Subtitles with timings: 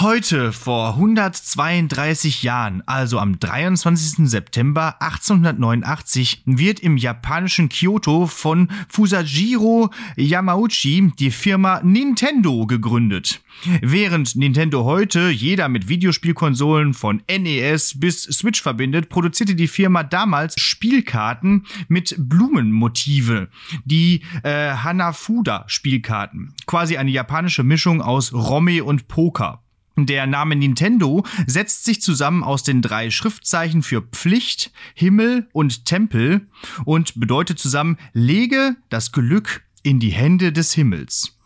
[0.00, 4.26] Heute vor 132 Jahren, also am 23.
[4.30, 13.42] September 1889, wird im japanischen Kyoto von Fusajiro Yamauchi die Firma Nintendo gegründet.
[13.82, 20.58] Während Nintendo heute jeder mit Videospielkonsolen von NES bis Switch verbindet, produzierte die Firma damals
[20.58, 23.48] Spielkarten mit Blumenmotive,
[23.84, 29.62] die äh, Hanafuda-Spielkarten, quasi eine japanische Mischung aus Romme und Poker.
[29.96, 36.48] Der Name Nintendo setzt sich zusammen aus den drei Schriftzeichen für Pflicht, Himmel und Tempel
[36.84, 41.36] und bedeutet zusammen lege das Glück in die Hände des Himmels.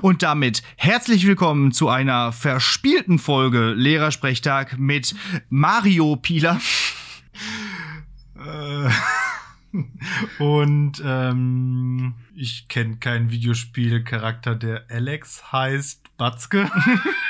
[0.00, 5.14] Und damit herzlich willkommen zu einer verspielten Folge Lehrersprechtag mit
[5.48, 6.60] Mario Pieler.
[8.36, 8.88] Äh,
[10.42, 16.70] und ähm, ich kenne keinen Videospielcharakter, der Alex heißt Batzke.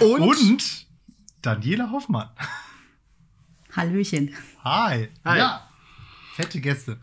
[0.00, 0.86] Und, und
[1.42, 2.28] Daniela Hoffmann.
[3.72, 4.34] Hallöchen.
[4.64, 5.08] Hi.
[5.24, 5.38] Hi.
[5.38, 5.68] Ja.
[6.34, 6.98] Fette Gäste.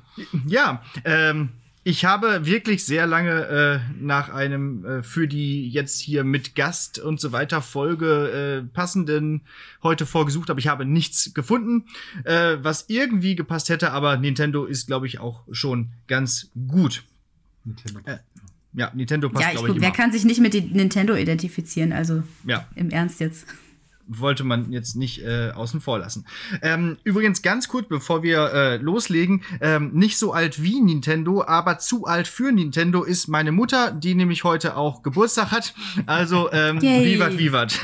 [0.46, 1.50] Ja, ähm,
[1.86, 7.00] ich habe wirklich sehr lange äh, nach einem äh, für die jetzt hier mit Gast
[7.00, 9.42] und so weiter Folge äh, passenden
[9.82, 11.86] heute vorgesucht, aber ich habe nichts gefunden,
[12.24, 13.92] äh, was irgendwie gepasst hätte.
[13.92, 17.04] Aber Nintendo ist, glaube ich, auch schon ganz gut.
[17.66, 18.00] Nintendo.
[18.06, 18.20] Äh,
[18.76, 19.96] ja, Nintendo passt, Ja, ich glaube ich, guck, wer immer.
[19.98, 21.92] kann sich nicht mit die Nintendo identifizieren?
[21.94, 22.68] Also Ja.
[22.76, 23.46] im Ernst jetzt.
[24.06, 26.26] wollte man jetzt nicht äh, außen vor lassen.
[26.62, 31.80] Ähm, übrigens ganz kurz, bevor wir äh, loslegen, ähm, nicht so alt wie Nintendo, aber
[31.80, 35.74] zu alt für Nintendo ist meine Mutter, die nämlich heute auch Geburtstag hat.
[36.06, 37.06] Also ähm, Yay.
[37.16, 37.80] vivat vivat.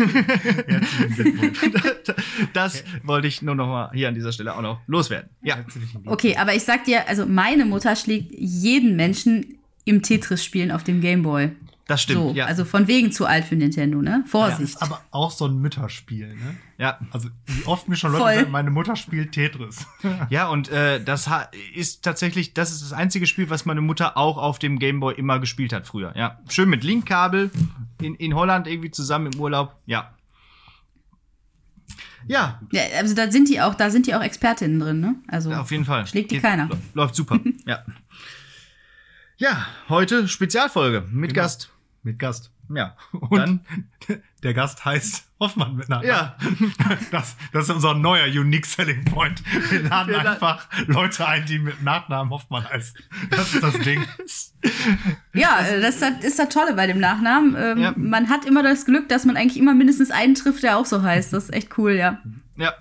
[2.54, 5.30] Das wollte ich nur noch mal hier an dieser Stelle auch noch loswerden.
[5.42, 5.58] Ja.
[6.06, 9.59] Okay, aber ich sag dir, also meine Mutter schlägt jeden Menschen
[9.90, 11.52] im Tetris-Spielen auf dem Gameboy.
[11.88, 12.20] das stimmt.
[12.20, 12.46] So, ja.
[12.46, 14.22] also von wegen zu alt für Nintendo, ne?
[14.24, 14.62] Ja, Vorsicht.
[14.62, 16.58] ist aber auch so ein Mütterspiel, ne?
[16.78, 17.00] ja.
[17.12, 18.36] Also, wie oft mir schon Leute Voll.
[18.36, 19.86] sagen, meine Mutter spielt Tetris.
[20.30, 21.30] Ja, und äh, das
[21.74, 25.40] ist tatsächlich, das ist das einzige Spiel, was meine Mutter auch auf dem Gameboy immer
[25.40, 26.14] gespielt hat früher.
[26.16, 27.50] Ja, schön mit Linkkabel
[28.02, 29.76] in, in Holland irgendwie zusammen im Urlaub.
[29.88, 30.14] Ja.
[32.28, 35.16] Ja, Ja, also da sind die auch, da sind die auch Expertinnen drin, ne?
[35.28, 36.06] Also auf jeden Fall.
[36.06, 36.68] Schlägt die Geht- keiner.
[36.68, 37.40] lä- Läuft super.
[37.66, 37.80] ja.
[39.40, 41.44] Ja, heute Spezialfolge mit Genau.
[41.44, 41.70] Gast.
[42.04, 42.52] Mit Gast.
[42.68, 42.98] Ja.
[43.14, 43.66] Und Dann,
[44.44, 46.10] der Gast heißt Hoffmann mit Nachnamen.
[46.10, 46.36] Ja.
[47.12, 49.42] Das, das ist unser neuer Unique Selling Point.
[49.72, 53.00] Wir laden Wir einfach Leute ein, die mit Nachnamen Hoffmann heißen.
[53.30, 54.04] Das ist das Ding.
[55.34, 57.56] Ja, äh, das ist das, ist das Tolle bei dem Nachnamen.
[57.58, 57.94] Ähm, Ja.
[57.96, 61.02] Man hat immer das Glück, dass man eigentlich immer mindestens einen trifft, der auch so
[61.02, 61.32] heißt.
[61.32, 62.20] Das ist echt cool, ja.
[62.58, 62.74] ja.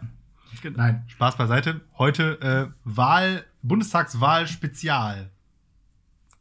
[0.75, 1.83] Nein, Spaß beiseite.
[1.99, 5.31] Heute äh, Wahl, Bundestagswahl Spezial.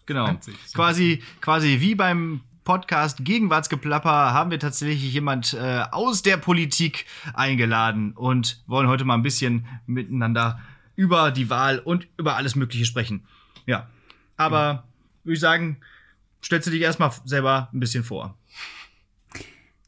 [0.07, 0.35] Genau.
[0.39, 0.73] Sich so.
[0.75, 8.11] Quasi, quasi wie beim Podcast Gegenwartsgeplapper haben wir tatsächlich jemand äh, aus der Politik eingeladen
[8.11, 10.59] und wollen heute mal ein bisschen miteinander
[10.95, 13.25] über die Wahl und über alles Mögliche sprechen.
[13.67, 13.87] Ja.
[14.35, 14.83] Aber
[15.23, 15.77] würde ich sagen,
[16.43, 18.37] stellst du dich erstmal selber ein bisschen vor.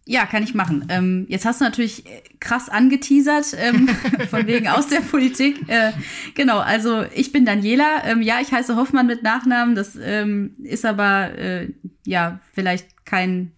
[0.10, 0.88] Ja, kann ich machen.
[0.90, 3.88] Ähm, jetzt hast du natürlich äh, krass angeteasert, ähm,
[4.32, 5.70] von wegen aus der Politik.
[5.70, 5.92] Äh,
[6.34, 8.04] genau, also ich bin Daniela.
[8.06, 9.76] Ähm, ja, ich heiße Hoffmann mit Nachnamen.
[9.76, 11.68] Das ähm, ist aber äh,
[12.08, 13.52] ja vielleicht kein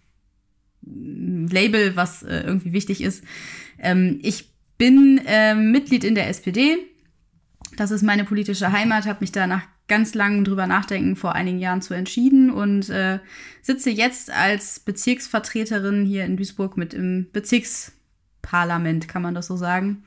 [0.82, 3.24] mm, Label, was äh, irgendwie wichtig ist.
[3.80, 6.80] Ähm, ich bin ähm, Mitglied in der SPD.
[7.78, 11.60] Das ist meine politische Heimat, habe mich da nach ganz langem drüber nachdenken vor einigen
[11.60, 13.20] Jahren zu entschieden und äh,
[13.62, 20.06] sitze jetzt als Bezirksvertreterin hier in Duisburg mit im Bezirksparlament, kann man das so sagen.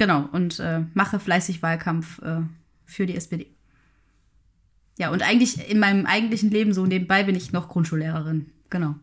[0.00, 2.40] Genau, und äh, mache fleißig Wahlkampf äh,
[2.86, 3.46] für die SPD.
[4.98, 8.50] Ja, und eigentlich in meinem eigentlichen Leben so nebenbei bin ich noch Grundschullehrerin.
[8.68, 8.96] Genau.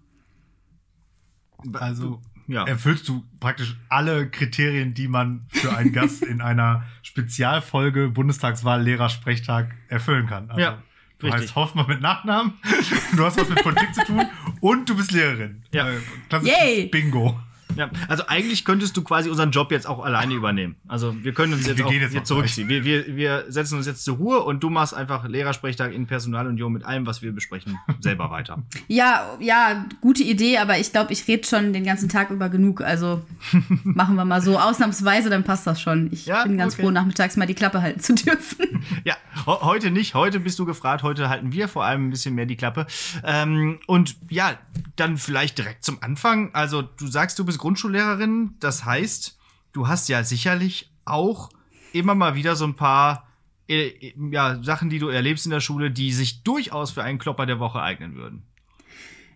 [1.71, 2.65] Also Ja.
[2.65, 9.75] erfüllst du praktisch alle Kriterien, die man für einen Gast in einer Spezialfolge Bundestagswahl Lehrersprechtag
[9.89, 10.49] erfüllen kann.
[10.49, 10.83] Also, Ja,
[11.19, 11.43] Du richtig.
[11.45, 12.53] heißt Hoffmann mit Nachnamen,
[13.17, 14.25] du hast was mit Politik zu tun
[14.61, 15.63] und du bist Lehrerin.
[15.73, 15.89] Ja.
[15.89, 15.97] Äh,
[16.29, 16.85] klassisches Yay!
[16.87, 17.39] Bingo.
[17.75, 20.75] Ja, also eigentlich könntest du quasi unseren Job jetzt auch alleine übernehmen.
[20.87, 22.69] Also wir können uns jetzt Wir auch gehen jetzt hier zurückziehen.
[22.69, 26.71] Wir, wir, wir setzen uns jetzt zur Ruhe und du machst einfach Lehrersprechtag in Personalunion
[26.73, 28.63] mit allem, was wir besprechen, selber weiter.
[28.87, 32.81] Ja, ja, gute Idee, aber ich glaube, ich rede schon den ganzen Tag über genug.
[32.81, 33.21] Also
[33.83, 36.09] machen wir mal so ausnahmsweise, dann passt das schon.
[36.11, 36.83] Ich Ja, bin ganz okay.
[36.83, 38.65] froh, nachmittags mal die Klappe halten zu dürfen.
[39.03, 39.15] Ja,
[39.45, 40.15] heute nicht.
[40.15, 41.03] Heute bist du gefragt.
[41.03, 42.87] Heute halten wir vor allem ein bisschen mehr die Klappe.
[43.23, 44.57] Ähm, und ja,
[44.95, 46.53] dann vielleicht direkt zum Anfang.
[46.53, 48.55] Also du sagst, du bist Grundschullehrerin.
[48.59, 49.37] Das heißt,
[49.73, 51.49] du hast ja sicherlich auch
[51.93, 53.27] immer mal wieder so ein paar
[53.67, 57.45] äh, ja, Sachen, die du erlebst in der Schule, die sich durchaus für einen Klopper
[57.45, 58.43] der Woche eignen würden.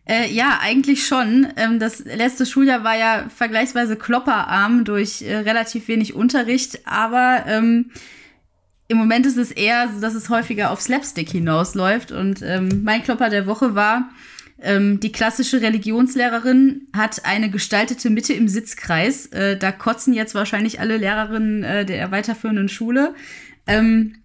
[0.05, 1.47] Äh, ja, eigentlich schon.
[1.57, 7.91] Ähm, das letzte Schuljahr war ja vergleichsweise klopperarm durch äh, relativ wenig Unterricht, aber ähm,
[8.87, 12.11] im Moment ist es eher so, dass es häufiger auf Slapstick hinausläuft.
[12.11, 14.09] Und ähm, mein Klopper der Woche war,
[14.61, 19.27] ähm, die klassische Religionslehrerin hat eine gestaltete Mitte im Sitzkreis.
[19.27, 23.15] Äh, da kotzen jetzt wahrscheinlich alle Lehrerinnen äh, der weiterführenden Schule.
[23.65, 24.15] Ähm,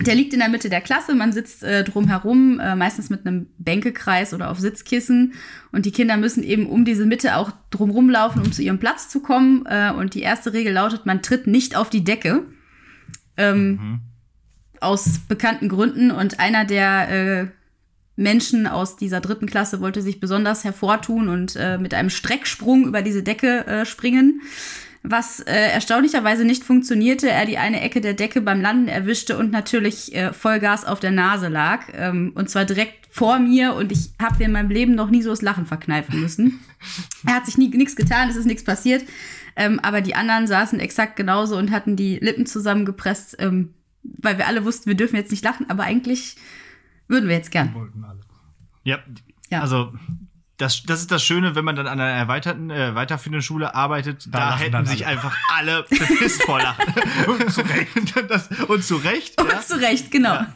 [0.00, 3.48] der liegt in der Mitte der Klasse, man sitzt äh, drumherum, äh, meistens mit einem
[3.58, 5.34] Bänkekreis oder auf Sitzkissen.
[5.72, 9.08] Und die Kinder müssen eben um diese Mitte auch drumherum laufen, um zu ihrem Platz
[9.08, 9.66] zu kommen.
[9.66, 12.44] Äh, und die erste Regel lautet, man tritt nicht auf die Decke.
[13.36, 14.00] Ähm, mhm.
[14.80, 16.12] Aus bekannten Gründen.
[16.12, 17.46] Und einer der äh,
[18.18, 23.02] Menschen aus dieser dritten Klasse wollte sich besonders hervortun und äh, mit einem Strecksprung über
[23.02, 24.42] diese Decke äh, springen
[25.02, 27.30] was äh, erstaunlicherweise nicht funktionierte.
[27.30, 31.12] Er die eine Ecke der Decke beim Landen erwischte und natürlich äh, Vollgas auf der
[31.12, 31.84] Nase lag.
[31.94, 35.30] Ähm, und zwar direkt vor mir und ich habe in meinem Leben noch nie so
[35.30, 36.60] das Lachen verkneifen müssen.
[37.26, 39.04] er hat sich nichts getan, es ist nichts passiert.
[39.56, 44.46] Ähm, aber die anderen saßen exakt genauso und hatten die Lippen zusammengepresst, ähm, weil wir
[44.46, 46.36] alle wussten, wir dürfen jetzt nicht lachen, aber eigentlich
[47.08, 47.74] würden wir jetzt gern.
[47.74, 48.20] Wollten alle.
[48.84, 48.98] Ja,
[49.50, 49.60] ja.
[49.60, 49.92] also
[50.58, 54.26] das, das ist das Schöne, wenn man dann an einer erweiterten, äh, weiterführenden Schule arbeitet,
[54.30, 55.16] da, da hätten sich alle.
[55.16, 56.84] einfach alle bepisst vor Lachen.
[57.26, 57.88] und zu Recht.
[58.28, 59.40] Das, und zu Recht.
[59.40, 59.60] Und ja.
[59.60, 60.34] zu Recht, genau.
[60.34, 60.54] Ja.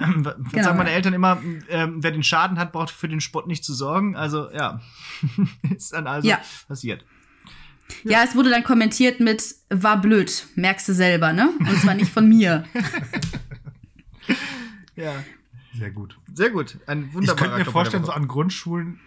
[0.00, 3.46] Ähm, genau, sagen meine Eltern immer, ähm, wer den Schaden hat, braucht für den Sport
[3.46, 4.16] nicht zu sorgen.
[4.16, 4.80] Also ja,
[5.76, 6.40] ist dann also ja.
[6.66, 7.04] passiert.
[8.04, 8.18] Ja.
[8.18, 8.24] ja.
[8.24, 11.50] es wurde dann kommentiert mit war blöd, merkst du selber, ne?
[11.58, 12.64] Und zwar nicht von mir.
[14.96, 15.12] ja.
[15.78, 16.18] Sehr gut.
[16.32, 16.78] Sehr gut.
[16.86, 19.00] Ein wunderbarer Ich könnte mir vorstellen, so an Grundschulen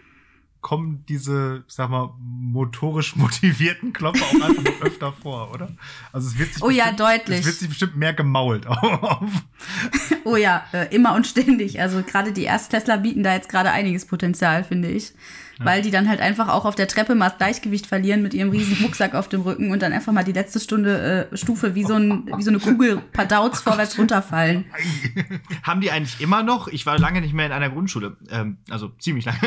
[0.62, 5.68] kommen diese, sag mal, motorisch motivierten Klopfer auch einfach noch öfter vor, oder?
[6.12, 7.40] Also es wird sich oh ja, deutlich.
[7.40, 9.30] Es wird sich bestimmt mehr gemault auf.
[10.24, 11.80] Oh ja, äh, immer und ständig.
[11.80, 15.12] Also gerade die Erstklässler bieten da jetzt gerade einiges Potenzial, finde ich
[15.64, 18.50] weil die dann halt einfach auch auf der Treppe mal das Gleichgewicht verlieren mit ihrem
[18.50, 21.84] riesen Rucksack auf dem Rücken und dann einfach mal die letzte Stunde äh, Stufe wie
[21.84, 24.64] so, ein, wie so eine Kugel Padauz vorwärts runterfallen.
[25.62, 28.88] Haben die eigentlich immer noch, ich war lange nicht mehr in einer Grundschule, ähm, also
[28.98, 29.38] ziemlich lange,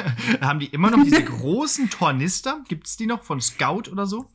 [0.42, 2.60] haben die immer noch diese großen Tornister?
[2.68, 4.28] Gibt es die noch von Scout oder so?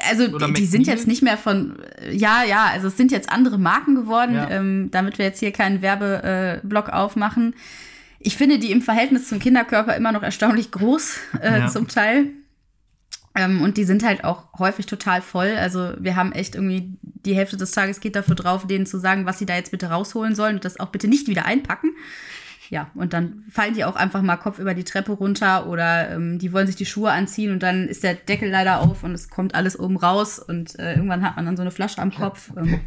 [0.00, 1.76] Also die, die, sind jetzt nicht mehr von,
[2.10, 4.50] ja, ja, also es sind jetzt andere Marken geworden, ja.
[4.50, 7.54] ähm, damit wir jetzt hier keinen Werbeblock äh, aufmachen.
[8.18, 11.68] Ich finde die im Verhältnis zum Kinderkörper immer noch erstaunlich groß, äh, ja.
[11.68, 12.30] zum Teil.
[13.34, 15.56] Ähm, und die sind halt auch häufig total voll.
[15.58, 19.26] Also wir haben echt irgendwie die Hälfte des Tages geht dafür drauf, denen zu sagen,
[19.26, 21.90] was sie da jetzt bitte rausholen sollen und das auch bitte nicht wieder einpacken.
[22.70, 26.38] Ja, und dann fallen die auch einfach mal Kopf über die Treppe runter oder ähm,
[26.38, 29.28] die wollen sich die Schuhe anziehen und dann ist der Deckel leider auf und es
[29.28, 32.52] kommt alles oben raus und äh, irgendwann hat man dann so eine Flasche am Kopf.
[32.56, 32.80] Ähm.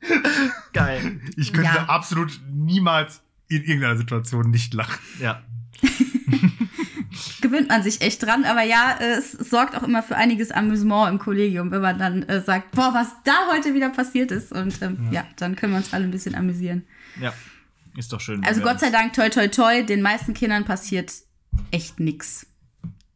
[0.72, 1.20] Geil.
[1.36, 1.84] Ich könnte ja.
[1.86, 5.00] absolut niemals in irgendeiner Situation nicht lachen.
[5.20, 5.42] Ja.
[7.40, 11.18] Gewöhnt man sich echt dran, aber ja, es sorgt auch immer für einiges Amüsement im
[11.18, 14.52] Kollegium, wenn man dann äh, sagt, boah, was da heute wieder passiert ist.
[14.52, 15.20] Und ähm, ja.
[15.20, 15.26] ja.
[15.36, 16.84] dann können wir uns alle ein bisschen amüsieren.
[17.20, 17.32] Ja,
[17.96, 18.44] ist doch schön.
[18.44, 21.12] Also Gott sei Dank, toi, toi, toi, den meisten Kindern passiert
[21.70, 22.46] echt nix.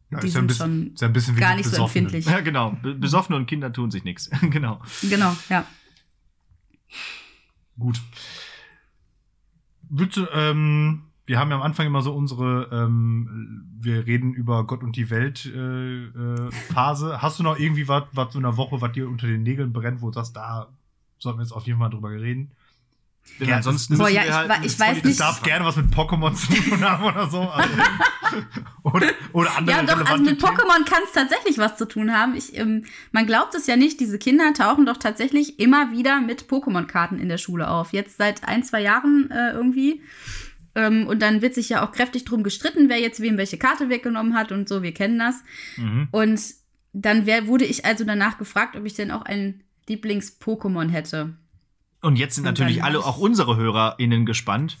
[0.09, 2.25] Ja, die sind bisschen, schon bisschen gar nicht so empfindlich.
[2.25, 2.75] Ja, genau.
[2.81, 4.29] Besoffene und Kinder tun sich nichts.
[4.49, 4.81] genau.
[5.03, 5.65] Genau, ja.
[7.79, 8.01] Gut.
[9.83, 14.83] Bitte, ähm, wir haben ja am Anfang immer so unsere, ähm, wir reden über Gott
[14.83, 17.21] und die Welt äh, äh, Phase.
[17.21, 19.71] Hast du noch irgendwie was, was so in der Woche, was dir unter den Nägeln
[19.71, 20.67] brennt, wo du sagst, da
[21.19, 22.51] sollten wir jetzt auf jeden Fall drüber reden?
[23.39, 25.19] Denn ja, ansonsten boah, ja, ich, halt, ich weiß nicht.
[25.19, 27.39] darf gerne was mit Pokémon zu tun haben oder so.
[27.39, 27.73] Also,
[28.83, 32.35] oder, oder andere Ja, doch, also mit Pokémon kann es tatsächlich was zu tun haben.
[32.35, 36.43] Ich, ähm, man glaubt es ja nicht, diese Kinder tauchen doch tatsächlich immer wieder mit
[36.43, 37.93] Pokémon-Karten in der Schule auf.
[37.93, 40.03] Jetzt seit ein, zwei Jahren äh, irgendwie.
[40.75, 43.89] Ähm, und dann wird sich ja auch kräftig drum gestritten, wer jetzt wem welche Karte
[43.89, 44.83] weggenommen hat und so.
[44.83, 45.35] Wir kennen das.
[45.77, 46.07] Mhm.
[46.11, 46.41] Und
[46.93, 51.33] dann wär, wurde ich also danach gefragt, ob ich denn auch ein Lieblings-Pokémon hätte.
[52.01, 54.77] Und jetzt sind und natürlich alle, auch unsere HörerInnen gespannt.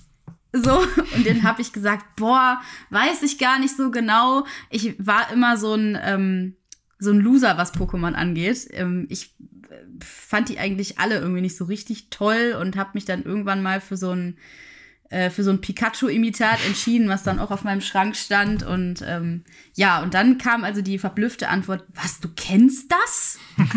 [0.53, 0.79] So,
[1.15, 4.45] und dann habe ich gesagt, boah, weiß ich gar nicht so genau.
[4.69, 6.55] Ich war immer so ein, ähm,
[6.99, 8.67] so ein Loser, was Pokémon angeht.
[8.71, 9.35] Ähm, ich
[9.69, 13.61] äh, fand die eigentlich alle irgendwie nicht so richtig toll und habe mich dann irgendwann
[13.61, 14.37] mal für so ein
[15.11, 18.63] äh, für so ein Pikachu-Imitat entschieden, was dann auch auf meinem Schrank stand.
[18.63, 23.37] Und ähm, ja, und dann kam also die verblüffte Antwort, was, du kennst das?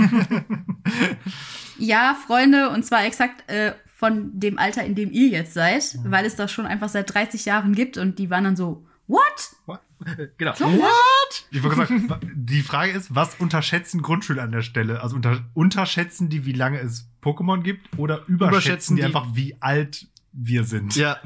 [1.78, 6.10] ja, Freunde, und zwar exakt äh, von dem Alter, in dem ihr jetzt seid, mhm.
[6.10, 9.22] weil es das schon einfach seit 30 Jahren gibt und die waren dann so, what?
[9.66, 9.80] what?
[10.36, 10.54] Genau.
[10.54, 11.46] So, what?
[11.50, 15.02] Ich wollte gesagt, die Frage ist, was unterschätzen Grundschüler an der Stelle?
[15.02, 19.26] Also unter, unterschätzen die, wie lange es Pokémon gibt oder überschätzen, überschätzen die, die einfach,
[19.32, 20.96] wie alt wir sind?
[20.96, 21.18] Ja.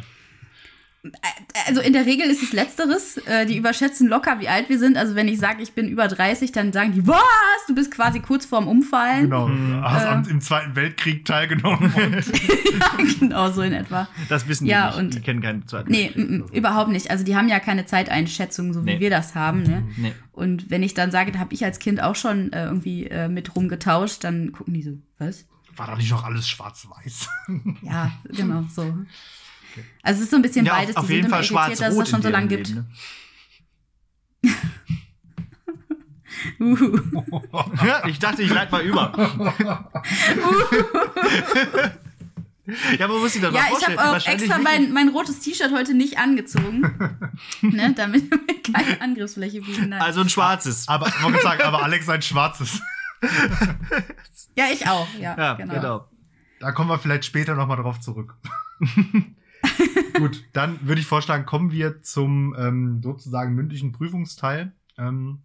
[1.66, 3.18] Also in der Regel ist es letzteres.
[3.18, 4.96] Äh, die überschätzen locker, wie alt wir sind.
[4.96, 7.18] Also wenn ich sage, ich bin über 30, dann sagen die, was?
[7.68, 9.24] Du bist quasi kurz vorm Umfallen.
[9.24, 9.48] Genau.
[9.48, 9.80] Hm.
[9.82, 11.92] Hast äh, am, im Zweiten Weltkrieg teilgenommen.
[12.80, 14.08] ja, genau, so in etwa.
[14.28, 14.98] Das wissen die ja, nicht.
[14.98, 16.50] Und, die kennen keinen Zweiten nee, Weltkrieg.
[16.50, 17.10] Nee, überhaupt nicht.
[17.10, 19.00] Also die haben ja keine Zeiteinschätzung, so wie nee.
[19.00, 19.62] wir das haben.
[19.62, 19.88] Ne?
[19.96, 20.12] Nee.
[20.32, 23.28] Und wenn ich dann sage, da habe ich als Kind auch schon äh, irgendwie äh,
[23.28, 25.46] mit rumgetauscht, dann gucken die so, was?
[25.76, 27.28] War doch nicht noch alles schwarz-weiß?
[27.82, 28.94] ja, genau, so.
[30.02, 30.96] Also es ist so ein bisschen ja, beides.
[30.96, 32.74] Auf, auf jeden Fall schwarz dass es das schon so lange gibt.
[34.42, 34.50] Ne?
[36.60, 37.00] uh.
[38.06, 39.12] ich dachte, ich leite mal über.
[42.98, 45.94] Ja, aber muss ich doch Ja, ich habe auch extra mein, mein rotes T-Shirt heute
[45.94, 46.82] nicht angezogen,
[47.62, 49.94] ne, damit wir keine Angriffsfläche bieten.
[49.94, 50.86] Also ein schwarzes.
[50.86, 52.82] Aber, ich sagen, aber Alex ein schwarzes.
[54.54, 55.74] ja, ich auch, ja, ja genau.
[55.74, 56.08] genau.
[56.60, 58.36] Da kommen wir vielleicht später nochmal drauf zurück.
[60.18, 64.72] Gut, dann würde ich vorschlagen, kommen wir zum ähm, sozusagen mündlichen Prüfungsteil.
[64.96, 65.42] Ähm,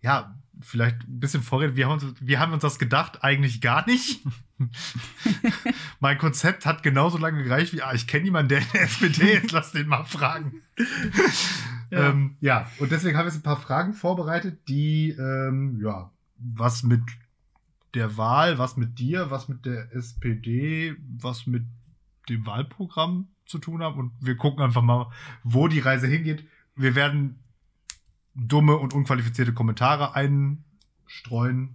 [0.00, 1.76] ja, vielleicht ein bisschen vorreden.
[1.76, 4.24] Wir haben, uns, wir haben uns das gedacht, eigentlich gar nicht.
[6.00, 9.32] mein Konzept hat genauso lange gereicht wie, ah, ich kenne jemanden, der in der SPD
[9.34, 10.62] ist, lass den mal fragen.
[11.90, 12.10] Ja.
[12.10, 16.82] Ähm, ja, und deswegen haben wir jetzt ein paar Fragen vorbereitet, die, ähm, ja, was
[16.82, 17.02] mit
[17.94, 21.64] der Wahl, was mit dir, was mit der SPD, was mit
[22.28, 23.98] dem Wahlprogramm zu tun haben.
[23.98, 25.10] Und wir gucken einfach mal,
[25.42, 26.46] wo die Reise hingeht.
[26.76, 27.40] Wir werden
[28.34, 31.74] dumme und unqualifizierte Kommentare einstreuen.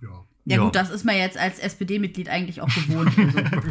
[0.00, 0.24] Ja.
[0.46, 3.16] Ja, gut, das ist man jetzt als SPD-Mitglied eigentlich auch gewohnt.
[3.18, 3.68] Also.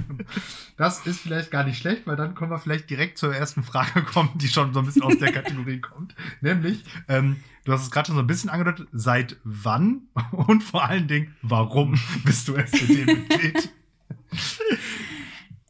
[0.76, 4.02] das ist vielleicht gar nicht schlecht, weil dann können wir vielleicht direkt zur ersten Frage
[4.02, 6.16] kommen, die schon so ein bisschen aus der Kategorie kommt.
[6.42, 10.84] Nämlich, ähm, du hast es gerade schon so ein bisschen angedeutet, seit wann und vor
[10.84, 13.70] allen Dingen, warum bist du SPD-Mitglied?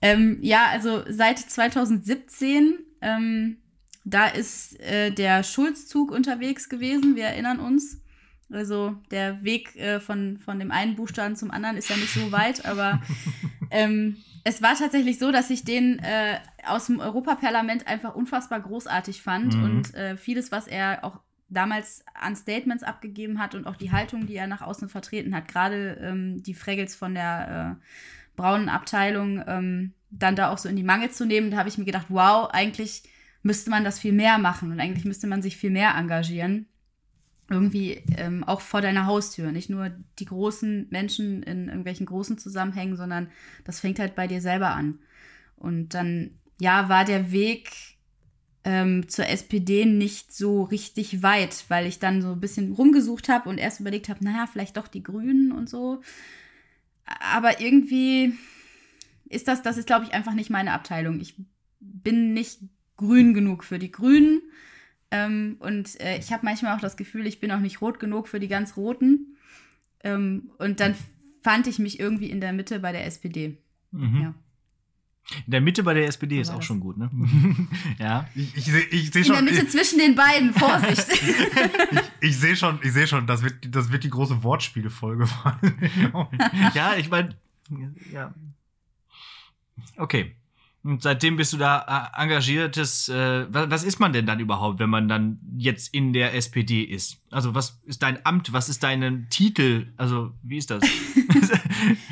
[0.03, 3.57] ähm, ja, also seit 2017 ähm,
[4.05, 8.01] da ist äh, der Schulzzug unterwegs gewesen, wir erinnern uns.
[8.51, 12.31] Also der Weg äh, von, von dem einen Buchstaben zum anderen ist ja nicht so
[12.31, 13.01] weit, aber
[13.71, 19.21] ähm, es war tatsächlich so, dass ich den äh, aus dem Europaparlament einfach unfassbar großartig
[19.21, 19.63] fand mhm.
[19.63, 24.27] und äh, vieles, was er auch damals an Statements abgegeben hat und auch die Haltung,
[24.27, 27.83] die er nach außen vertreten hat, gerade ähm, die Fraggles von der äh,
[28.35, 31.77] braunen Abteilung ähm, dann da auch so in die Mangel zu nehmen, da habe ich
[31.77, 33.03] mir gedacht, wow, eigentlich
[33.41, 36.67] müsste man das viel mehr machen und eigentlich müsste man sich viel mehr engagieren.
[37.49, 39.51] Irgendwie ähm, auch vor deiner Haustür.
[39.51, 43.29] Nicht nur die großen Menschen in irgendwelchen großen Zusammenhängen, sondern
[43.65, 44.99] das fängt halt bei dir selber an.
[45.57, 47.69] Und dann, ja, war der Weg
[48.63, 53.49] ähm, zur SPD nicht so richtig weit, weil ich dann so ein bisschen rumgesucht habe
[53.49, 56.01] und erst überlegt habe, naja, vielleicht doch die Grünen und so.
[57.19, 58.33] Aber irgendwie
[59.25, 61.19] ist das, das ist, glaube ich, einfach nicht meine Abteilung.
[61.19, 61.35] Ich
[61.79, 62.61] bin nicht
[62.97, 64.41] grün genug für die Grünen.
[65.11, 68.27] Ähm, und äh, ich habe manchmal auch das Gefühl, ich bin auch nicht rot genug
[68.27, 69.37] für die ganz Roten.
[70.03, 70.95] Ähm, und dann
[71.41, 73.57] fand ich mich irgendwie in der Mitte bei der SPD.
[73.91, 74.21] Mhm.
[74.21, 74.33] Ja.
[75.45, 76.65] In der Mitte bei der SPD ist auch das?
[76.65, 77.09] schon gut, ne?
[77.99, 78.27] ja.
[78.35, 79.37] Ich, ich, ich sehe schon.
[79.37, 81.07] In der Mitte zwischen den beiden, Vorsicht.
[81.91, 85.27] ich, ich sehe schon, ich sehe schon, das wird, das wird die große Wortspielefolge.
[86.73, 87.35] ja, ich meine,
[88.11, 88.33] ja.
[89.97, 90.35] Okay.
[90.83, 93.07] Und seitdem bist du da äh, engagiertes.
[93.07, 96.83] Äh, was, was, ist man denn dann überhaupt, wenn man dann jetzt in der SPD
[96.83, 97.21] ist?
[97.31, 98.51] Also was ist dein Amt?
[98.51, 99.87] Was ist dein Titel?
[99.95, 100.83] Also wie ist das?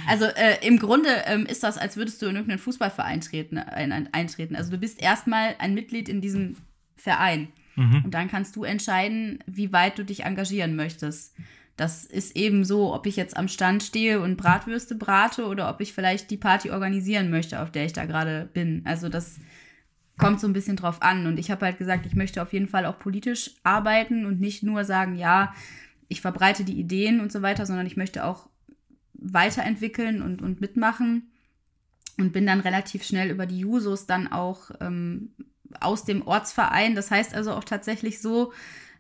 [0.08, 4.06] Also äh, im Grunde ähm, ist das, als würdest du in irgendeinen Fußballverein treten, äh,
[4.12, 4.56] eintreten.
[4.56, 6.56] Also du bist erstmal ein Mitglied in diesem
[6.96, 7.50] Verein.
[7.76, 8.06] Mhm.
[8.06, 11.36] Und dann kannst du entscheiden, wie weit du dich engagieren möchtest.
[11.78, 15.82] Das ist eben so, ob ich jetzt am Stand stehe und Bratwürste brate oder ob
[15.82, 18.82] ich vielleicht die Party organisieren möchte, auf der ich da gerade bin.
[18.86, 19.40] Also das
[20.18, 21.26] kommt so ein bisschen drauf an.
[21.26, 24.62] Und ich habe halt gesagt, ich möchte auf jeden Fall auch politisch arbeiten und nicht
[24.62, 25.54] nur sagen, ja,
[26.08, 28.48] ich verbreite die Ideen und so weiter, sondern ich möchte auch
[29.22, 31.32] weiterentwickeln und, und mitmachen.
[32.18, 35.32] Und bin dann relativ schnell über die Jusos dann auch ähm,
[35.80, 36.94] aus dem Ortsverein.
[36.94, 38.52] Das heißt also auch tatsächlich so,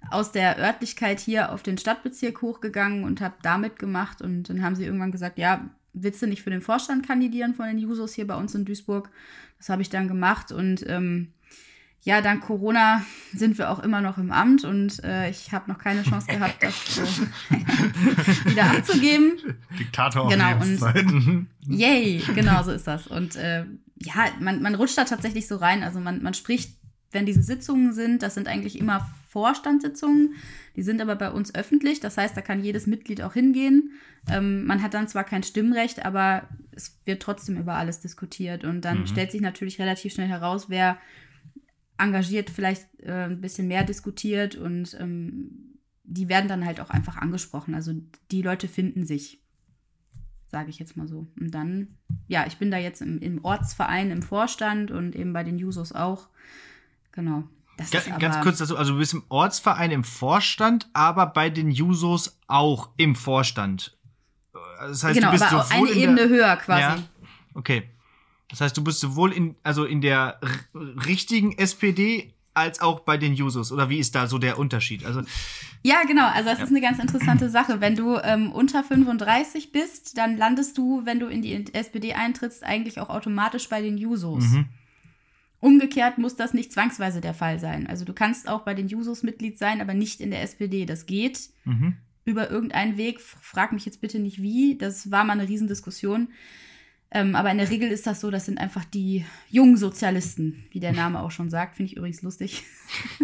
[0.10, 4.22] aus der Örtlichkeit hier auf den Stadtbezirk hochgegangen und habe da mitgemacht.
[4.22, 7.68] Und dann haben sie irgendwann gesagt, ja, willst du nicht für den Vorstand kandidieren von
[7.68, 9.10] den Jusos hier bei uns in Duisburg?
[9.58, 11.34] Das habe ich dann gemacht und ähm,
[12.04, 15.78] ja, dank Corona sind wir auch immer noch im Amt und äh, ich habe noch
[15.78, 17.02] keine Chance gehabt, das so
[18.50, 19.34] wieder abzugeben.
[19.78, 23.06] Diktator auf genau, und Yay, genau so ist das.
[23.06, 23.66] Und äh,
[23.98, 25.84] ja, man, man rutscht da tatsächlich so rein.
[25.84, 26.76] Also man, man spricht,
[27.12, 30.36] wenn diese Sitzungen sind, das sind eigentlich immer Vorstandssitzungen.
[30.76, 32.00] Die sind aber bei uns öffentlich.
[32.00, 33.92] Das heißt, da kann jedes Mitglied auch hingehen.
[34.28, 38.64] Ähm, man hat dann zwar kein Stimmrecht, aber es wird trotzdem über alles diskutiert.
[38.64, 39.08] Und dann mhm.
[39.08, 40.98] stellt sich natürlich relativ schnell heraus, wer
[42.02, 47.18] engagiert vielleicht äh, ein bisschen mehr diskutiert und ähm, die werden dann halt auch einfach
[47.18, 47.74] angesprochen.
[47.74, 47.94] Also
[48.32, 49.42] die Leute finden sich,
[50.48, 51.28] sage ich jetzt mal so.
[51.40, 55.44] Und dann, ja, ich bin da jetzt im, im Ortsverein, im Vorstand und eben bei
[55.44, 56.28] den Jusos auch.
[57.12, 57.44] Genau.
[57.78, 61.72] Das ganz, ganz kurz dazu, also du bist im Ortsverein im Vorstand, aber bei den
[61.72, 63.98] Jusos auch im Vorstand.
[64.80, 66.82] Das heißt, genau, du bist aber sowohl eine Ebene höher quasi.
[66.82, 66.98] Ja,
[67.54, 67.90] okay.
[68.52, 70.40] Das heißt, du bist sowohl in, also in der
[70.74, 73.72] richtigen SPD als auch bei den Jusos.
[73.72, 75.06] Oder wie ist da so der Unterschied?
[75.06, 75.22] Also,
[75.84, 76.28] ja, genau.
[76.28, 76.66] Also das ja.
[76.66, 77.82] ist eine ganz interessante Sache.
[77.82, 82.64] Wenn du ähm, unter 35 bist, dann landest du, wenn du in die SPD eintrittst,
[82.64, 84.44] eigentlich auch automatisch bei den Jusos.
[84.44, 84.66] Mhm.
[85.60, 87.88] Umgekehrt muss das nicht zwangsweise der Fall sein.
[87.88, 90.86] Also du kannst auch bei den Jusos Mitglied sein, aber nicht in der SPD.
[90.86, 91.98] Das geht mhm.
[92.26, 93.22] über irgendeinen Weg.
[93.22, 94.78] Frag mich jetzt bitte nicht wie.
[94.78, 96.30] Das war mal eine Riesendiskussion.
[97.14, 100.80] Ähm, aber in der Regel ist das so, das sind einfach die jungen Sozialisten, wie
[100.80, 101.76] der Name auch schon sagt.
[101.76, 102.64] Finde ich übrigens lustig.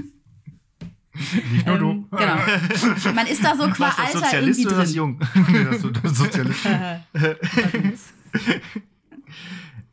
[1.52, 2.18] Nicht nur ähm, du.
[2.18, 3.14] Genau.
[3.16, 4.94] Man ist da so qua Was, Alter Sozialist irgendwie oder drin.
[4.94, 5.20] jung?
[5.48, 6.60] nee, das, das Sozialist.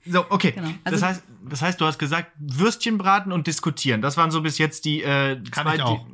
[0.04, 0.52] so, okay.
[0.52, 0.68] Genau.
[0.82, 4.02] Also, das, heißt, das heißt, du hast gesagt, Würstchen braten und diskutieren.
[4.02, 6.04] Das waren so bis jetzt die äh, Kann zwei, ich auch.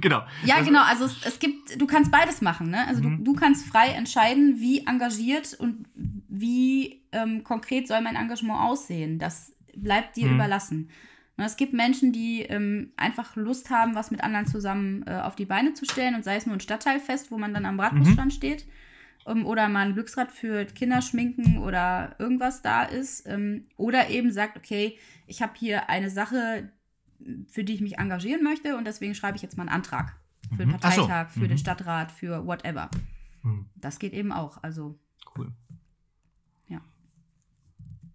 [0.00, 0.22] genau.
[0.44, 0.82] Ja, das, genau.
[0.84, 2.70] Also es, es, gibt, du kannst beides machen.
[2.70, 2.86] Ne?
[2.86, 3.24] Also mhm.
[3.24, 5.86] du, du kannst frei entscheiden, wie engagiert und
[6.40, 9.18] wie ähm, konkret soll mein Engagement aussehen.
[9.18, 10.34] Das bleibt dir mhm.
[10.34, 10.90] überlassen.
[11.36, 15.36] Und es gibt Menschen, die ähm, einfach Lust haben, was mit anderen zusammen äh, auf
[15.36, 18.32] die Beine zu stellen und sei es nur ein Stadtteilfest, wo man dann am Bratwurststand
[18.32, 18.36] mhm.
[18.36, 18.66] steht
[19.26, 23.26] ähm, oder mal ein Glücksrad für Kinderschminken oder irgendwas da ist.
[23.26, 26.72] Ähm, oder eben sagt, okay, ich habe hier eine Sache,
[27.48, 30.16] für die ich mich engagieren möchte und deswegen schreibe ich jetzt mal einen Antrag
[30.50, 30.78] für den mhm.
[30.78, 31.40] Parteitag, so.
[31.40, 31.50] für mhm.
[31.50, 32.90] den Stadtrat, für whatever.
[33.42, 33.66] Mhm.
[33.76, 34.62] Das geht eben auch.
[34.62, 34.98] Also
[35.36, 35.52] cool.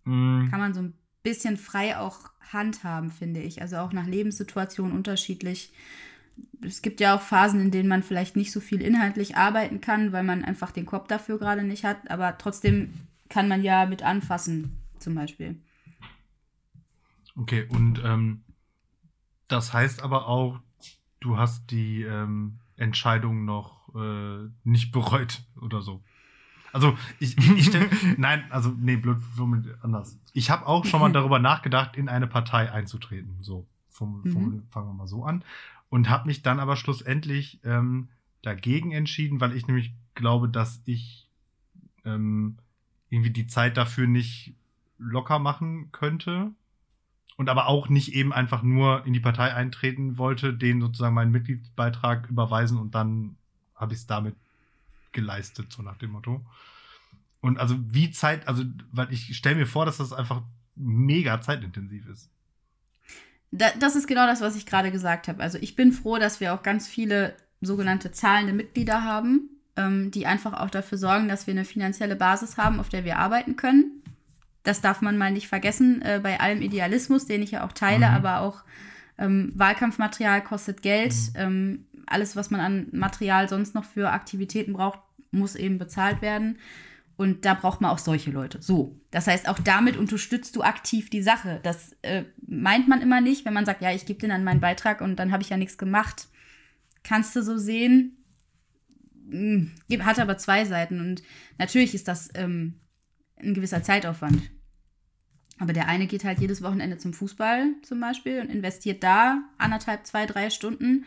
[0.06, 0.50] Mhm.
[0.50, 0.94] Kann man so ein
[1.24, 2.20] bisschen frei auch
[2.52, 3.62] handhaben, finde ich.
[3.62, 5.72] Also auch nach Lebenssituationen unterschiedlich
[6.62, 10.12] es gibt ja auch Phasen, in denen man vielleicht nicht so viel inhaltlich arbeiten kann,
[10.12, 12.94] weil man einfach den Kopf dafür gerade nicht hat, aber trotzdem
[13.30, 15.60] kann man ja mit anfassen, zum Beispiel.
[17.36, 18.44] Okay, und ähm,
[19.48, 20.60] das heißt aber auch,
[21.20, 26.04] du hast die ähm, Entscheidung noch äh, nicht bereut oder so.
[26.74, 29.18] Also ich, ich stelle, nein, also nee, blöd,
[29.82, 30.20] anders.
[30.34, 33.38] Ich habe auch schon mal darüber nachgedacht, in eine Partei einzutreten.
[33.40, 34.64] So, vom, vom, mhm.
[34.70, 35.44] fangen wir mal so an
[35.90, 38.10] und habe mich dann aber schlussendlich ähm,
[38.42, 41.30] dagegen entschieden, weil ich nämlich glaube, dass ich
[42.04, 42.58] ähm,
[43.10, 44.56] irgendwie die Zeit dafür nicht
[44.98, 46.52] locker machen könnte
[47.38, 51.32] und aber auch nicht eben einfach nur in die Partei eintreten wollte, denen sozusagen meinen
[51.32, 53.36] Mitgliedsbeitrag überweisen und dann
[53.76, 54.36] habe ich es damit
[55.14, 56.46] geleistet, so nach dem Motto.
[57.42, 60.42] Und also wie Zeit, also weil ich stelle mir vor, dass das einfach
[60.76, 62.30] mega zeitintensiv ist
[63.54, 65.42] da, das ist genau das, was ich gerade gesagt habe.
[65.42, 70.26] Also ich bin froh, dass wir auch ganz viele sogenannte zahlende Mitglieder haben, ähm, die
[70.26, 74.02] einfach auch dafür sorgen, dass wir eine finanzielle Basis haben, auf der wir arbeiten können.
[74.64, 78.08] Das darf man mal nicht vergessen, äh, bei allem Idealismus, den ich ja auch teile,
[78.10, 78.16] mhm.
[78.16, 78.64] aber auch
[79.20, 81.14] ähm, Wahlkampfmaterial kostet Geld.
[81.14, 81.36] Mhm.
[81.36, 85.00] Ähm, alles, was man an Material sonst noch für Aktivitäten braucht,
[85.34, 86.58] muss eben bezahlt werden.
[87.16, 88.62] Und da braucht man auch solche Leute.
[88.62, 89.00] So.
[89.12, 91.60] Das heißt, auch damit unterstützt du aktiv die Sache.
[91.64, 94.62] Das äh, meint man immer nicht, wenn man sagt, ja, ich gebe den an meinen
[94.62, 96.28] Beitrag und dann habe ich ja nichts gemacht.
[97.04, 98.18] Kannst du so sehen.
[99.30, 101.00] Hm, hat aber zwei Seiten.
[101.00, 101.22] Und
[101.60, 102.80] natürlich ist das ähm,
[103.38, 104.42] ein gewisser Zeitaufwand.
[105.60, 110.06] Aber der eine geht halt jedes Wochenende zum Fußball zum Beispiel und investiert da anderthalb,
[110.08, 111.06] zwei, drei Stunden.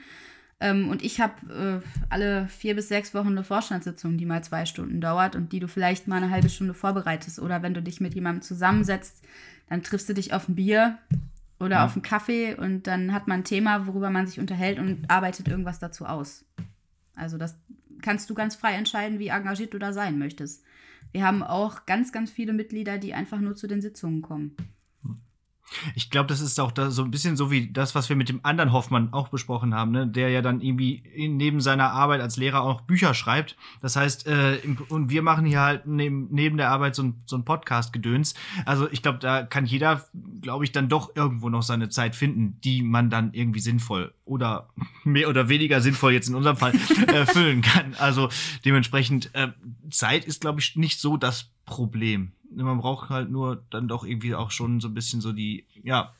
[0.59, 4.65] Ähm, und ich habe äh, alle vier bis sechs Wochen eine Vorstandssitzung, die mal zwei
[4.65, 7.39] Stunden dauert und die du vielleicht mal eine halbe Stunde vorbereitest.
[7.39, 9.23] Oder wenn du dich mit jemandem zusammensetzt,
[9.69, 10.99] dann triffst du dich auf ein Bier
[11.59, 11.85] oder ja.
[11.85, 15.49] auf einen Kaffee und dann hat man ein Thema, worüber man sich unterhält und arbeitet
[15.49, 16.45] irgendwas dazu aus.
[17.15, 17.57] Also das
[18.03, 20.65] kannst du ganz frei entscheiden, wie engagiert du da sein möchtest.
[21.13, 24.55] Wir haben auch ganz, ganz viele Mitglieder, die einfach nur zu den Sitzungen kommen.
[25.95, 28.29] Ich glaube, das ist auch da so ein bisschen so wie das, was wir mit
[28.29, 30.07] dem anderen Hoffmann auch besprochen haben, ne?
[30.07, 33.57] der ja dann irgendwie neben seiner Arbeit als Lehrer auch Bücher schreibt.
[33.83, 37.37] Das heißt, äh, und wir machen hier halt neben, neben der Arbeit so ein, so
[37.37, 38.35] ein Podcast-Gedöns.
[38.65, 40.05] Also ich glaube, da kann jeder,
[40.41, 44.69] glaube ich, dann doch irgendwo noch seine Zeit finden, die man dann irgendwie sinnvoll oder
[45.05, 47.95] mehr oder weniger sinnvoll jetzt in unserem Fall äh, kann.
[47.99, 48.29] Also
[48.65, 49.49] dementsprechend, äh,
[49.91, 54.35] Zeit ist, glaube ich, nicht so das Problem man braucht halt nur dann doch irgendwie
[54.35, 56.15] auch schon so ein bisschen so die, ja,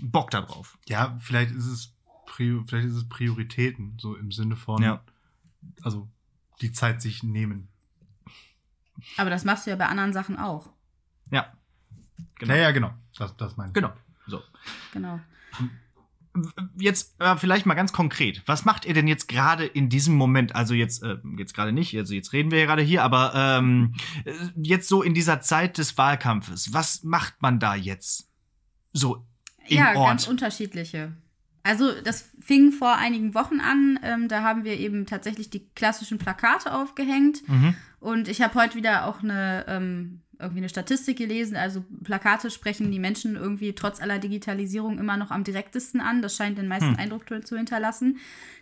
[0.00, 0.78] Bock darauf.
[0.86, 1.94] Ja, vielleicht ist es
[2.34, 5.02] vielleicht ist es Prioritäten, so im Sinne von, ja.
[5.82, 6.08] also
[6.62, 7.68] die Zeit sich nehmen.
[9.18, 10.70] Aber das machst du ja bei anderen Sachen auch.
[11.30, 11.52] Ja.
[12.38, 12.54] Genau.
[12.54, 12.94] Ja, ja, genau.
[13.16, 13.74] Das, das meine ich.
[13.74, 13.92] Genau.
[14.26, 14.40] So.
[14.92, 15.20] Genau.
[16.78, 18.42] Jetzt äh, vielleicht mal ganz konkret.
[18.46, 20.54] Was macht ihr denn jetzt gerade in diesem Moment?
[20.54, 21.96] Also jetzt äh, jetzt gerade nicht.
[21.96, 25.76] Also jetzt reden wir ja gerade hier, aber ähm, äh, jetzt so in dieser Zeit
[25.76, 26.72] des Wahlkampfes.
[26.72, 28.30] Was macht man da jetzt?
[28.92, 29.26] So
[29.68, 30.08] im ja, Ort.
[30.08, 31.12] ganz unterschiedliche.
[31.64, 33.98] Also das fing vor einigen Wochen an.
[34.02, 37.46] Ähm, da haben wir eben tatsächlich die klassischen Plakate aufgehängt.
[37.48, 37.76] Mhm.
[38.00, 41.56] Und ich habe heute wieder auch eine ähm, irgendwie eine Statistik gelesen.
[41.56, 46.20] Also Plakate sprechen die Menschen irgendwie trotz aller Digitalisierung immer noch am direktesten an.
[46.20, 46.98] Das scheint den meisten Hm.
[46.98, 48.18] Eindruck zu hinterlassen.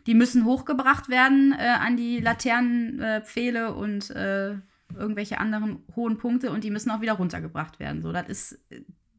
[0.07, 4.55] Die müssen hochgebracht werden äh, an die Laternenpfähle äh, und äh,
[4.97, 8.03] irgendwelche anderen hohen Punkte und die müssen auch wieder runtergebracht werden.
[8.03, 8.59] So, das ist,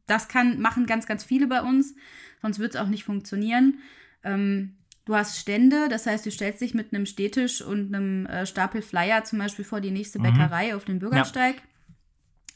[0.06, 1.94] das kann machen ganz, ganz viele bei uns,
[2.42, 3.78] sonst wird es auch nicht funktionieren.
[4.22, 8.46] Ähm, du hast Stände, das heißt, du stellst dich mit einem Stehtisch und einem äh,
[8.46, 10.24] Stapel Flyer zum Beispiel vor die nächste Mhm.
[10.24, 11.62] Bäckerei auf den Bürgersteig.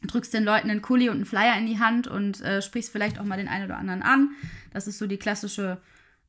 [0.07, 3.19] Drückst den Leuten einen Kuli und einen Flyer in die Hand und äh, sprichst vielleicht
[3.19, 4.31] auch mal den einen oder anderen an.
[4.73, 5.81] Das ist so die klassische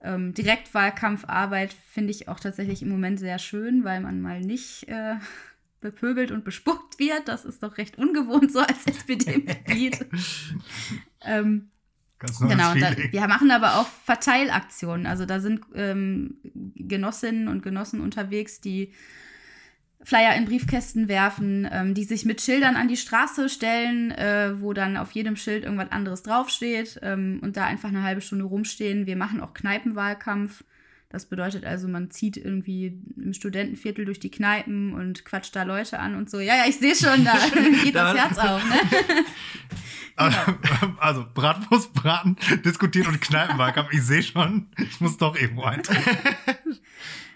[0.01, 5.15] ähm, Direktwahlkampfarbeit, finde ich auch tatsächlich im Moment sehr schön, weil man mal nicht äh,
[5.81, 7.27] bepöbelt und bespuckt wird.
[7.27, 10.05] Das ist doch recht ungewohnt so als SPD-Mitglied.
[11.21, 11.69] ähm,
[12.19, 15.05] Ganz Genau, und da, wir machen aber auch Verteilaktionen.
[15.05, 16.37] Also da sind ähm,
[16.75, 18.91] Genossinnen und Genossen unterwegs, die
[20.07, 24.71] Flyer in Briefkästen werfen, ähm, die sich mit Schildern an die Straße stellen, äh, wo
[24.71, 29.05] dann auf jedem Schild irgendwas anderes draufsteht ähm, und da einfach eine halbe Stunde rumstehen.
[29.05, 30.63] Wir machen auch Kneipenwahlkampf.
[31.09, 35.99] Das bedeutet also, man zieht irgendwie im Studentenviertel durch die Kneipen und quatscht da Leute
[35.99, 36.39] an und so.
[36.39, 37.33] Ja, ja, ich sehe schon, da
[37.83, 38.63] geht das Da- Herz auf.
[38.63, 38.75] Ne?
[40.99, 43.89] Also Bratwurst braten, diskutieren und Kneipenwahlkampf.
[43.93, 46.01] Ich sehe schon, ich muss doch irgendwo eintreten.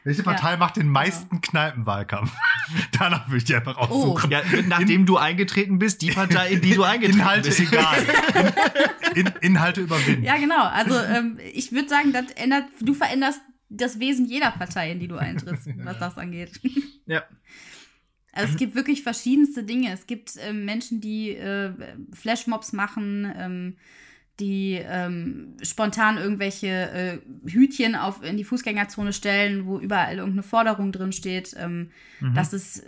[0.03, 2.31] Welche Partei macht den meisten Kneipenwahlkampf?
[2.97, 4.31] Danach würde ich die einfach aussuchen.
[4.31, 7.59] Ja, nachdem du eingetreten bist, die Partei, in die du eingetreten Inhalte bist.
[7.59, 7.97] egal.
[9.13, 10.23] In, in, Inhalte überwinden.
[10.23, 10.63] Ja, genau.
[10.67, 15.09] Also ähm, ich würde sagen, das ändert, du veränderst das Wesen jeder Partei, in die
[15.09, 16.61] du eintrittst, was das angeht.
[17.05, 17.23] Ja.
[18.31, 19.91] Also es gibt wirklich verschiedenste Dinge.
[19.91, 21.73] Es gibt ähm, Menschen, die äh,
[22.13, 23.77] Flashmobs machen, ähm,
[24.39, 30.91] die ähm, spontan irgendwelche äh, Hütchen auf, in die Fußgängerzone stellen, wo überall irgendeine Forderung
[30.91, 31.55] drin steht.
[31.57, 31.91] Ähm,
[32.21, 32.33] Mhm.
[32.35, 32.85] Das ist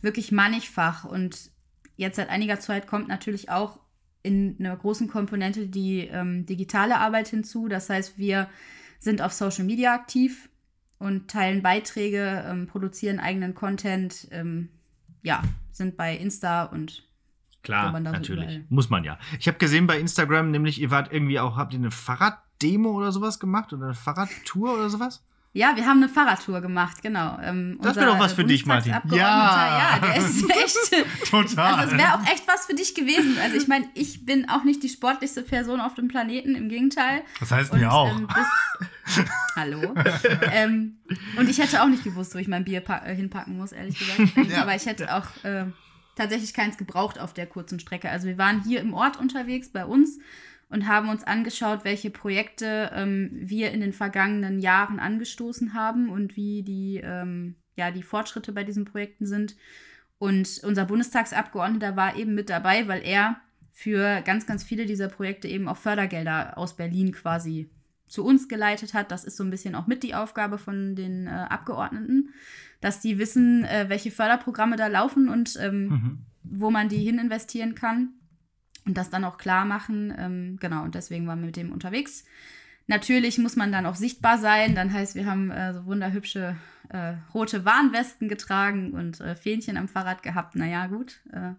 [0.00, 1.04] wirklich mannigfach.
[1.04, 1.50] Und
[1.96, 3.80] jetzt seit einiger Zeit kommt natürlich auch
[4.22, 7.68] in einer großen Komponente die ähm, digitale Arbeit hinzu.
[7.68, 8.48] Das heißt, wir
[8.98, 10.48] sind auf Social Media aktiv
[10.98, 14.70] und teilen Beiträge, ähm, produzieren eigenen Content, ähm,
[15.22, 17.04] ja, sind bei Insta und
[17.66, 18.44] Klar, so natürlich.
[18.44, 19.18] überall- Muss man ja.
[19.38, 23.12] Ich habe gesehen bei Instagram, nämlich ihr wart irgendwie auch, habt ihr eine Fahrraddemo oder
[23.12, 23.72] sowas gemacht?
[23.72, 25.22] Oder eine Fahrradtour oder sowas?
[25.52, 27.38] ja, wir haben eine Fahrradtour gemacht, genau.
[27.42, 28.92] Ähm, Das unser, wär doch was für dich, Martin.
[28.92, 29.00] Ja.
[29.16, 31.30] ja, der ist echt.
[31.30, 31.74] Total.
[31.76, 33.38] Also es wäre auch echt was für dich gewesen.
[33.42, 37.22] Also ich meine, ich bin auch nicht die sportlichste Person auf dem Planeten, im Gegenteil.
[37.40, 38.10] das heißt Und, mir auch.
[38.14, 39.24] Ähm, bis,
[39.56, 39.94] hallo.
[40.52, 40.98] ähm,
[41.38, 44.36] und ich hätte auch nicht gewusst, wo ich mein Bier äh, hinpacken muss, ehrlich gesagt.
[44.50, 44.60] Ja.
[44.60, 45.64] Aber ich hätte auch äh,
[46.16, 48.10] tatsächlich keins gebraucht auf der kurzen Strecke.
[48.10, 50.18] Also wir waren hier im Ort unterwegs bei uns
[50.68, 56.36] und haben uns angeschaut, welche Projekte ähm, wir in den vergangenen Jahren angestoßen haben und
[56.36, 59.54] wie die, ähm, ja, die Fortschritte bei diesen Projekten sind.
[60.18, 63.36] Und unser Bundestagsabgeordneter war eben mit dabei, weil er
[63.70, 67.70] für ganz, ganz viele dieser Projekte eben auch Fördergelder aus Berlin quasi
[68.08, 69.10] zu uns geleitet hat.
[69.10, 72.32] Das ist so ein bisschen auch mit die Aufgabe von den äh, Abgeordneten,
[72.80, 76.18] dass die wissen, äh, welche Förderprogramme da laufen und ähm, Mhm.
[76.42, 78.10] wo man die hin investieren kann
[78.84, 80.14] und das dann auch klar machen.
[80.16, 82.24] Ähm, genau, und deswegen waren wir mit dem unterwegs.
[82.88, 84.76] Natürlich muss man dann auch sichtbar sein.
[84.76, 86.56] Dann heißt, wir haben äh, so wunderhübsche
[86.90, 90.54] äh, rote Warnwesten getragen und äh, Fähnchen am Fahrrad gehabt.
[90.54, 91.54] Naja, gut, äh,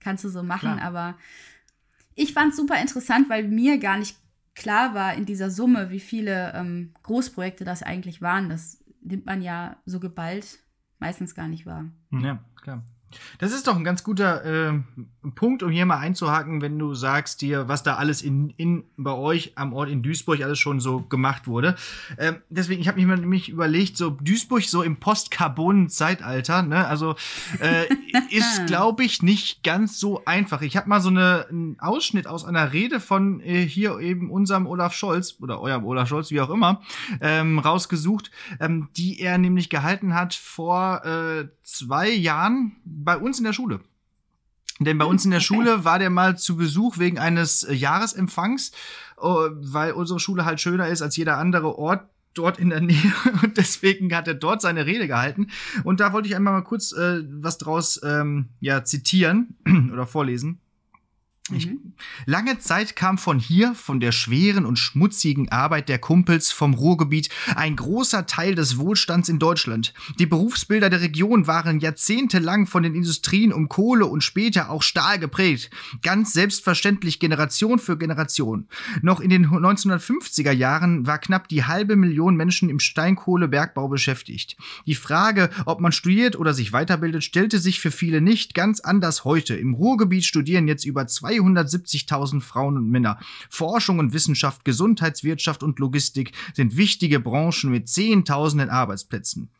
[0.00, 0.76] kannst du so machen.
[0.76, 0.82] Klar.
[0.82, 1.18] Aber
[2.14, 4.16] ich fand es super interessant, weil mir gar nicht
[4.54, 8.48] klar war in dieser Summe, wie viele ähm, Großprojekte das eigentlich waren.
[8.48, 10.58] Das nimmt man ja so geballt
[10.98, 11.90] meistens gar nicht wahr.
[12.10, 12.84] Ja, klar.
[13.38, 14.80] Das ist doch ein ganz guter äh,
[15.34, 19.12] Punkt, um hier mal einzuhaken, wenn du sagst dir, was da alles in, in bei
[19.12, 21.76] euch am Ort in Duisburg alles schon so gemacht wurde.
[22.18, 26.86] Ähm, deswegen, ich habe mich mal nämlich überlegt, so Duisburg so im Postkarbonen-Zeitalter, ne?
[26.86, 27.14] Also
[27.60, 27.86] äh,
[28.30, 30.62] ist, glaube ich, nicht ganz so einfach.
[30.62, 34.66] Ich habe mal so eine, einen Ausschnitt aus einer Rede von äh, hier eben unserem
[34.66, 36.82] Olaf Scholz oder eurem Olaf Scholz, wie auch immer,
[37.20, 42.72] ähm, rausgesucht, ähm, die er nämlich gehalten hat vor äh, zwei Jahren
[43.04, 43.80] bei uns in der Schule.
[44.80, 48.70] Denn bei uns in der Schule war der mal zu Besuch wegen eines äh, Jahresempfangs,
[49.20, 53.12] äh, weil unsere Schule halt schöner ist als jeder andere Ort dort in der Nähe
[53.42, 55.48] und deswegen hat er dort seine Rede gehalten
[55.84, 59.56] und da wollte ich einmal mal kurz äh, was draus ähm, ja zitieren
[59.92, 60.60] oder vorlesen.
[61.50, 61.94] Ich, mhm.
[62.24, 67.30] lange Zeit kam von hier, von der schweren und schmutzigen Arbeit der Kumpels vom Ruhrgebiet,
[67.56, 69.92] ein großer Teil des Wohlstands in Deutschland.
[70.20, 75.18] Die Berufsbilder der Region waren jahrzehntelang von den Industrien um Kohle und später auch Stahl
[75.18, 75.70] geprägt.
[76.04, 78.68] Ganz selbstverständlich Generation für Generation.
[79.02, 84.56] Noch in den 1950er Jahren war knapp die halbe Million Menschen im Steinkohlebergbau beschäftigt.
[84.86, 89.24] Die Frage, ob man studiert oder sich weiterbildet, stellte sich für viele nicht ganz anders
[89.24, 89.56] heute.
[89.56, 93.18] Im Ruhrgebiet studieren jetzt über zwei 270.000 Frauen und Männer.
[93.48, 99.50] Forschung und Wissenschaft, Gesundheitswirtschaft und Logistik sind wichtige Branchen mit Zehntausenden Arbeitsplätzen.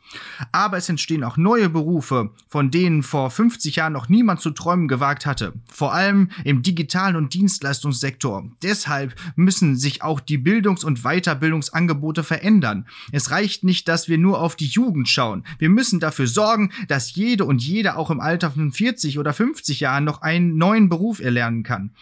[0.50, 4.88] Aber es entstehen auch neue Berufe, von denen vor 50 Jahren noch niemand zu träumen
[4.88, 5.54] gewagt hatte.
[5.70, 8.50] Vor allem im digitalen und Dienstleistungssektor.
[8.62, 12.86] Deshalb müssen sich auch die Bildungs- und Weiterbildungsangebote verändern.
[13.10, 15.44] Es reicht nicht, dass wir nur auf die Jugend schauen.
[15.58, 19.80] Wir müssen dafür sorgen, dass jede und jeder auch im Alter von 40 oder 50
[19.80, 21.92] Jahren noch einen neuen Beruf erlernen kann.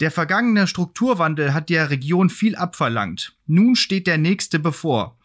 [0.00, 3.34] Der vergangene Strukturwandel hat der Region viel abverlangt.
[3.46, 5.15] Nun steht der nächste bevor.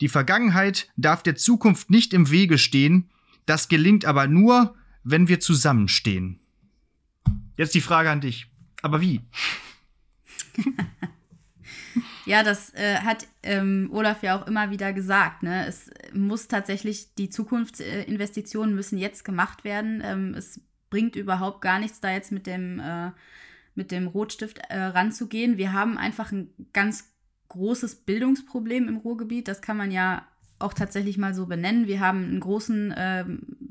[0.00, 3.10] Die Vergangenheit darf der Zukunft nicht im Wege stehen.
[3.46, 6.40] Das gelingt aber nur, wenn wir zusammenstehen.
[7.56, 8.46] Jetzt die Frage an dich.
[8.82, 9.20] Aber wie?
[12.26, 15.42] ja, das äh, hat ähm, Olaf ja auch immer wieder gesagt.
[15.42, 15.66] Ne?
[15.66, 20.00] Es muss tatsächlich, die Zukunftsinvestitionen müssen jetzt gemacht werden.
[20.02, 23.10] Ähm, es bringt überhaupt gar nichts, da jetzt mit dem, äh,
[23.74, 25.58] mit dem Rotstift äh, ranzugehen.
[25.58, 27.12] Wir haben einfach ein ganz
[27.50, 29.46] großes Bildungsproblem im Ruhrgebiet.
[29.46, 30.26] Das kann man ja
[30.58, 31.86] auch tatsächlich mal so benennen.
[31.86, 33.24] Wir haben eine großen, äh,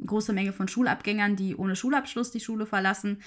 [0.05, 3.21] große Menge von Schulabgängern, die ohne Schulabschluss die Schule verlassen.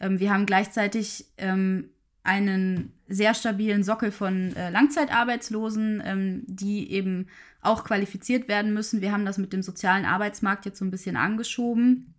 [0.00, 1.90] Ähm, wir haben gleichzeitig ähm,
[2.22, 7.26] einen sehr stabilen Sockel von äh, Langzeitarbeitslosen, ähm, die eben
[7.62, 9.00] auch qualifiziert werden müssen.
[9.00, 12.14] Wir haben das mit dem sozialen Arbeitsmarkt jetzt so ein bisschen angeschoben.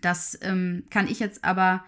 [0.00, 1.84] Das ähm, kann ich jetzt aber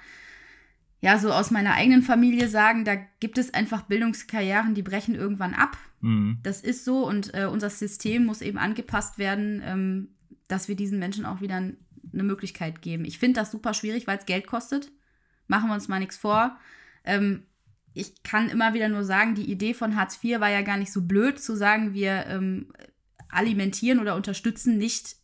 [1.01, 5.55] ja, so aus meiner eigenen Familie sagen, da gibt es einfach Bildungskarrieren, die brechen irgendwann
[5.55, 5.79] ab.
[6.01, 6.39] Mhm.
[6.43, 10.09] Das ist so und äh, unser System muss eben angepasst werden, ähm,
[10.49, 13.05] dass wir diesen Menschen auch wieder eine Möglichkeit geben.
[13.05, 14.91] Ich finde das super schwierig, weil es Geld kostet.
[15.47, 16.59] Machen wir uns mal nichts vor.
[17.05, 17.45] Ähm,
[17.95, 20.93] ich kann immer wieder nur sagen, die Idee von Hartz IV war ja gar nicht
[20.93, 22.73] so blöd zu sagen, wir ähm,
[23.29, 25.17] alimentieren oder unterstützen nicht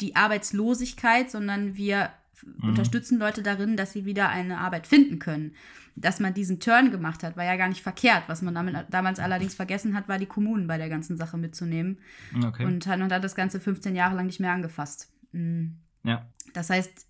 [0.00, 2.10] die Arbeitslosigkeit, sondern wir
[2.44, 2.70] mhm.
[2.70, 5.54] unterstützen Leute darin, dass sie wieder eine Arbeit finden können.
[5.94, 8.24] Dass man diesen Turn gemacht hat, war ja gar nicht verkehrt.
[8.26, 11.98] Was man damit, damals allerdings vergessen hat, war die Kommunen bei der ganzen Sache mitzunehmen.
[12.44, 12.64] Okay.
[12.64, 15.10] Und hat, hat das Ganze 15 Jahre lang nicht mehr angefasst.
[15.32, 15.76] Mhm.
[16.02, 16.26] Ja.
[16.54, 17.06] Das heißt,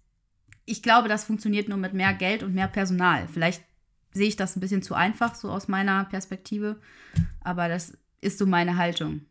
[0.64, 3.29] ich glaube, das funktioniert nur mit mehr Geld und mehr Personal.
[3.29, 3.62] Vielleicht
[4.12, 6.81] sehe ich das ein bisschen zu einfach, so aus meiner Perspektive.
[7.40, 9.23] Aber das ist so meine Haltung.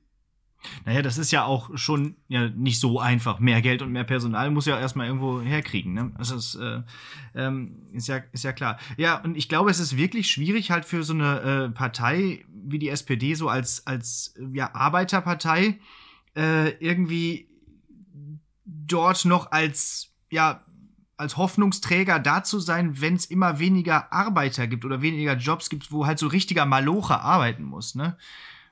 [0.86, 3.39] Naja, das ist ja auch schon ja nicht so einfach.
[3.39, 5.93] Mehr Geld und mehr Personal muss ja erstmal irgendwo herkriegen.
[5.93, 6.12] Ne?
[6.17, 6.82] Das ist, äh,
[7.36, 8.78] ähm, ist, ja, ist ja klar.
[8.97, 12.80] Ja, und ich glaube, es ist wirklich schwierig, halt für so eine äh, Partei wie
[12.80, 15.80] die SPD, so als, als ja, Arbeiterpartei,
[16.36, 17.47] äh, irgendwie
[18.65, 20.63] dort noch als, ja,
[21.17, 25.91] als Hoffnungsträger da zu sein, wenn es immer weniger Arbeiter gibt oder weniger Jobs gibt,
[25.91, 28.17] wo halt so richtiger Malocher arbeiten muss, ne?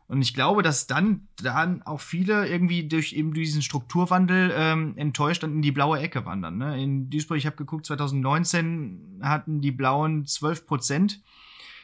[0.09, 5.43] Und ich glaube, dass dann, dann auch viele irgendwie durch eben diesen Strukturwandel ähm, enttäuscht
[5.43, 6.57] dann in die blaue Ecke wandern.
[6.57, 6.81] Ne?
[6.81, 11.21] In Duisburg, ich habe geguckt, 2019 hatten die Blauen 12 Prozent.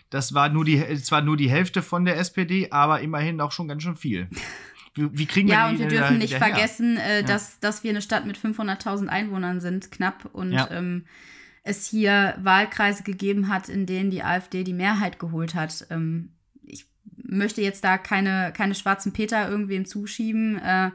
[0.09, 3.67] Das war nur die, zwar nur die Hälfte von der SPD, aber immerhin auch schon
[3.67, 4.27] ganz schön viel.
[4.95, 7.21] Wie, kriegen wir ja, und wir dürfen nicht vergessen, äh, ja.
[7.21, 10.25] dass, dass wir eine Stadt mit 500.000 Einwohnern sind, knapp.
[10.33, 10.67] Und ja.
[10.71, 11.05] ähm,
[11.61, 15.85] es hier Wahlkreise gegeben hat, in denen die AfD die Mehrheit geholt hat.
[15.91, 16.29] Ähm,
[17.17, 20.91] möchte jetzt da keine, keine schwarzen Peter irgendwem zuschieben, äh,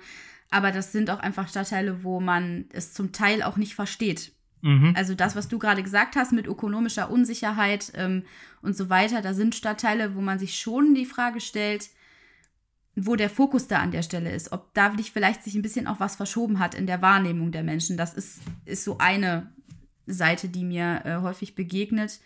[0.50, 4.32] aber das sind auch einfach Stadtteile, wo man es zum Teil auch nicht versteht.
[4.62, 4.94] Mhm.
[4.96, 8.24] Also das, was du gerade gesagt hast mit ökonomischer Unsicherheit ähm,
[8.62, 11.90] und so weiter, da sind Stadtteile, wo man sich schon die Frage stellt,
[12.96, 16.00] wo der Fokus da an der Stelle ist, ob da vielleicht sich ein bisschen auch
[16.00, 17.96] was verschoben hat in der Wahrnehmung der Menschen.
[17.96, 19.52] Das ist, ist so eine
[20.06, 22.20] Seite, die mir äh, häufig begegnet.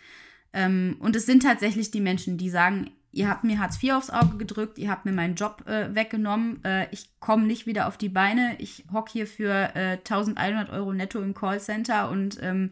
[0.53, 4.09] Ähm, und es sind tatsächlich die Menschen, die sagen, ihr habt mir Hartz IV aufs
[4.09, 7.97] Auge gedrückt, ihr habt mir meinen Job äh, weggenommen, äh, ich komme nicht wieder auf
[7.97, 12.71] die Beine, ich hocke hier für äh, 1100 Euro netto im Callcenter und ähm,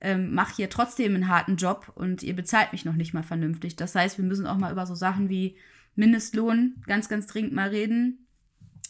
[0.00, 3.76] ähm, mache hier trotzdem einen harten Job und ihr bezahlt mich noch nicht mal vernünftig.
[3.76, 5.56] Das heißt, wir müssen auch mal über so Sachen wie
[5.94, 8.26] Mindestlohn ganz, ganz dringend mal reden.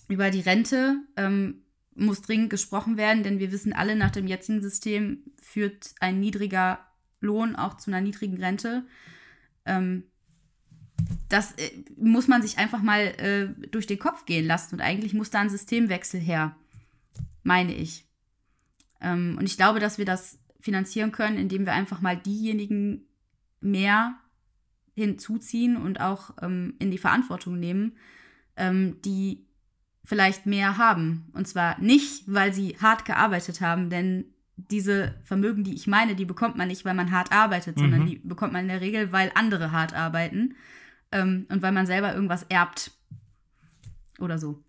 [0.09, 4.63] Über die Rente ähm, muss dringend gesprochen werden, denn wir wissen alle, nach dem jetzigen
[4.63, 6.79] System führt ein niedriger
[7.21, 8.87] Lohn auch zu einer niedrigen Rente.
[9.67, 10.05] Ähm,
[11.29, 14.77] das äh, muss man sich einfach mal äh, durch den Kopf gehen lassen.
[14.77, 16.57] Und eigentlich muss da ein Systemwechsel her,
[17.43, 18.07] meine ich.
[19.01, 23.07] Ähm, und ich glaube, dass wir das finanzieren können, indem wir einfach mal diejenigen
[23.61, 24.19] mehr
[24.95, 27.93] hinzuziehen und auch ähm, in die Verantwortung nehmen,
[28.57, 29.47] ähm, die
[30.05, 31.31] vielleicht mehr haben.
[31.35, 34.25] Und zwar nicht, weil sie hart gearbeitet haben, denn
[34.57, 37.81] diese Vermögen, die ich meine, die bekommt man nicht, weil man hart arbeitet, mhm.
[37.81, 40.57] sondern die bekommt man in der Regel, weil andere hart arbeiten
[41.13, 42.93] ähm, und weil man selber irgendwas erbt
[44.19, 44.63] oder so.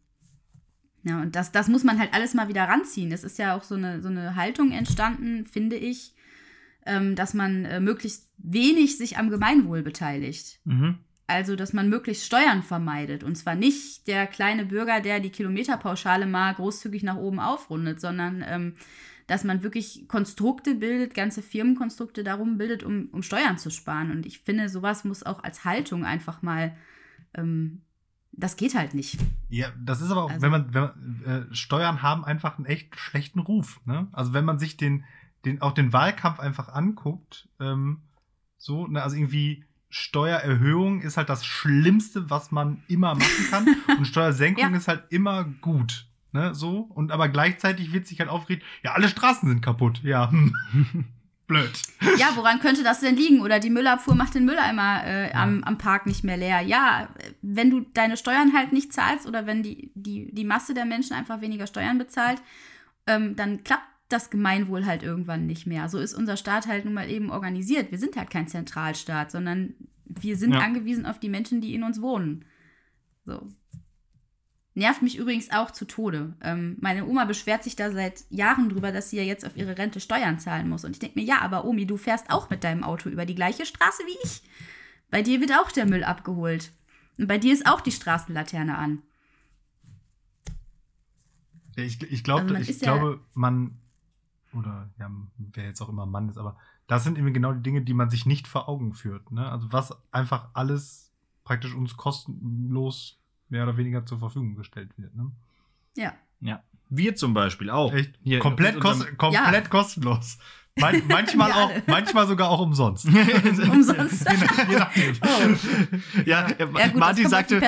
[1.03, 3.11] Ja, und das, das muss man halt alles mal wieder ranziehen.
[3.11, 6.13] Es ist ja auch so eine, so eine Haltung entstanden, finde ich,
[6.85, 10.59] ähm, dass man äh, möglichst wenig sich am Gemeinwohl beteiligt.
[10.65, 10.97] Mhm.
[11.27, 13.23] Also, dass man möglichst Steuern vermeidet.
[13.23, 18.43] Und zwar nicht der kleine Bürger, der die Kilometerpauschale mal großzügig nach oben aufrundet, sondern
[18.45, 18.73] ähm,
[19.29, 24.09] dass man wirklich Konstrukte bildet, ganze Firmenkonstrukte darum bildet, um, um Steuern zu sparen.
[24.09, 26.75] Und ich finde, sowas muss auch als Haltung einfach mal,
[27.35, 27.83] ähm,
[28.31, 29.19] das geht halt nicht.
[29.49, 32.65] Ja, das ist aber auch, also, wenn man, wenn man äh, Steuern haben einfach einen
[32.65, 33.79] echt schlechten Ruf.
[33.85, 34.07] Ne?
[34.13, 35.03] Also wenn man sich den,
[35.45, 38.01] den, auch den Wahlkampf einfach anguckt, ähm,
[38.57, 43.67] so, ne, also irgendwie Steuererhöhung ist halt das Schlimmste, was man immer machen kann.
[43.99, 44.77] und Steuersenkung ja.
[44.77, 46.08] ist halt immer gut.
[46.31, 46.81] Ne, so.
[46.93, 50.01] Und aber gleichzeitig wird sich halt aufregen, ja, alle Straßen sind kaputt.
[50.03, 50.29] Ja.
[50.31, 50.53] Hm.
[51.47, 51.71] Blöd.
[52.19, 53.41] Ja, woran könnte das denn liegen?
[53.41, 56.61] Oder die Müllabfuhr macht den Mülleimer äh, am, am Park nicht mehr leer.
[56.61, 57.09] Ja,
[57.41, 61.15] wenn du deine Steuern halt nicht zahlst oder wenn die, die, die Masse der Menschen
[61.15, 62.39] einfach weniger Steuern bezahlt,
[63.07, 65.89] ähm, dann klappt das Gemeinwohl halt irgendwann nicht mehr.
[65.89, 67.89] So ist unser Staat halt nun mal eben organisiert.
[67.89, 69.73] Wir sind halt kein Zentralstaat, sondern
[70.05, 70.59] wir sind ja.
[70.59, 72.45] angewiesen auf die Menschen, die in uns wohnen.
[73.25, 73.47] So.
[74.75, 76.33] Nervt mich übrigens auch zu Tode.
[76.41, 79.77] Ähm, meine Oma beschwert sich da seit Jahren drüber, dass sie ja jetzt auf ihre
[79.77, 80.85] Rente Steuern zahlen muss.
[80.85, 83.35] Und ich denke mir, ja, aber Omi, du fährst auch mit deinem Auto über die
[83.35, 84.41] gleiche Straße wie ich.
[85.09, 86.71] Bei dir wird auch der Müll abgeholt.
[87.17, 89.01] Und bei dir ist auch die Straßenlaterne an.
[91.75, 93.79] Ich, ich, glaub, also ich ja glaube, man
[94.53, 97.83] oder ja, wer jetzt auch immer Mann ist, aber das sind eben genau die Dinge,
[97.83, 99.31] die man sich nicht vor Augen führt.
[99.31, 99.49] Ne?
[99.49, 103.18] Also was einfach alles praktisch uns kostenlos
[103.49, 105.15] mehr oder weniger zur Verfügung gestellt wird.
[105.15, 105.31] Ne?
[105.95, 106.13] Ja.
[106.39, 106.63] Ja.
[106.89, 107.93] Wir zum Beispiel auch.
[107.93, 108.15] Echt?
[108.23, 109.69] Hier komplett, kost komplett ja.
[109.69, 110.37] kostenlos.
[110.79, 113.05] Man manchmal, auch, manchmal sogar auch umsonst.
[113.71, 114.25] umsonst.
[114.29, 115.15] je, nachdem.
[115.21, 116.21] Oh.
[116.25, 117.61] Ja, ja gut, Martin, sagte,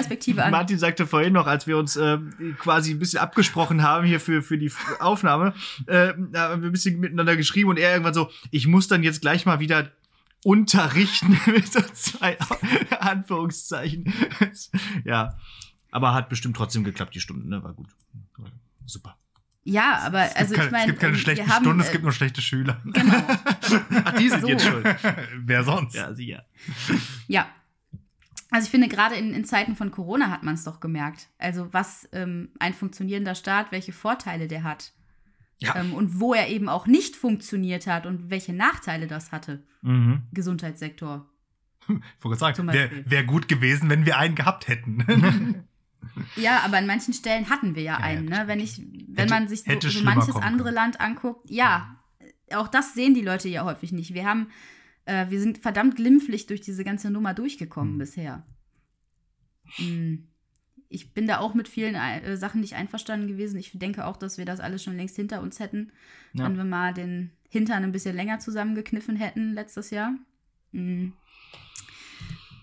[0.49, 2.17] Martin sagte vorhin noch, als wir uns äh,
[2.57, 5.53] quasi ein bisschen abgesprochen haben hier für, für die Aufnahme,
[5.87, 9.21] äh, haben wir ein bisschen miteinander geschrieben und er irgendwann so, ich muss dann jetzt
[9.21, 9.91] gleich mal wieder
[10.43, 12.37] unterrichten mit so zwei
[12.99, 14.11] Anführungszeichen.
[15.03, 15.37] ja,
[15.91, 17.63] aber hat bestimmt trotzdem geklappt, die Stunden, ne?
[17.63, 17.89] War gut.
[18.85, 19.17] Super.
[19.63, 20.83] Ja, aber also keine, ich meine.
[20.83, 22.81] Es gibt keine schlechten haben, Stunden, es gibt nur schlechte Schüler.
[22.83, 23.13] Genau.
[24.05, 24.47] Ach, die sind so.
[24.47, 24.85] jetzt schuld.
[25.37, 25.93] Wer sonst?
[25.93, 26.41] Ja, sie ja.
[27.27, 27.47] Ja.
[28.49, 31.29] Also ich finde, gerade in, in Zeiten von Corona hat man es doch gemerkt.
[31.37, 34.93] Also was ähm, ein funktionierender Staat, welche Vorteile der hat.
[35.59, 35.75] Ja.
[35.75, 39.63] Ähm, und wo er eben auch nicht funktioniert hat und welche Nachteile das hatte.
[39.83, 40.23] Mhm.
[40.33, 41.29] Gesundheitssektor.
[41.87, 45.65] Ich wollte sagen, wäre wär gut gewesen, wenn wir einen gehabt hätten.
[46.35, 48.25] Ja, aber an manchen Stellen hatten wir ja, ja einen.
[48.25, 48.43] Ne?
[48.45, 50.71] Wenn, ich, wenn hätte, man sich so, so manches andere.
[50.71, 51.97] Land anguckt, ja,
[52.53, 54.13] auch das sehen die Leute ja häufig nicht.
[54.13, 54.47] Wir haben,
[55.05, 57.99] äh, wir sind verdammt glimpflich durch diese ganze Nummer durchgekommen hm.
[57.99, 58.45] bisher.
[59.75, 60.27] Hm.
[60.89, 63.57] Ich bin da auch mit vielen äh, Sachen nicht einverstanden gewesen.
[63.57, 65.91] Ich denke auch, dass wir das alles schon längst hinter uns hätten,
[66.33, 66.43] ja.
[66.45, 70.13] wenn wir mal den Hintern ein bisschen länger zusammengekniffen hätten letztes Jahr.
[70.73, 71.13] Hm.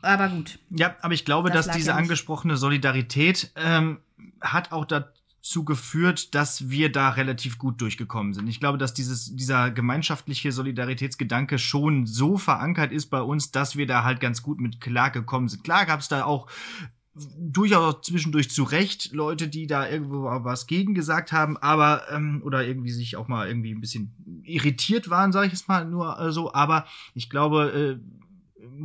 [0.02, 0.58] Aber gut.
[0.70, 3.98] Ja, aber ich glaube, das dass diese angesprochene Solidarität ähm,
[4.40, 8.46] hat auch dazu geführt, dass wir da relativ gut durchgekommen sind.
[8.48, 13.86] Ich glaube, dass dieses, dieser gemeinschaftliche Solidaritätsgedanke schon so verankert ist bei uns, dass wir
[13.86, 15.64] da halt ganz gut mit klar gekommen sind.
[15.64, 16.48] Klar gab es da auch
[17.38, 22.66] durchaus zwischendurch zu Recht Leute, die da irgendwo was gegen gesagt haben, aber ähm, oder
[22.66, 26.32] irgendwie sich auch mal irgendwie ein bisschen irritiert waren, sage ich es mal nur äh,
[26.32, 26.52] so.
[26.52, 28.27] Aber ich glaube, äh,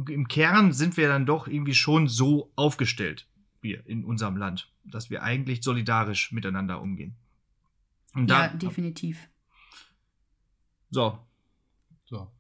[0.07, 3.27] im Kern sind wir dann doch irgendwie schon so aufgestellt,
[3.61, 7.15] wir in unserem Land, dass wir eigentlich solidarisch miteinander umgehen.
[8.13, 9.27] Und ja, da, definitiv.
[10.89, 11.19] So.
[12.05, 12.31] So.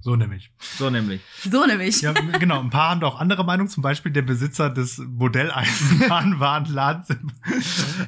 [0.00, 0.52] So nämlich.
[0.60, 1.22] So nämlich.
[1.40, 2.02] So nämlich.
[2.02, 2.60] Ja, genau.
[2.60, 3.68] Ein paar haben da auch andere Meinungen.
[3.68, 7.08] Zum Beispiel der Besitzer des Modelleisenbahnwarenladens.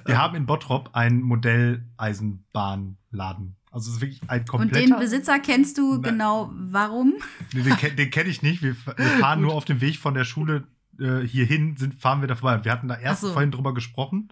[0.04, 3.57] Wir haben in Bottrop einen Modelleisenbahnladen.
[3.70, 4.84] Also es ist wirklich ein kompletter...
[4.84, 6.02] Und den Besitzer kennst du Nein.
[6.02, 7.14] genau warum?
[7.52, 8.62] Den, den, den kenne ich nicht.
[8.62, 10.66] Wir, wir fahren nur auf dem Weg von der Schule
[10.98, 12.64] äh, hierhin, sind, fahren wir da vorbei.
[12.64, 13.32] Wir hatten da erst so.
[13.32, 14.28] vorhin drüber gesprochen.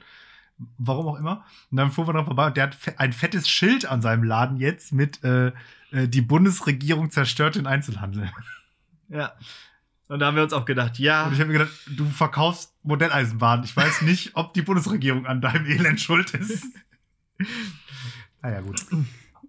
[0.79, 1.45] Warum auch immer.
[1.71, 4.57] Und dann fuhren wir da vorbei und der hat ein fettes Schild an seinem Laden
[4.57, 5.53] jetzt mit äh,
[5.91, 8.31] äh, die Bundesregierung zerstört den Einzelhandel.
[9.09, 9.33] Ja.
[10.09, 11.27] Und da haben wir uns auch gedacht, ja.
[11.27, 13.65] Und ich habe mir gedacht, du verkaufst Modelleisenbahn.
[13.65, 16.65] Ich weiß nicht, ob die Bundesregierung an deinem Elend schuld ist.
[18.43, 18.81] naja, gut.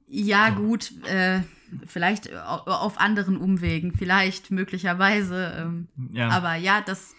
[0.07, 0.93] Ja, gut.
[1.05, 1.41] Äh,
[1.85, 5.53] vielleicht auf anderen Umwegen, vielleicht möglicherweise.
[5.59, 6.29] Ähm, ja.
[6.29, 7.15] Aber ja, das.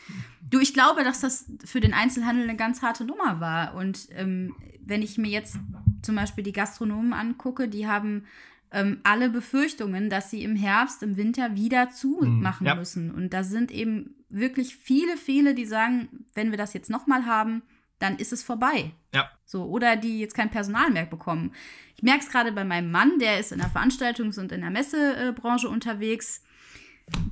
[0.49, 3.74] Du, ich glaube, dass das für den Einzelhandel eine ganz harte Nummer war.
[3.74, 5.59] Und ähm, wenn ich mir jetzt
[6.03, 8.24] zum Beispiel die Gastronomen angucke, die haben
[8.70, 12.74] ähm, alle Befürchtungen, dass sie im Herbst, im Winter wieder zumachen ja.
[12.74, 13.11] müssen.
[13.11, 17.62] Und da sind eben wirklich viele, viele, die sagen, wenn wir das jetzt nochmal haben,
[17.99, 18.93] dann ist es vorbei.
[19.15, 19.31] Ja.
[19.45, 21.53] So, oder die jetzt kein Personal mehr bekommen.
[21.97, 24.71] Ich merke es gerade bei meinem Mann, der ist in der Veranstaltungs- und in der
[24.71, 26.43] Messebranche unterwegs.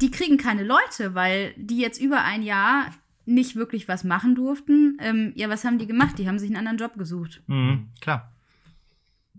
[0.00, 2.90] Die kriegen keine Leute, weil die jetzt über ein Jahr
[3.26, 4.96] nicht wirklich was machen durften.
[5.00, 6.18] Ähm, ja, was haben die gemacht?
[6.18, 7.42] Die haben sich einen anderen Job gesucht.
[7.46, 8.32] Mhm, klar.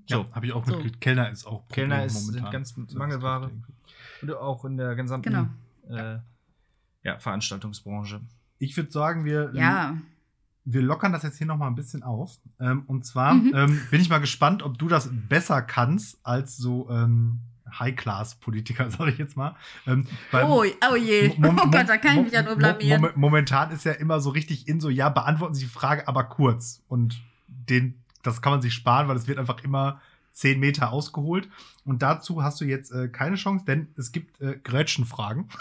[0.09, 0.95] So, ja, habe ich auch mitgekriegt.
[0.95, 0.99] So.
[0.99, 2.51] Kellner ist auch Problem Kellner ist momentan.
[2.51, 3.51] ganz Mangelware.
[4.21, 5.53] Und auch in der gesamten
[5.87, 5.97] genau.
[5.97, 6.19] äh,
[7.03, 8.21] ja, Veranstaltungsbranche.
[8.59, 9.97] Ich würde sagen, wir, ja.
[10.69, 12.37] Wir lockern das jetzt hier noch mal ein bisschen auf.
[12.59, 13.53] Ähm, und zwar mhm.
[13.55, 17.39] ähm, bin ich mal gespannt, ob du das besser kannst als so ähm,
[17.79, 19.55] High-Class-Politiker, sage ich jetzt mal.
[19.85, 23.09] Ähm, oh, oh je, oh Gott, da kann ich mich ja nur blamieren.
[23.15, 26.81] momentan ist ja immer so richtig in so, ja, beantworten Sie die Frage, aber kurz.
[26.87, 27.95] Und den
[28.27, 30.01] das kann man sich sparen, weil es wird einfach immer
[30.31, 31.49] zehn Meter ausgeholt.
[31.85, 35.49] Und dazu hast du jetzt äh, keine Chance, denn es gibt äh, Gretchenfragen.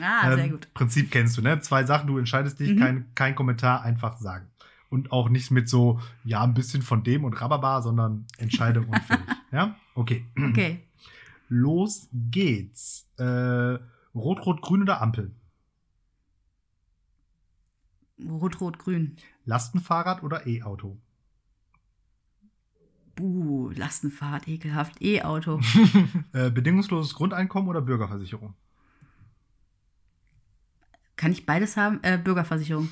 [0.00, 0.72] Ah, sehr ähm, gut.
[0.74, 1.60] Prinzip kennst du, ne?
[1.60, 2.78] Zwei Sachen, du entscheidest dich, mhm.
[2.78, 4.46] kein, kein Kommentar, einfach sagen.
[4.88, 8.98] Und auch nichts mit so, ja, ein bisschen von dem und Rababa, sondern Entscheidung und
[9.04, 9.26] fertig.
[9.52, 9.76] Ja?
[9.94, 10.26] Okay.
[10.50, 10.80] Okay.
[11.48, 13.08] Los geht's.
[13.18, 13.78] Äh,
[14.14, 15.32] Rot, Rot, Grün oder Ampel?
[18.28, 19.16] Rot, Rot, Grün.
[19.44, 20.98] Lastenfahrrad oder E-Auto?
[23.18, 25.00] Uh, Lastenfahrt, ekelhaft.
[25.02, 25.60] E-Auto.
[26.32, 28.54] äh, bedingungsloses Grundeinkommen oder Bürgerversicherung?
[31.20, 32.02] Kann ich beides haben?
[32.02, 32.88] Äh, Bürgerversicherung.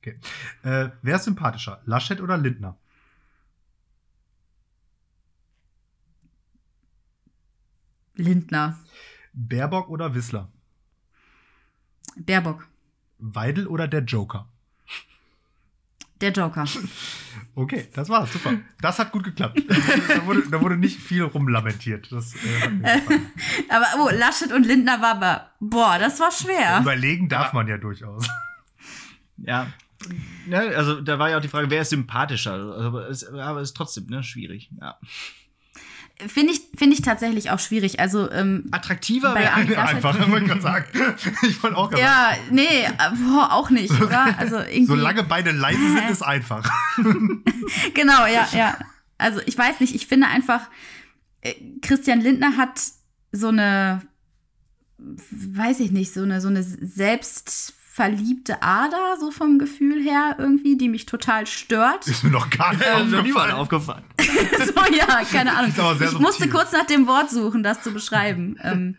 [0.00, 0.20] Okay.
[0.64, 1.80] Äh, wer ist sympathischer?
[1.86, 2.76] Laschet oder Lindner?
[8.16, 8.78] Lindner.
[9.32, 10.52] Baerbock oder Wissler?
[12.16, 12.68] Baerbock.
[13.16, 14.46] Weidel oder der Joker?
[16.20, 16.64] Der Joker.
[17.54, 18.54] Okay, das war's, super.
[18.80, 19.60] Das hat gut geklappt.
[20.08, 22.10] da, wurde, da wurde nicht viel rumlamentiert.
[22.12, 23.00] Das, äh,
[23.68, 26.80] aber oh, Laschet und Lindner war aber, boah, das war schwer.
[26.80, 28.26] Überlegen darf man ja durchaus.
[29.38, 29.66] Ja.
[30.46, 30.58] ja.
[30.58, 32.54] Also da war ja auch die Frage, wer ist sympathischer?
[32.54, 34.70] Aber es, aber es ist trotzdem ne, schwierig.
[34.80, 34.98] Ja.
[36.28, 38.00] Finde ich, find ich tatsächlich auch schwierig.
[38.00, 40.86] Also, ähm, Attraktiver wäre einfach, wollte ich gerade sagen.
[41.42, 42.40] Ich wollte auch Ja, sagen.
[42.50, 42.86] nee,
[43.26, 44.38] boah, auch nicht, oder?
[44.38, 46.70] Also irgendwie, Solange beide leise sind, ist einfach.
[47.94, 48.78] genau, ja, ja.
[49.18, 50.62] Also ich weiß nicht, ich finde einfach,
[51.42, 52.80] äh, Christian Lindner hat
[53.32, 54.02] so eine,
[54.98, 60.78] weiß ich nicht, so eine, so eine selbst verliebte Ader, so vom Gefühl her irgendwie,
[60.78, 62.06] die mich total stört.
[62.08, 63.52] Ist mir noch gar nicht ähm, aufgefallen.
[63.52, 64.04] aufgefallen.
[64.18, 65.70] so, ja, keine Ahnung.
[66.00, 68.56] Ich musste kurz nach dem Wort suchen, das zu beschreiben.
[68.62, 68.96] ähm,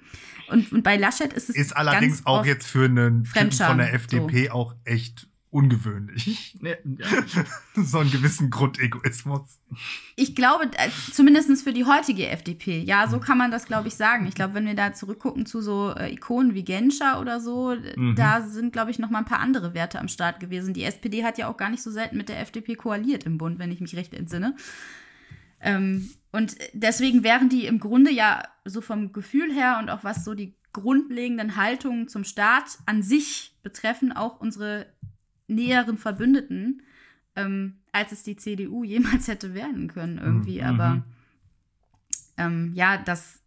[0.50, 1.56] und, und bei Laschet ist es.
[1.56, 4.52] Ist allerdings auch jetzt für einen Typen von der FDP so.
[4.52, 6.58] auch echt ungewöhnlich.
[6.62, 6.76] Ja,
[7.76, 9.60] so einen gewissen Grundegoismus.
[10.16, 13.96] Ich glaube, äh, zumindest für die heutige FDP, ja, so kann man das, glaube ich,
[13.96, 14.26] sagen.
[14.28, 18.16] Ich glaube, wenn wir da zurückgucken zu so äh, Ikonen wie Genscher oder so, mhm.
[18.16, 20.74] da sind, glaube ich, noch mal ein paar andere Werte am Start gewesen.
[20.74, 23.60] Die SPD hat ja auch gar nicht so selten mit der FDP koaliert im Bund,
[23.60, 24.56] wenn ich mich recht entsinne.
[25.60, 30.24] Ähm, und deswegen wären die im Grunde ja so vom Gefühl her und auch was
[30.24, 34.88] so die grundlegenden Haltungen zum Staat an sich betreffen, auch unsere
[35.52, 36.82] näheren Verbündeten,
[37.36, 40.62] ähm, als es die CDU jemals hätte werden können, irgendwie.
[40.62, 40.68] Mhm.
[40.68, 41.04] Aber
[42.38, 43.40] ähm, ja, das,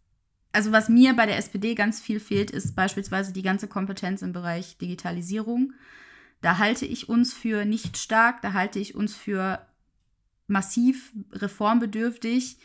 [0.51, 4.33] also was mir bei der SPD ganz viel fehlt, ist beispielsweise die ganze Kompetenz im
[4.33, 5.73] Bereich Digitalisierung.
[6.41, 9.65] Da halte ich uns für nicht stark, da halte ich uns für
[10.47, 12.57] massiv reformbedürftig,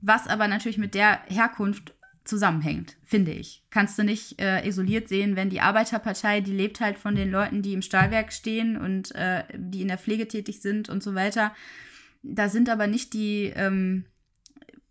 [0.00, 1.94] was aber natürlich mit der Herkunft
[2.28, 3.64] zusammenhängt, finde ich.
[3.70, 7.62] Kannst du nicht äh, isoliert sehen, wenn die Arbeiterpartei, die lebt halt von den Leuten,
[7.62, 11.54] die im Stahlwerk stehen und äh, die in der Pflege tätig sind und so weiter.
[12.22, 14.04] Da sind aber nicht die, ähm,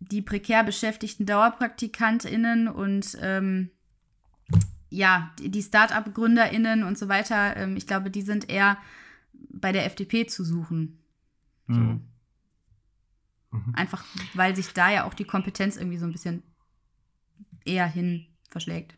[0.00, 3.70] die prekär beschäftigten DauerpraktikantInnen und ähm,
[4.90, 7.56] ja, die Start-up-GründerInnen und so weiter.
[7.56, 8.78] Ähm, ich glaube, die sind eher
[9.32, 10.98] bei der FDP zu suchen.
[11.68, 11.74] So.
[11.74, 12.02] Mhm.
[13.50, 13.74] Mhm.
[13.74, 16.42] Einfach, weil sich da ja auch die Kompetenz irgendwie so ein bisschen
[17.68, 18.96] eher hin verschlägt.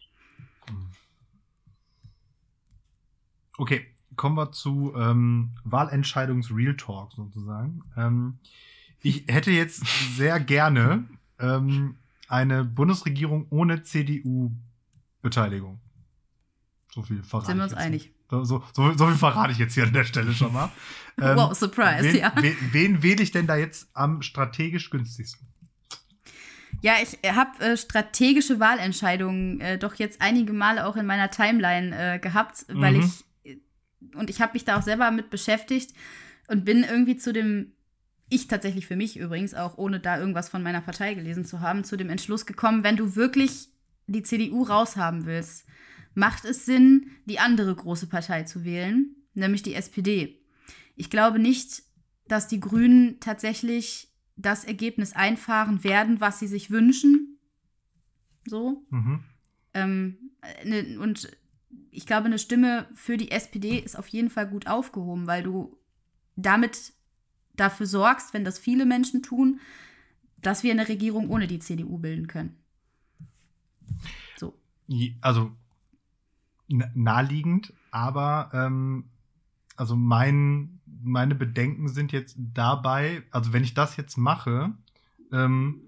[3.58, 7.82] Okay, kommen wir zu ähm, Wahlentscheidungs-Real Talk sozusagen.
[7.96, 8.38] Ähm,
[9.02, 9.84] ich hätte jetzt
[10.16, 11.04] sehr gerne
[11.38, 11.96] ähm,
[12.28, 15.80] eine Bundesregierung ohne CDU-Beteiligung.
[16.92, 18.14] So viel verrate Sind wir uns einig.
[18.30, 20.70] So, so, so, viel verrate ich jetzt hier an der Stelle schon mal.
[21.20, 22.32] Ähm, wow, Surprise, wen, ja.
[22.36, 25.49] Wen, wen wähle ich denn da jetzt am strategisch günstigsten?
[26.82, 32.14] Ja, ich habe äh, strategische Wahlentscheidungen äh, doch jetzt einige Male auch in meiner Timeline
[32.14, 33.00] äh, gehabt, weil Mhm.
[33.00, 33.24] ich
[34.14, 35.94] und ich habe mich da auch selber mit beschäftigt
[36.48, 37.72] und bin irgendwie zu dem
[38.30, 41.84] ich tatsächlich für mich übrigens auch ohne da irgendwas von meiner Partei gelesen zu haben,
[41.84, 43.68] zu dem Entschluss gekommen, wenn du wirklich
[44.06, 45.66] die CDU raushaben willst,
[46.14, 50.40] macht es Sinn, die andere große Partei zu wählen, nämlich die SPD.
[50.94, 51.82] Ich glaube nicht,
[52.28, 54.09] dass die Grünen tatsächlich
[54.42, 57.38] das Ergebnis einfahren werden, was sie sich wünschen.
[58.46, 58.84] So.
[58.90, 59.24] Mhm.
[59.74, 60.16] Ähm,
[60.64, 61.30] ne, und
[61.90, 65.76] ich glaube, eine Stimme für die SPD ist auf jeden Fall gut aufgehoben, weil du
[66.36, 66.92] damit
[67.54, 69.60] dafür sorgst, wenn das viele Menschen tun,
[70.38, 72.56] dass wir eine Regierung ohne die CDU bilden können.
[74.36, 74.54] So.
[75.20, 75.52] Also
[76.68, 79.04] naheliegend, aber ähm,
[79.76, 84.72] also mein, meine Bedenken sind jetzt dabei, also wenn ich das jetzt mache,
[85.32, 85.80] ähm,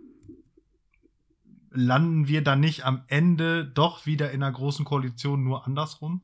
[1.70, 6.20] landen wir dann nicht am Ende doch wieder in einer großen Koalition nur andersrum?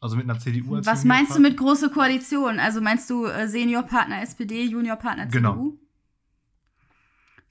[0.00, 2.58] Also mit einer CDU als Was meinst du mit große Koalition?
[2.58, 5.38] Also meinst du äh, Seniorpartner SPD, Juniorpartner CDU?
[5.38, 5.72] Genau.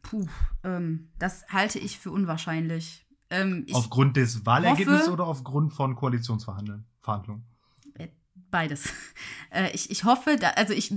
[0.01, 0.27] Puh,
[0.63, 3.05] ähm, das halte ich für unwahrscheinlich.
[3.29, 6.85] Ähm, ich, Aufgrund des Wahlergebnisses hoffe- oder aufgrund von Koalitionsverhandeln?
[8.51, 8.89] Beides.
[9.53, 10.93] Äh, ich, ich hoffe, da, also ich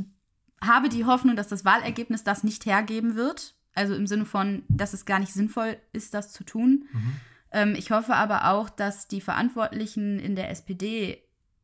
[0.63, 3.57] habe die Hoffnung, dass das Wahlergebnis das nicht hergeben wird.
[3.75, 6.85] Also im Sinne von, dass es gar nicht sinnvoll ist, das zu tun.
[6.93, 7.17] Mhm.
[7.51, 11.21] Ähm, ich hoffe aber auch, dass die Verantwortlichen in der SPD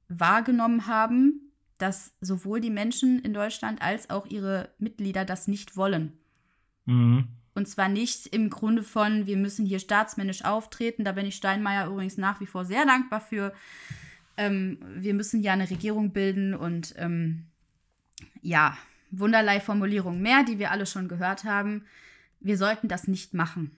[0.09, 6.19] wahrgenommen haben, dass sowohl die Menschen in Deutschland als auch ihre Mitglieder das nicht wollen.
[6.87, 7.29] Mhm.
[7.55, 11.05] Und zwar nicht im Grunde von, wir müssen hier staatsmännisch auftreten.
[11.05, 13.53] Da bin ich Steinmeier übrigens nach wie vor sehr dankbar für.
[14.41, 17.45] Ähm, wir müssen ja eine Regierung bilden und ähm,
[18.41, 18.75] ja,
[19.11, 21.85] wunderlei Formulierungen mehr, die wir alle schon gehört haben.
[22.41, 23.77] Wir sollten das nicht machen.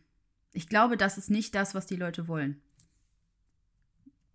[0.52, 2.60] Ich glaube, das ist nicht das, was die Leute wollen.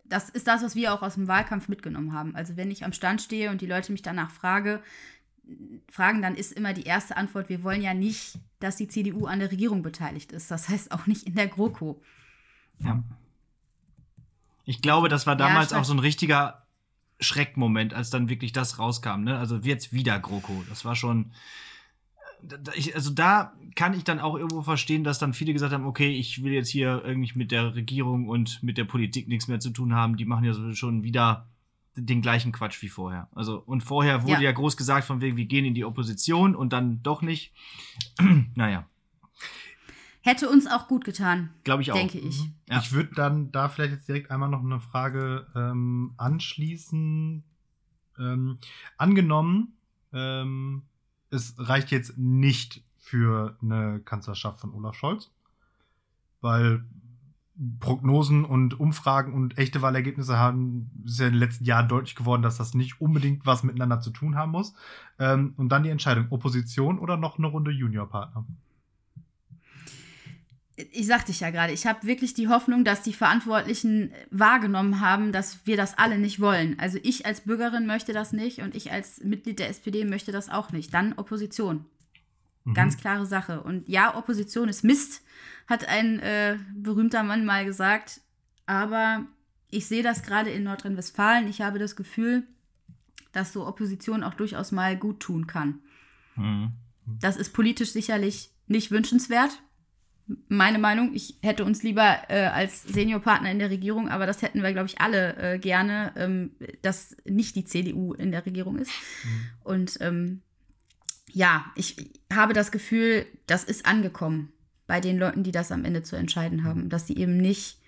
[0.04, 2.36] Das ist das, was wir auch aus dem Wahlkampf mitgenommen haben.
[2.36, 4.82] Also wenn ich am Stand stehe und die Leute mich danach frage,
[5.90, 9.38] fragen, dann ist immer die erste Antwort, wir wollen ja nicht, dass die CDU an
[9.38, 10.50] der Regierung beteiligt ist.
[10.50, 12.02] Das heißt auch nicht in der GroKo.
[12.80, 13.02] Ja.
[14.68, 15.78] Ich glaube, das war Ja, damals weiß.
[15.78, 16.66] auch so ein richtiger
[17.20, 19.22] Schreckmoment, als dann wirklich das rauskam.
[19.24, 19.38] Ne?
[19.38, 20.62] Also jetzt wieder GroKo.
[20.68, 21.32] Das war schon.
[22.76, 26.10] Ich, also da kann ich dann auch irgendwo verstehen, dass dann viele gesagt haben, okay,
[26.10, 29.70] ich will jetzt hier irgendwie mit der Regierung und mit der Politik nichts mehr zu
[29.70, 30.16] tun haben.
[30.18, 31.48] Die machen ja so schon wieder
[31.96, 33.26] den gleichen Quatsch wie vorher.
[33.34, 34.40] Also und vorher wurde Ja.
[34.40, 37.52] ja, groß gesagt von wegen, wir gehen in die Opposition und dann doch nicht.
[38.54, 38.86] naja,
[40.20, 41.96] Hätte uns auch gut getan, glaube ich auch.
[41.96, 42.42] denke ich.
[42.42, 42.54] Mhm.
[42.68, 42.78] Ja.
[42.78, 47.44] Ich würde dann da vielleicht jetzt direkt einmal noch eine Frage ähm, anschließen.
[48.18, 48.58] Ähm,
[48.96, 49.76] angenommen,
[50.12, 50.82] ähm,
[51.30, 55.30] es reicht jetzt nicht für eine Kanzlerschaft von Olaf Scholz,
[56.40, 56.84] weil
[57.80, 62.42] Prognosen und Umfragen und echte Wahlergebnisse haben, ist ja in den letzten Jahren deutlich geworden,
[62.42, 64.74] dass das nicht unbedingt was miteinander zu tun haben muss.
[65.18, 68.44] Ähm, und dann die Entscheidung, Opposition oder noch eine Runde Juniorpartner.
[70.92, 75.32] Ich sagte ich ja gerade, ich habe wirklich die Hoffnung, dass die Verantwortlichen wahrgenommen haben,
[75.32, 76.78] dass wir das alle nicht wollen.
[76.78, 80.48] Also ich als Bürgerin möchte das nicht und ich als Mitglied der SPD möchte das
[80.48, 80.94] auch nicht.
[80.94, 81.84] Dann Opposition.
[82.64, 82.74] Mhm.
[82.74, 83.62] Ganz klare Sache.
[83.62, 85.22] Und ja, Opposition ist Mist,
[85.66, 88.20] hat ein äh, berühmter Mann mal gesagt.
[88.66, 89.26] Aber
[89.70, 91.48] ich sehe das gerade in Nordrhein-Westfalen.
[91.48, 92.44] Ich habe das Gefühl,
[93.32, 95.80] dass so Opposition auch durchaus mal gut tun kann.
[96.36, 96.72] Mhm.
[97.20, 99.62] Das ist politisch sicherlich nicht wünschenswert.
[100.48, 104.62] Meine Meinung, ich hätte uns lieber äh, als Seniorpartner in der Regierung, aber das hätten
[104.62, 106.50] wir, glaube ich, alle äh, gerne, ähm,
[106.82, 108.90] dass nicht die CDU in der Regierung ist.
[109.64, 110.42] Und ähm,
[111.32, 114.52] ja, ich habe das Gefühl, das ist angekommen
[114.86, 117.78] bei den Leuten, die das am Ende zu entscheiden haben, dass sie eben nicht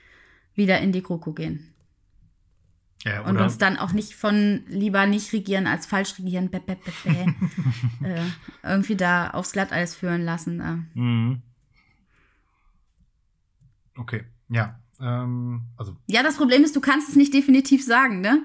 [0.55, 1.67] wieder in die GroKo gehen.
[3.05, 6.59] Ja, Und oder- uns dann auch nicht von lieber nicht regieren als falsch regieren, bäh,
[6.61, 8.25] bäh, bäh, bäh, äh,
[8.63, 10.61] irgendwie da aufs Glatteis führen lassen.
[10.61, 10.99] Äh.
[10.99, 11.43] Mhm.
[14.01, 14.81] Okay, ja.
[15.01, 18.43] Ähm, also Ja, das Problem ist, du kannst es nicht definitiv sagen, ne?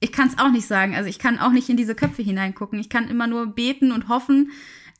[0.00, 0.94] Ich kann es auch nicht sagen.
[0.94, 2.78] Also ich kann auch nicht in diese Köpfe hineingucken.
[2.78, 4.50] Ich kann immer nur beten und hoffen,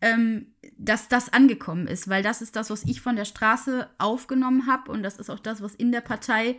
[0.00, 0.46] ähm,
[0.78, 4.90] dass das angekommen ist, weil das ist das, was ich von der Straße aufgenommen habe
[4.90, 6.58] und das ist auch das, was in der Partei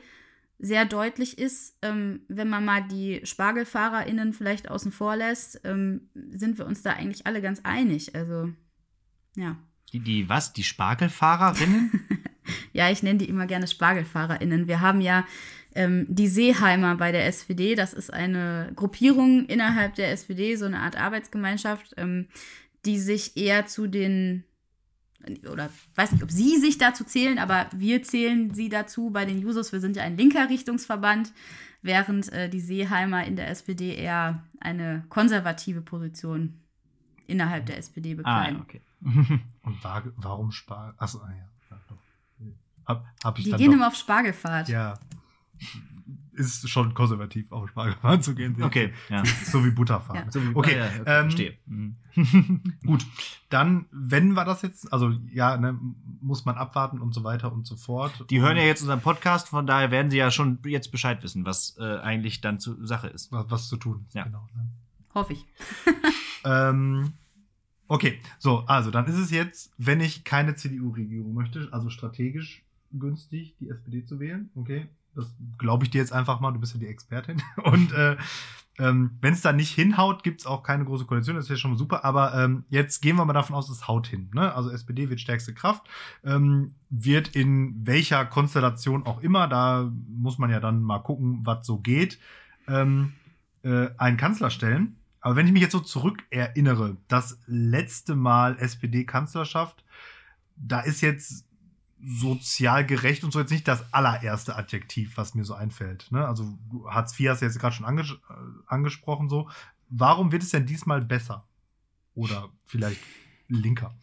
[0.57, 1.77] sehr deutlich ist.
[1.81, 6.91] Ähm, wenn man mal die SpargelfahrerInnen vielleicht außen vor lässt, ähm, sind wir uns da
[6.91, 8.15] eigentlich alle ganz einig.
[8.15, 8.49] Also,
[9.35, 9.57] ja.
[9.93, 10.53] Die, die was?
[10.53, 11.91] Die Spargelfahrerinnen?
[12.73, 14.67] Ja, ich nenne die immer gerne SpargelfahrerInnen.
[14.67, 15.25] Wir haben ja
[15.73, 17.75] ähm, die Seeheimer bei der SPD.
[17.75, 22.27] Das ist eine Gruppierung innerhalb der SPD, so eine Art Arbeitsgemeinschaft, ähm,
[22.85, 24.43] die sich eher zu den
[25.51, 29.41] oder weiß nicht, ob sie sich dazu zählen, aber wir zählen sie dazu bei den
[29.41, 29.71] Jusos.
[29.71, 31.31] Wir sind ja ein linker Richtungsverband,
[31.81, 36.59] während äh, die Seeheimer in der SPD eher eine konservative Position
[37.25, 38.57] innerhalb der SPD bekleiden.
[38.57, 38.81] Ah, okay.
[39.63, 40.93] Und war, warum Spargel?
[40.97, 41.47] Achso, ah, ja.
[41.71, 41.97] ja doch.
[42.85, 44.69] Hab, hab ich Die dann gehen doch, immer auf Spargelfahrt.
[44.69, 44.93] Ja.
[46.33, 48.61] Ist schon konservativ, auf Spargelfahren zu gehen.
[48.61, 49.23] Okay, ja.
[49.45, 50.25] So wie Butterfahren.
[50.25, 50.31] Ja.
[50.31, 50.91] So wie- Okay, ah, ja,
[51.21, 51.57] ähm, verstehe.
[51.65, 51.95] Mhm.
[52.85, 53.05] Gut,
[53.49, 55.79] dann, wenn wir das jetzt, also ja, ne,
[56.21, 58.25] muss man abwarten und so weiter und so fort.
[58.29, 61.45] Die hören ja jetzt unseren Podcast, von daher werden sie ja schon jetzt Bescheid wissen,
[61.45, 63.31] was äh, eigentlich dann zur Sache ist.
[63.31, 64.03] was, was zu tun.
[64.07, 64.23] ist, Ja.
[64.25, 64.67] Genau, ne?
[65.13, 65.45] Hoffe ich.
[66.43, 67.13] ähm,
[67.87, 73.55] okay, so, also dann ist es jetzt, wenn ich keine CDU-Regierung möchte, also strategisch günstig,
[73.59, 76.79] die SPD zu wählen, okay, das glaube ich dir jetzt einfach mal, du bist ja
[76.79, 77.41] die Expertin.
[77.63, 78.17] Und äh,
[78.77, 81.71] ähm, wenn es da nicht hinhaut, gibt es auch keine große Koalition, das wäre schon
[81.71, 84.29] mal super, aber ähm, jetzt gehen wir mal davon aus, es haut hin.
[84.33, 84.53] Ne?
[84.53, 85.87] Also SPD wird stärkste Kraft,
[86.25, 91.65] ähm, wird in welcher Konstellation auch immer, da muss man ja dann mal gucken, was
[91.65, 92.19] so geht,
[92.67, 93.13] ähm,
[93.63, 94.97] äh, einen Kanzler stellen.
[95.25, 99.83] Aber wenn ich mich jetzt so zurück erinnere, das letzte Mal SPD-Kanzlerschaft,
[100.55, 101.45] da ist jetzt
[101.99, 106.11] sozial gerecht und so jetzt nicht das allererste Adjektiv, was mir so einfällt.
[106.11, 106.27] Ne?
[106.27, 108.33] Also Hartz IV hast du jetzt gerade schon anges äh,
[108.67, 109.27] angesprochen.
[109.27, 109.49] So,
[109.89, 111.47] warum wird es denn diesmal besser?
[112.13, 113.01] Oder vielleicht
[113.47, 113.97] linker?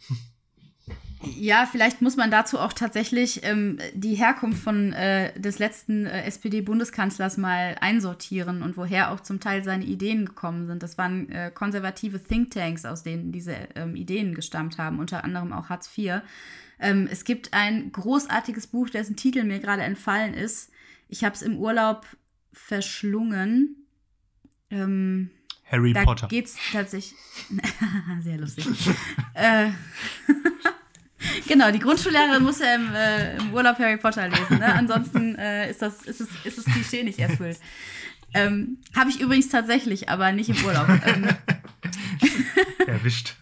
[1.24, 6.24] Ja, vielleicht muss man dazu auch tatsächlich ähm, die Herkunft von äh, des letzten äh,
[6.24, 10.82] SPD-Bundeskanzlers mal einsortieren und woher auch zum Teil seine Ideen gekommen sind.
[10.82, 15.68] Das waren äh, konservative Thinktanks, aus denen diese ähm, Ideen gestammt haben, unter anderem auch
[15.68, 16.22] Hartz IV.
[16.80, 20.72] Ähm, es gibt ein großartiges Buch, dessen Titel mir gerade entfallen ist.
[21.08, 22.04] Ich habe es im Urlaub
[22.52, 23.86] verschlungen.
[24.70, 25.30] Ähm,
[25.72, 26.28] Harry da Potter.
[26.28, 27.18] geht's tatsächlich.
[28.20, 28.66] Sehr lustig.
[29.34, 29.70] äh,
[31.48, 34.58] genau, die Grundschullehrerin muss ja im, äh, im Urlaub Harry Potter lesen.
[34.58, 34.74] Ne?
[34.74, 37.58] Ansonsten äh, ist, das, ist, es, ist das Klischee nicht erfüllt.
[38.34, 40.88] Ähm, Habe ich übrigens tatsächlich, aber nicht im Urlaub.
[41.06, 41.28] ähm,
[42.86, 43.34] Erwischt.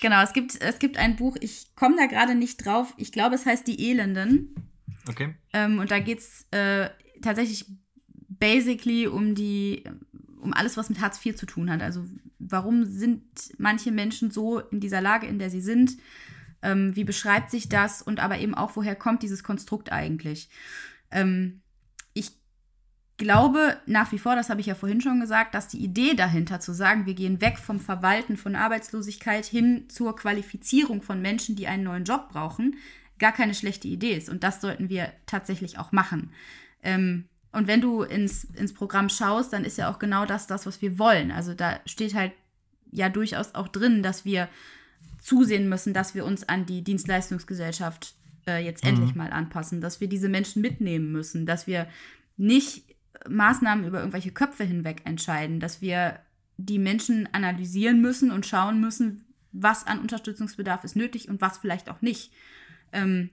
[0.00, 2.94] genau, es gibt, es gibt ein Buch, ich komme da gerade nicht drauf.
[2.96, 4.54] Ich glaube, es heißt Die Elenden.
[5.08, 5.34] Okay.
[5.52, 6.90] Ähm, und da geht's äh,
[7.22, 7.66] tatsächlich
[8.28, 9.84] basically um die,
[10.40, 11.82] um alles, was mit Hartz IV zu tun hat.
[11.82, 12.04] Also
[12.38, 13.22] warum sind
[13.58, 15.96] manche Menschen so in dieser Lage, in der sie sind?
[16.62, 18.02] Ähm, wie beschreibt sich das?
[18.02, 20.50] Und aber eben auch, woher kommt dieses Konstrukt eigentlich?
[21.10, 21.62] Ähm,
[22.12, 22.32] ich
[23.16, 26.60] glaube nach wie vor, das habe ich ja vorhin schon gesagt, dass die Idee dahinter
[26.60, 31.66] zu sagen, wir gehen weg vom Verwalten von Arbeitslosigkeit hin zur Qualifizierung von Menschen, die
[31.66, 32.76] einen neuen Job brauchen,
[33.18, 34.28] gar keine schlechte Idee ist.
[34.28, 36.32] Und das sollten wir tatsächlich auch machen.
[36.82, 40.66] Ähm, und wenn du ins, ins Programm schaust, dann ist ja auch genau das das,
[40.66, 41.30] was wir wollen.
[41.30, 42.32] Also da steht halt
[42.92, 44.48] ja durchaus auch drin, dass wir
[45.20, 48.14] zusehen müssen, dass wir uns an die Dienstleistungsgesellschaft
[48.46, 51.88] äh, jetzt endlich mal anpassen, dass wir diese Menschen mitnehmen müssen, dass wir
[52.36, 52.84] nicht
[53.28, 56.20] Maßnahmen über irgendwelche Köpfe hinweg entscheiden, dass wir
[56.56, 61.90] die Menschen analysieren müssen und schauen müssen, was an Unterstützungsbedarf ist nötig und was vielleicht
[61.90, 62.32] auch nicht.
[62.92, 63.30] Ähm,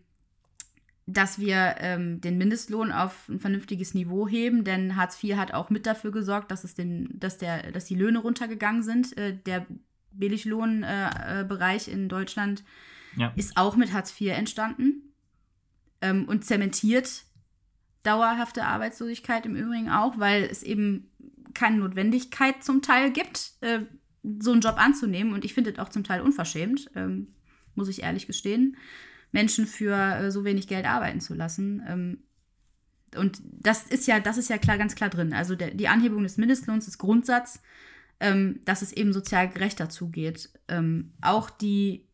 [1.10, 5.70] dass wir ähm, den Mindestlohn auf ein vernünftiges Niveau heben, denn Hartz IV hat auch
[5.70, 9.18] mit dafür gesorgt, dass es den, dass der, dass die Löhne runtergegangen sind.
[9.18, 9.66] Äh, der
[10.12, 12.64] Billiglohnbereich äh, Bereich in Deutschland
[13.16, 13.32] Ja.
[13.38, 15.14] ist auch mit Hartz IV entstanden
[16.02, 17.24] ähm, und zementiert
[18.04, 21.10] dauerhafte Arbeitslosigkeit im Übrigen auch, weil es eben
[21.54, 23.80] keine Notwendigkeit zum Teil gibt, äh,
[24.40, 25.34] so einen Job anzunehmen.
[25.34, 27.30] Und ich finde es auch zum Teil unverschämt, ähm,
[27.76, 28.76] muss ich ehrlich gestehen,
[29.32, 31.84] Menschen für äh, so wenig Geld arbeiten zu lassen.
[31.88, 32.18] Ähm,
[33.16, 35.34] und das ist ja, das ist ja klar, ganz klar drin.
[35.34, 37.62] Also der, die Anhebung des Mindestlohns ist Grundsatz,
[38.20, 40.50] ähm, dass es eben sozial gerechter zugeht.
[40.68, 42.06] Ähm, auch die,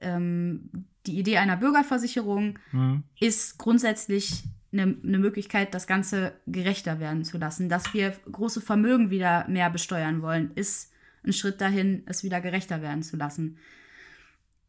[0.00, 0.68] ähm,
[1.06, 3.04] die Idee einer Bürgerversicherung Mhm.
[3.20, 7.68] ist grundsätzlich eine, eine Möglichkeit, das Ganze gerechter werden zu lassen.
[7.68, 10.90] Dass wir große Vermögen wieder mehr besteuern wollen, ist
[11.24, 13.56] ein Schritt dahin, es wieder gerechter werden zu lassen.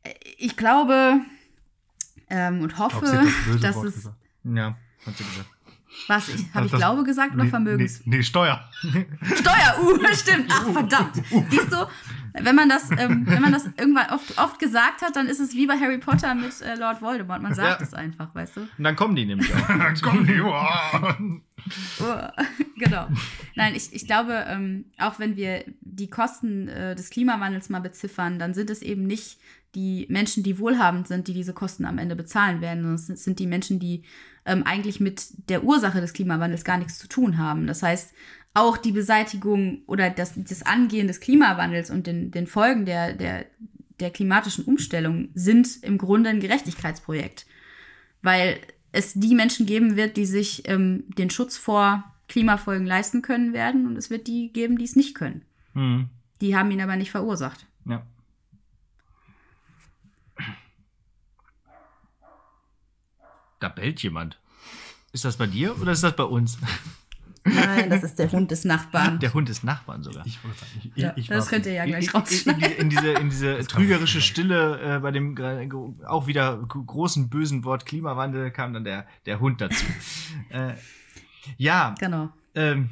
[0.04, 1.20] Äh, Ich glaube
[2.30, 3.96] ähm, und hoffe, das dass Wort es.
[3.96, 4.16] gesagt.
[4.44, 5.50] Ja, hat sie gesagt.
[6.08, 6.28] Was?
[6.54, 8.02] Habe ich Das- Glaube gesagt oder Nee, Vermögens?
[8.06, 8.70] Nee, nee, Steuer.
[8.82, 10.48] Steuer, uh, stimmt.
[10.52, 11.16] Ach, verdammt.
[11.50, 11.88] Siehst du,
[12.34, 15.54] wenn man das, ähm, wenn man das irgendwann oft, oft gesagt hat, dann ist es
[15.54, 17.42] wie bei Harry Potter mit äh, Lord Voldemort.
[17.42, 17.88] Man sagt Ja.
[17.88, 18.62] es einfach, weißt du?
[18.78, 19.68] Und dann kommen die nämlich auch.
[19.68, 20.42] Dann kommen die.
[20.42, 20.54] Oh.
[22.00, 22.28] Uh,
[22.78, 23.08] genau.
[23.56, 28.38] Nein, ich, ich glaube, ähm, auch wenn wir die Kosten äh, des Klimawandels mal beziffern,
[28.38, 29.40] dann sind es eben nicht
[29.76, 33.40] die Menschen, die wohlhabend sind, die diese Kosten am Ende bezahlen werden, sondern es sind
[33.40, 34.04] die Menschen, die
[34.46, 37.68] ähm, eigentlich mit der Ursache des Klimawandels gar nichts zu tun haben.
[37.68, 38.14] Das heißt,
[38.54, 43.46] auch die Beseitigung oder das, das Angehen des Klimawandels und den, den Folgen der, der,
[44.00, 47.46] der klimatischen Umstellung sind im Grunde ein Gerechtigkeitsprojekt.
[48.22, 48.58] Weil
[48.94, 53.86] es die Menschen geben wird, die sich ähm, den Schutz vor Klimafolgen leisten können werden
[53.86, 55.42] und es wird die geben, die es nicht können.
[55.74, 56.10] Hm.
[56.42, 57.68] Die haben ihn aber nicht verursacht.
[57.86, 58.06] Ja.
[63.66, 64.38] Da bellt jemand.
[65.12, 66.60] Ist das bei dir oder ist das bei uns?
[67.44, 69.18] Nein, das ist der Hund des Nachbarn.
[69.18, 70.24] Der Hund des Nachbarn sogar.
[70.24, 70.38] Ich
[70.84, 72.62] ich, ja, ich das könnt ihr ja In, gleich rausschneiden.
[72.62, 74.22] in, in diese, in diese trügerische.
[74.22, 75.36] Stille äh, bei dem
[76.06, 79.84] auch wieder großen bösen Wort Klimawandel kam dann der, der Hund dazu.
[80.50, 80.76] äh,
[81.58, 82.30] ja, Genau.
[82.54, 82.92] ähm,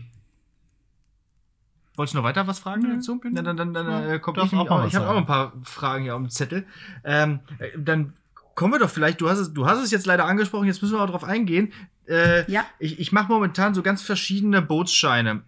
[1.96, 3.22] wolltest du noch weiter was fragen Nö, dazu?
[3.30, 5.28] Na, dann dann, dann äh, komm Darf ich, auch mal was ich habe auch ein
[5.28, 6.66] paar Fragen hier auf dem Zettel.
[7.04, 8.14] Ähm, äh, dann
[8.56, 10.96] kommen wir doch vielleicht, du hast es, du hast es jetzt leider angesprochen, jetzt müssen
[10.96, 11.74] wir auch drauf eingehen.
[12.08, 12.66] Äh, Ja.
[12.80, 15.44] ich, ich mache momentan so ganz verschiedene Bootsscheine.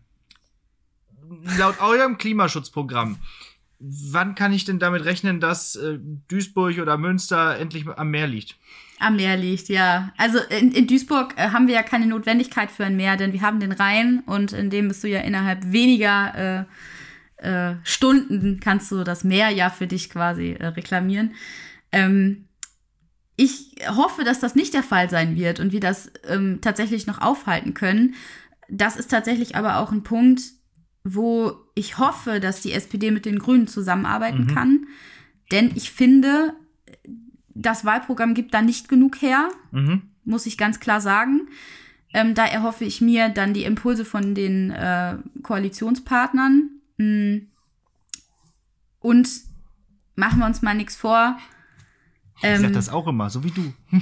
[1.58, 3.18] Laut eurem Klimaschutzprogramm,
[3.80, 8.56] wann kann ich denn damit rechnen, dass äh, Duisburg oder Münster endlich am Meer liegt?
[8.99, 10.14] Am Meer liegt, ja.
[10.18, 13.41] Also in, in Duisburg äh, haben wir ja keine Notwendigkeit für ein Meer, denn wir
[13.41, 16.66] haben den Rhein und in dem bist du ja innerhalb weniger
[17.41, 21.36] äh, äh, Stunden kannst du das Meer ja für dich quasi äh, reklamieren.
[21.91, 22.45] Ähm,
[23.36, 27.19] ich hoffe, dass das nicht der Fall sein wird und wir das ähm, tatsächlich noch
[27.21, 28.15] aufhalten können.
[28.69, 30.41] Das ist tatsächlich aber auch ein Punkt,
[31.03, 34.55] wo ich hoffe, dass die SPD mit den Grünen zusammenarbeiten Mhm.
[34.55, 34.88] kann.
[35.51, 36.53] Denn ich finde,
[37.53, 40.01] das Wahlprogramm gibt da nicht genug her, Mhm.
[40.23, 41.47] muss ich ganz klar sagen.
[42.13, 46.69] Ähm, da erhoffe ich mir dann die Impulse von den äh, Koalitionspartnern.
[46.97, 47.38] Mm.
[48.99, 49.29] Und
[50.15, 51.38] machen wir uns mal nichts vor.
[52.38, 53.73] Ich Ähm, sag das auch immer, so wie du.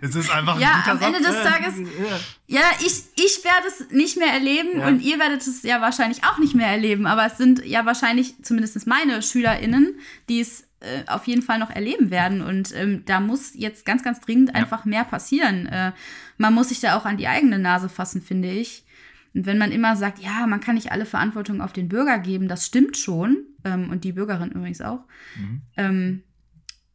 [0.00, 1.06] Es ist einfach ein Ja, guter am Satz.
[1.06, 2.60] Ende des Ja, Tages ja.
[2.60, 4.88] Ja, ich, ich werde es nicht mehr erleben Ja.
[4.88, 7.06] und ihr werdet es ja wahrscheinlich auch nicht mehr erleben.
[7.06, 9.94] Aber es sind ja wahrscheinlich zumindest meine SchülerInnen,
[10.28, 12.40] die es äh, auf jeden Fall noch erleben werden.
[12.42, 15.66] Und ähm, da muss jetzt ganz, ganz dringend einfach mehr passieren.
[15.66, 15.92] Äh,
[16.38, 18.84] man muss sich da auch an die eigene Nase fassen, finde ich.
[19.32, 22.48] Und wenn man immer sagt, ja, man kann nicht alle Verantwortung auf den Bürger geben,
[22.48, 23.36] das stimmt schon.
[23.64, 25.04] Ähm, und die Bürgerin übrigens auch.
[25.38, 25.60] Mhm.
[25.76, 26.22] Ähm,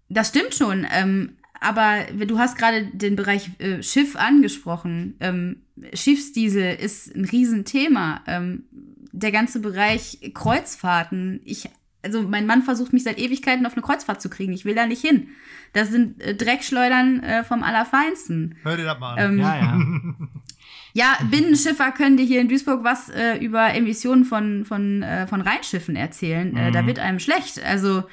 [0.10, 0.86] das stimmt schon.
[0.92, 5.16] Ähm, aber du hast gerade den Bereich äh, Schiff angesprochen.
[5.20, 5.58] Ähm,
[5.94, 8.22] Schiffsdiesel ist ein Riesenthema.
[8.28, 8.64] Ähm,
[9.12, 11.40] der ganze Bereich Kreuzfahrten.
[11.46, 11.70] Ich,
[12.04, 14.52] also mein Mann versucht mich seit Ewigkeiten auf eine Kreuzfahrt zu kriegen.
[14.54, 15.30] Ich will da nicht hin.
[15.74, 18.56] Das sind äh, Dreckschleudern äh, vom Allerfeinsten.
[18.64, 19.34] Hör dir das mal an.
[19.34, 19.80] Ähm, Ja, ja.
[20.98, 25.42] Ja, Binnenschiffer können dir hier in Duisburg was äh, über Emissionen von, von, äh, von
[25.42, 26.56] Rheinschiffen erzählen.
[26.56, 26.88] Äh, da Mhm.
[26.88, 27.62] wird einem schlecht.
[27.62, 28.04] Also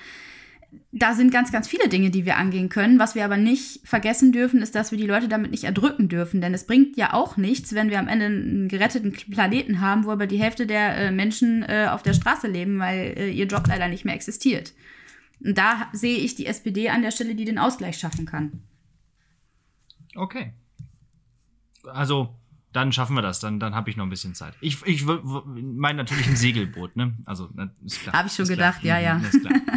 [0.93, 2.99] da sind ganz, ganz viele Dinge, die wir angehen können.
[2.99, 6.41] Was wir aber nicht vergessen dürfen, ist, dass wir die Leute damit nicht erdrücken dürfen.
[6.41, 10.11] Denn es bringt ja auch nichts, wenn wir am Ende einen geretteten Planeten haben, wo
[10.11, 13.67] aber die Hälfte der äh, Menschen äh, auf der Straße leben, weil äh, ihr Job
[13.67, 14.75] leider nicht mehr existiert.
[15.41, 18.63] Und da sehe ich die SPD an der Stelle, die den Ausgleich schaffen kann.
[20.15, 20.53] Okay.
[21.85, 22.37] Also,
[22.73, 23.41] dann schaffen wir das.
[23.41, 24.55] Dann, dann habe ich noch ein bisschen Zeit.
[24.61, 27.15] Ich, ich meine natürlich ein Segelboot, ne?
[27.25, 27.49] Also,
[27.85, 28.15] ist klar.
[28.15, 29.01] Hab ich schon gedacht, klar.
[29.01, 29.19] ja, ja.
[29.19, 29.55] Mhm, Ist klar.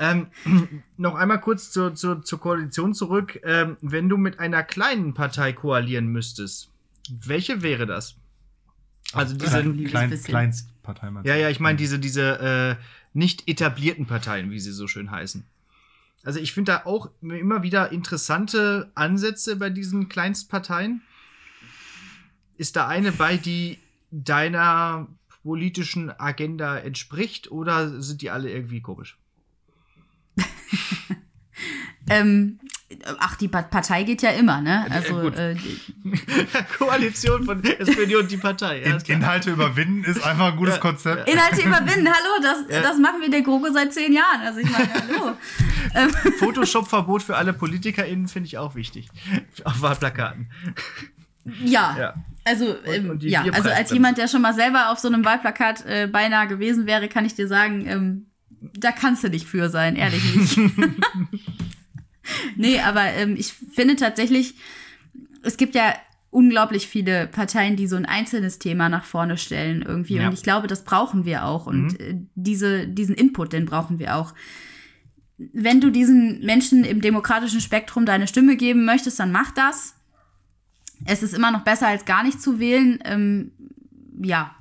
[0.00, 0.28] ähm,
[0.96, 3.38] noch einmal kurz zur, zur, zur Koalition zurück.
[3.44, 6.70] Ähm, wenn du mit einer kleinen Partei koalieren müsstest,
[7.10, 8.16] welche wäre das?
[9.12, 10.24] Also diese, Klein, bisschen.
[10.24, 15.10] Kleinstpartei ja, ja, ich meine diese, diese äh, nicht etablierten Parteien, wie sie so schön
[15.10, 15.44] heißen.
[16.22, 21.02] Also ich finde da auch immer wieder interessante Ansätze bei diesen Kleinstparteien.
[22.56, 23.78] Ist da eine bei, die
[24.10, 25.08] deiner
[25.42, 29.16] politischen Agenda entspricht oder sind die alle irgendwie komisch?
[32.08, 32.58] Ähm,
[33.20, 34.84] ach, die Pa- Partei geht ja immer, ne?
[34.90, 35.80] Also, äh, die-
[36.78, 38.82] Koalition von SPD und die Partei.
[38.82, 38.96] Ja.
[39.14, 41.28] Inhalte überwinden ist einfach ein gutes Ja, Konzept.
[41.28, 42.82] Inhalte überwinden, hallo, das, Ja.
[42.82, 44.40] das machen wir der GroKo seit zehn Jahren.
[44.40, 45.36] Also ich meine, hallo.
[45.94, 49.08] ähm, Photoshop-Verbot für alle PolitikerInnen finde ich auch wichtig.
[49.62, 50.50] Auf Wahlplakaten.
[51.64, 51.96] ja.
[51.96, 52.14] Ja.
[52.44, 55.24] Also, ähm, und die ja, also als jemand, der schon mal selber auf so einem
[55.24, 58.26] Wahlplakat äh, beinahe gewesen wäre, kann ich dir sagen, ähm,
[58.60, 60.58] da kannst du nicht für sein, ehrlich nicht.
[62.56, 64.54] nee, aber ähm, ich finde tatsächlich,
[65.42, 65.94] es gibt ja
[66.30, 70.16] unglaublich viele Parteien, die so ein einzelnes Thema nach vorne stellen irgendwie.
[70.16, 70.28] Ja.
[70.28, 71.66] Und ich glaube, das brauchen wir auch.
[71.66, 74.34] Und äh, diese, diesen Input, den brauchen wir auch.
[75.38, 79.94] Wenn du diesen Menschen im demokratischen Spektrum deine Stimme geben möchtest, dann mach das.
[81.06, 83.00] Es ist immer noch besser, als gar nicht zu wählen.
[83.04, 83.52] Ähm,
[84.22, 84.54] ja.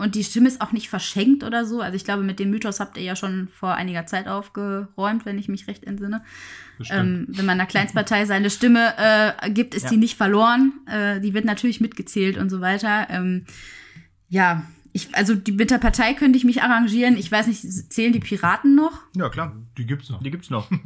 [0.00, 1.80] Und die Stimme ist auch nicht verschenkt oder so.
[1.80, 5.38] Also ich glaube, mit dem Mythos habt ihr ja schon vor einiger Zeit aufgeräumt, wenn
[5.38, 6.22] ich mich recht entsinne.
[6.90, 9.90] Ähm, wenn man einer Kleinstpartei seine Stimme äh, gibt, ist Ja.
[9.90, 10.72] die nicht verloren.
[10.86, 13.08] Äh, die wird natürlich mitgezählt und so weiter.
[13.10, 13.44] Ähm,
[14.28, 17.16] ja, ich, also die, mit der Partei könnte ich mich arrangieren.
[17.16, 17.60] Ich weiß nicht,
[17.92, 19.02] zählen die Piraten noch?
[19.16, 19.54] Ja, klar.
[19.76, 20.22] Die gibt's noch.
[20.22, 20.70] Die gibt's noch.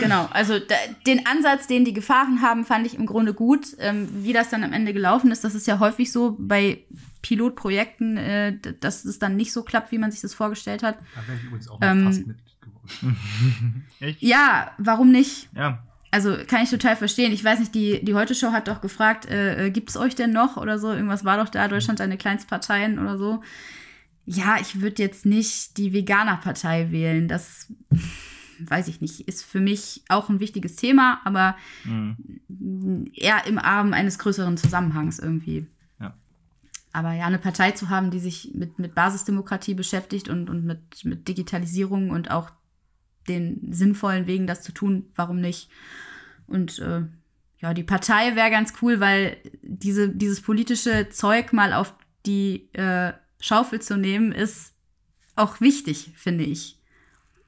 [0.00, 0.74] Genau, also da,
[1.06, 3.76] den Ansatz, den die gefahren haben, fand ich im Grunde gut.
[3.78, 6.78] Ähm, wie das dann am Ende gelaufen ist, das ist ja häufig so bei
[7.22, 10.98] Pilotprojekten, äh, dass es dann nicht so klappt, wie man sich das vorgestellt hat.
[11.14, 13.84] Da wäre ich übrigens auch mal Ähm, fast Mitglied geworden.
[14.00, 14.22] Echt?
[14.22, 15.48] Ja, warum nicht?
[15.54, 15.82] Ja.
[16.10, 17.32] Also kann ich total verstehen.
[17.32, 20.32] Ich weiß nicht, die, die Heute-Show hat doch gefragt, äh, äh, gibt es euch denn
[20.32, 20.90] noch oder so?
[20.92, 23.42] Irgendwas war doch da, Deutschland seine Kleinstparteien oder so.
[24.24, 27.28] Ja, ich würde jetzt nicht die Veganer-Partei wählen.
[27.28, 27.70] Das
[28.60, 29.20] weiß ich nicht.
[29.28, 33.10] Ist für mich auch ein wichtiges Thema, aber Mhm.
[33.14, 35.66] eher im Arm eines größeren Zusammenhangs irgendwie.
[36.92, 41.04] Aber ja, eine Partei zu haben, die sich mit, mit Basisdemokratie beschäftigt und, und mit,
[41.04, 42.50] mit Digitalisierung und auch
[43.28, 45.68] den sinnvollen Wegen, das zu tun, warum nicht?
[46.46, 47.02] Und äh,
[47.58, 53.12] ja, die Partei wäre ganz cool, weil diese, dieses politische Zeug mal auf die äh,
[53.40, 54.74] Schaufel zu nehmen, ist
[55.36, 56.78] auch wichtig, finde ich.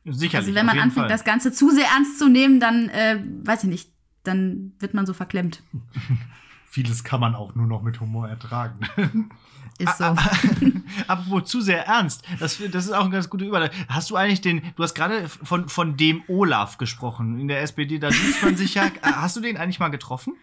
[0.05, 0.35] Sicherlich.
[0.35, 1.09] Also wenn man anfängt, Fall.
[1.09, 3.91] das Ganze zu sehr ernst zu nehmen, dann äh, weiß ich nicht,
[4.25, 5.63] dann wird man so verklemmt.
[6.73, 8.79] Vieles kann man auch nur noch mit Humor ertragen.
[9.79, 10.05] Ist so.
[11.09, 13.79] Apropos zu sehr ernst, das, das ist auch ein ganz guter Überleitung.
[13.89, 17.41] Hast du eigentlich den, du hast gerade von, von dem Olaf gesprochen.
[17.41, 18.91] In der SPD, da duzt man sich ja.
[19.03, 20.35] Hast du den eigentlich mal getroffen?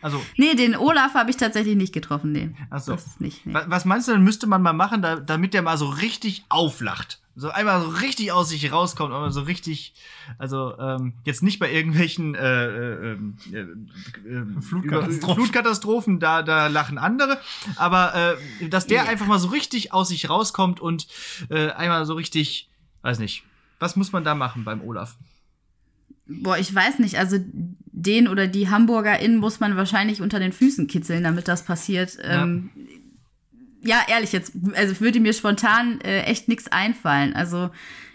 [0.00, 2.50] Also, Nee, den Olaf habe ich tatsächlich nicht getroffen, nee.
[2.70, 2.92] Ach so.
[2.92, 3.52] Das nicht, nee.
[3.54, 6.44] wa- was meinst du, dann müsste man mal machen, da, damit der mal so richtig
[6.48, 7.20] auflacht?
[7.38, 9.92] So einmal so richtig aus sich rauskommt, aber so richtig,
[10.38, 15.34] also ähm, jetzt nicht bei irgendwelchen äh, äh, ähm, äh, äh, Flutkatastrophen.
[15.34, 17.38] Flutkatastrophen, da, da lachen andere,
[17.76, 19.08] aber äh, dass der Ja.
[19.10, 21.06] einfach mal so richtig aus sich rauskommt und
[21.50, 22.70] äh, einmal so richtig,
[23.02, 23.44] weiß nicht,
[23.80, 25.16] was muss man da machen beim Olaf?
[26.28, 27.36] Boah, ich weiß nicht, also
[27.92, 32.16] den oder die HamburgerInnen muss man wahrscheinlich unter den Füßen kitzeln, damit das passiert.
[32.16, 32.44] Ja.
[32.44, 32.70] Ähm,
[33.86, 37.34] ja, ehrlich, jetzt, also würde mir spontan äh, echt nichts einfallen.
[37.34, 37.70] Also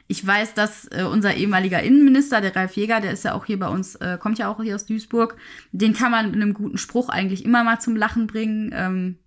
[0.08, 3.58] ich weiß, dass äh, unser ehemaliger Innenminister, der Ralf Jäger, der ist ja auch hier
[3.58, 5.38] bei uns, äh, kommt ja auch hier aus Duisburg,
[5.72, 8.72] den kann man mit einem guten Spruch eigentlich immer mal zum Lachen bringen.
[8.74, 9.20] Ähm,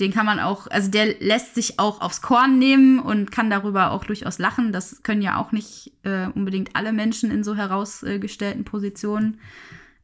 [0.00, 3.90] den kann man auch, also der lässt sich auch aufs Korn nehmen und kann darüber
[3.90, 4.72] auch durchaus lachen.
[4.72, 9.40] Das können ja auch nicht äh, unbedingt alle Menschen in so herausgestellten Positionen.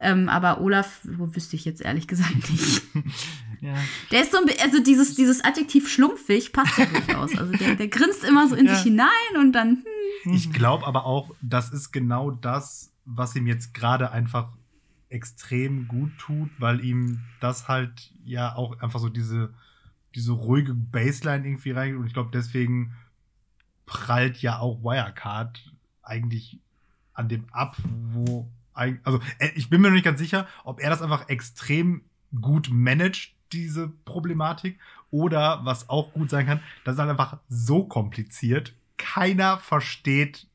[0.01, 2.83] Ähm, aber Olaf, wo wüsste ich jetzt ehrlich gesagt nicht.
[3.63, 3.75] Ja.
[4.11, 7.39] Der ist so ein also dieses, dieses Adjektiv schlumpfig passt ja durchaus.
[7.39, 8.75] Also der, der grinst immer so in Ja.
[8.75, 9.09] sich hinein
[9.39, 9.85] und dann,
[10.25, 14.49] hm, Ich glaube aber auch, das ist genau das, was ihm jetzt gerade einfach
[15.09, 19.55] extrem gut tut, weil ihm das halt ja auch einfach so diese,
[20.17, 22.01] diese ruhige Baseline irgendwie reingeht.
[22.01, 22.95] Und ich glaube, deswegen
[23.87, 26.59] prallt ja auch Wirecard eigentlich
[27.15, 27.77] an dem ab,
[28.13, 32.03] wo also äh, ich bin mir noch nicht ganz sicher, ob er das einfach extrem
[32.41, 34.78] gut managt, diese Problematik,
[35.11, 40.46] oder was auch gut sein kann, das ist halt einfach so kompliziert, keiner versteht,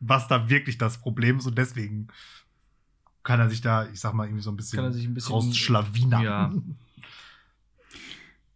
[0.00, 2.08] was da wirklich das Problem ist und deswegen
[3.22, 5.14] kann er sich da, ich sag mal, irgendwie so ein bisschen, Kann er sich ein
[5.14, 6.22] bisschen- rausschlawinern.
[6.22, 6.52] Ja.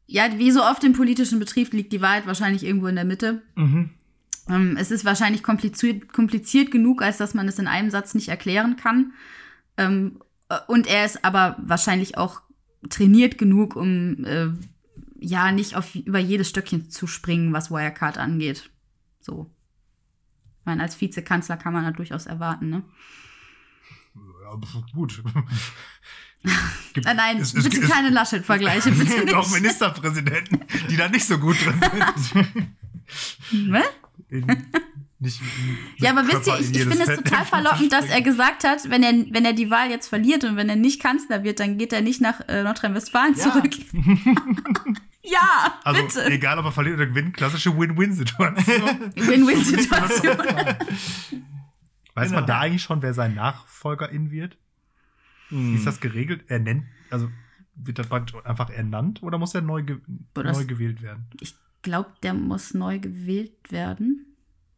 [0.07, 3.43] ja, wie so oft im politischen Betrieb liegt die Wahrheit wahrscheinlich irgendwo in der Mitte.
[3.55, 3.90] Mhm.
[4.49, 8.28] Ähm, es ist wahrscheinlich kompliziert, kompliziert genug, als dass man es in einem Satz nicht
[8.28, 9.12] erklären kann.
[9.76, 12.43] Ähm, äh, und er ist aber wahrscheinlich auch
[12.89, 14.49] trainiert genug, um äh,
[15.20, 18.70] ja nicht auf, über jedes Stöckchen zu springen, was Wirecard angeht.
[19.20, 19.51] So.
[20.61, 22.83] Ich meine, als Vizekanzler kann man das durchaus erwarten, ne?
[24.45, 24.61] Ja,
[24.95, 25.22] gut.
[26.93, 29.55] Gibt- nein, es- bitte es- keine Laschet-Vergleiche, Es gibt auch nicht.
[29.62, 30.61] Ministerpräsidenten,
[30.91, 31.80] die da nicht so gut drin
[32.16, 32.68] sind.
[33.53, 33.83] Ne?
[35.23, 35.41] Nicht
[35.99, 39.03] Ja, aber wisst ihr, ich, ich finde es total verlockend, dass er gesagt hat, wenn
[39.05, 41.93] er, wenn er die Wahl jetzt verliert und wenn er nicht Kanzler wird, dann geht
[41.93, 43.43] er nicht nach äh, Nordrhein-Westfalen Ja.
[43.53, 43.70] zurück.
[45.23, 46.25] ja, Also, bitte.
[46.27, 49.12] egal ob er verliert oder gewinnt, klassische Win-Win-Situation.
[49.16, 50.37] Win-Win-Situation.
[52.14, 52.41] Weiß Genau.
[52.41, 54.59] man da eigentlich schon, wer sein Nachfolgerin wird?
[55.51, 55.77] Wie Hm.
[55.77, 56.45] ist das geregelt?
[56.49, 57.31] Er nennt, also
[57.75, 59.99] wird er praktisch einfach ernannt oder muss er neu, ge
[60.35, 61.27] Boah, das- neu gewählt werden?
[61.41, 64.27] Ich glaube, der muss neu gewählt werden.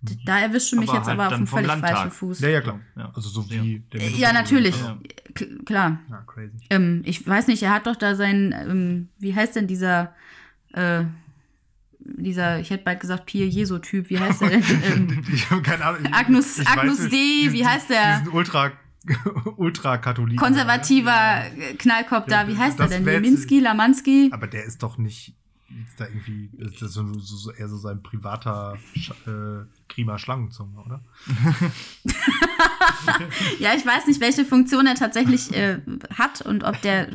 [0.05, 1.91] D- Da erwischte mich Aber jetzt halt aber auf einem völlig Landtag.
[1.91, 2.41] falschen Fuß.
[2.41, 2.81] Ja, ja, klar.
[2.97, 3.11] Ja.
[3.15, 3.63] Also so Ja.
[3.63, 4.77] wie der Minister- Ja, natürlich.
[4.81, 4.99] Ja.
[5.65, 6.01] Klar.
[6.11, 6.53] Ja, crazy.
[6.71, 10.15] Ähm, ich weiß nicht, er hat doch da sein, ähm, wie heißt denn dieser,
[10.73, 11.05] äh,
[11.99, 14.63] dieser, ich hätte bald gesagt Pier Jesu-Typ, wie heißt der denn?
[14.85, 16.01] ähm, Ich habe keine Ahnung.
[16.05, 18.19] Ich- Agnus- ich Agnus weiß, diesen- wie heißt der?
[18.21, 18.73] Diesen Ultra,
[19.57, 20.39] Ultra-Katholiken.
[20.39, 23.07] konservativer äh, Knallkopf da, wie heißt Das er denn?
[23.07, 24.31] Leminski, Lamanski?
[24.33, 25.35] Aber der ist doch nicht
[25.89, 30.19] ist da irgendwie, ist das so, so, so eher so sein privater Sch äh, Kriemer
[30.19, 31.01] Schlangenzunge, oder?
[33.59, 35.79] Ja, ich weiß nicht, welche Funktion er tatsächlich äh,
[36.17, 37.09] hat und ob der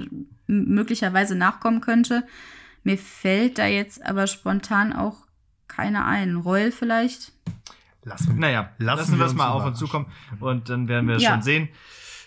[0.48, 2.26] möglicherweise nachkommen könnte.
[2.84, 5.18] Mir fällt da jetzt aber spontan auch
[5.68, 6.38] keiner ein.
[6.38, 7.32] Reul vielleicht?
[8.04, 10.08] Lassen wir, Naja, lassen, wir es mal auf uns zukommen
[10.40, 11.32] und dann werden wir es Ja.
[11.32, 11.70] schon sehen.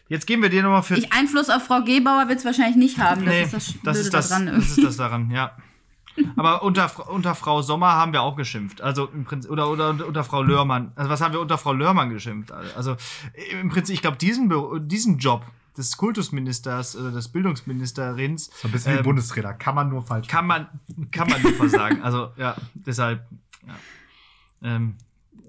[0.08, 0.94] Jetzt geben wir dir nochmal für.
[0.96, 3.24] Ich, Einfluss auf Frau Gebauer wird es wahrscheinlich nicht haben.
[3.24, 5.56] Das Nee, ist das, das Blöde ist das, daran das ist das daran, ja.
[6.36, 8.80] Aber unter, unter Frau Sommer haben wir auch geschimpft.
[8.80, 10.92] Also im Prinzip, oder, oder unter, Frau Lörmann.
[10.94, 12.52] Also was haben wir unter Frau Lörmann geschimpft?
[12.52, 12.96] Also
[13.50, 14.52] im Prinzip, ich glaube, diesen,
[14.88, 15.44] diesen Job
[15.76, 19.54] des Kultusministers oder des Bildungsministerins So ein bisschen wie ähm, Bundestrainer.
[19.54, 20.68] Kann man nur falsch kann man,
[21.10, 22.02] kann man nicht versagen.
[22.02, 23.26] Also ja, deshalb,
[23.66, 23.74] ja.
[24.62, 24.96] Ähm,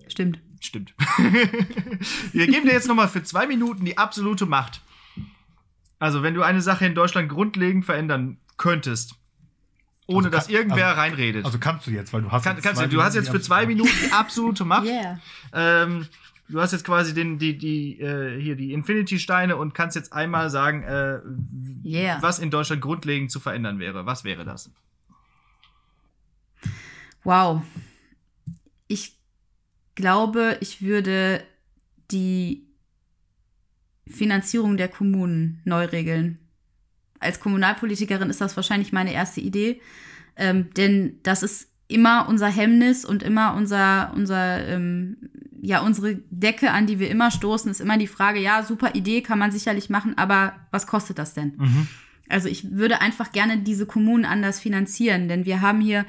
[0.08, 0.40] Stimmt.
[0.60, 0.94] Stimmt.
[2.32, 4.82] Wir geben dir jetzt nochmal für zwei Minuten die absolute Macht.
[6.00, 9.16] Also, wenn du eine Sache in Deutschland grundlegend verändern könntest,
[10.14, 11.46] ohne Also dass kann- irgendwer also- reinredet.
[11.46, 13.30] Also kannst du jetzt, weil du hast Kann, jetzt kannst zwei du, du hast jetzt
[13.30, 14.86] für zwei Minuten die absolute Macht.
[14.88, 15.20] Yeah.
[15.54, 16.08] Ähm,
[16.50, 20.50] du hast jetzt quasi den, die, die, äh, hier die Infinity-Steine und kannst jetzt einmal
[20.50, 21.20] sagen, äh,
[21.88, 22.18] Yeah.
[22.22, 24.06] was in Deutschland grundlegend zu verändern wäre.
[24.06, 24.70] Was wäre das?
[27.24, 27.62] Wow.
[28.88, 29.18] Ich
[29.96, 31.44] glaube, ich würde
[32.12, 32.68] die
[34.08, 36.40] Finanzierung der Kommunen neu regeln.
[37.24, 39.82] Als Kommunalpolitikerin ist das wahrscheinlich meine erste Idee,
[40.36, 45.18] ähm, denn das ist immer unser Hemmnis und immer unser, unser, ähm,
[45.62, 49.22] ja, unsere Decke, an die wir immer stoßen, ist immer die Frage, ja, super Idee,
[49.22, 51.54] kann man sicherlich machen, aber was kostet das denn?
[52.30, 56.06] Also ich würde einfach gerne diese Kommunen anders finanzieren, denn wir haben hier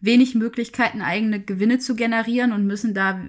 [0.00, 3.20] wenig Möglichkeiten, eigene Gewinne zu generieren und müssen da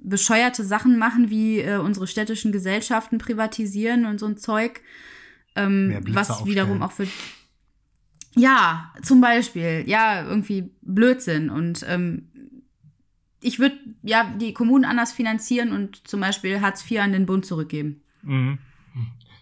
[0.00, 4.80] bescheuerte Sachen machen, wie äh, unsere städtischen Gesellschaften privatisieren und so ein Zeug,
[5.56, 6.50] ähm, was aufstellen.
[6.50, 7.06] wiederum auch für
[8.34, 11.50] ja, zum Beispiel, ja, irgendwie Blödsinn.
[11.50, 12.28] Und ähm,
[13.40, 17.44] ich würde ja die Kommunen anders finanzieren und zum Beispiel Hartz IV an den Bund
[17.44, 18.02] zurückgeben.
[18.22, 18.58] Mhm.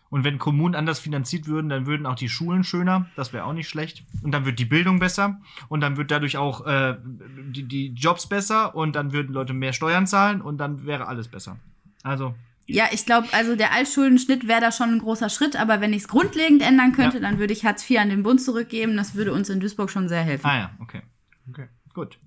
[0.09, 3.07] Und wenn Kommunen anders finanziert würden, dann würden auch die Schulen schöner.
[3.15, 4.03] Das wäre auch nicht schlecht.
[4.23, 5.41] Und dann wird die Bildung besser.
[5.69, 8.75] Und dann wird dadurch auch äh, die, die Jobs besser.
[8.75, 10.41] Und dann würden Leute mehr Steuern zahlen.
[10.41, 11.59] Und dann wäre alles besser.
[12.03, 12.35] Also,
[12.73, 16.03] Ja, ich glaube, also der Altschuldenschnitt wäre da schon ein großer Schritt, aber wenn ich
[16.03, 17.23] es grundlegend ändern könnte, Ja.
[17.23, 18.97] dann würde ich Hartz IV an den Bund zurückgeben.
[18.97, 20.47] Das würde uns in Duisburg schon sehr helfen.
[20.47, 21.03] ah ja, okay.
[21.49, 21.68] Okay.
[21.95, 22.18] Gut.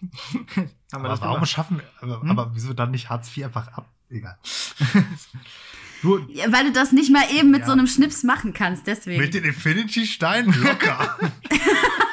[0.54, 1.50] Haben wir Aber das warum gemacht?
[1.50, 2.30] schaffen, aber, Hm?
[2.30, 3.88] aber wieso dann nicht Hartz IV einfach ab?
[4.10, 4.36] Egal.
[6.02, 7.66] Nur Ja, weil du das nicht mal eben mit Ja.
[7.66, 9.20] so einem Schnips machen kannst, deswegen.
[9.22, 11.18] mit den Infinity-Steinen locker.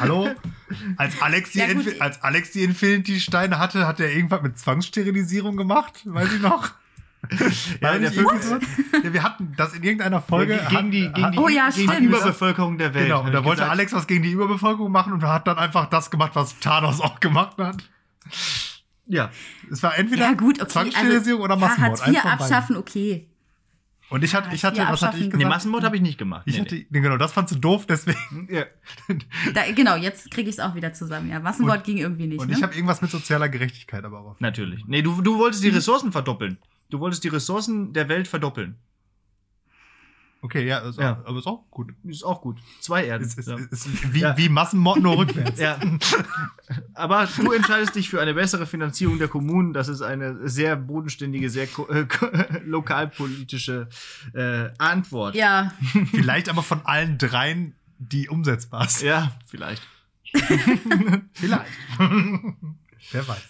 [0.00, 0.30] Hallo?
[0.96, 1.66] Als Alex, die Ja.
[1.66, 6.00] Infi- als Alex die Infinity-Steine hatte, hat er irgendwas mit Zwangssterilisierung gemacht?
[6.04, 6.70] Weiß ich noch?
[7.80, 10.56] Ja, der ja, wir hatten das in irgendeiner Folge.
[10.56, 12.04] Ja, gegen die, gegen die, Oh ja, gegen die.
[12.04, 13.06] Überbevölkerung der Welt.
[13.06, 13.70] Genau, und da wollte gesagt.
[13.70, 17.20] Alex was gegen die Überbevölkerung machen und hat dann einfach das gemacht, was Thanos auch
[17.20, 17.82] gemacht hat.
[19.06, 19.30] Ja.
[19.70, 20.70] Es war entweder ja, gut, okay.
[20.70, 22.00] Zwangssterilisierung oder ja, Massenmord.
[22.02, 23.26] Hartz IV abschaffen, okay.
[24.10, 25.24] Und ich hatte, ich hatte, IV was hatte ich abschaffen.
[25.24, 25.48] Nee, gesagt?
[25.48, 26.42] Massenmord habe ich nicht gemacht.
[26.46, 28.48] Ich Nee, hatte, nee, genau, das fandst du doof, deswegen.
[28.50, 28.64] Ja.
[29.54, 31.30] Da, genau, jetzt kriege ich es auch wieder zusammen.
[31.30, 32.40] Ja, Massenwort Und- ging irgendwie nicht.
[32.40, 32.54] Und ne?
[32.56, 34.40] ich habe irgendwas mit sozialer Gerechtigkeit aber auch.
[34.40, 34.84] Natürlich.
[34.86, 36.58] Nee, du, du wolltest die Ressourcen verdoppeln.
[36.90, 38.76] Du wolltest die Ressourcen der Welt verdoppeln.
[40.44, 41.22] Okay, ja, ist, Ja.
[41.22, 41.94] Auch, aber ist auch gut.
[42.04, 42.58] Ist auch gut.
[42.80, 43.24] Zwei Erden.
[43.24, 43.56] Ist, ist, ja.
[43.56, 44.36] ist wie, Ja.
[44.36, 45.58] wie Massenmord nur rückwärts.
[45.58, 45.78] ja.
[46.94, 49.72] Aber du entscheidest dich für eine bessere Finanzierung der Kommunen.
[49.72, 52.06] Das ist eine sehr bodenständige, sehr äh,
[52.64, 53.88] lokalpolitische
[54.34, 55.34] äh, Antwort.
[55.34, 55.72] ja,
[56.10, 59.06] Vielleicht aber von allen dreien, die umsetzbar sind.
[59.08, 59.82] Ja, vielleicht.
[61.32, 61.70] Vielleicht.
[63.12, 63.48] Wer weiß.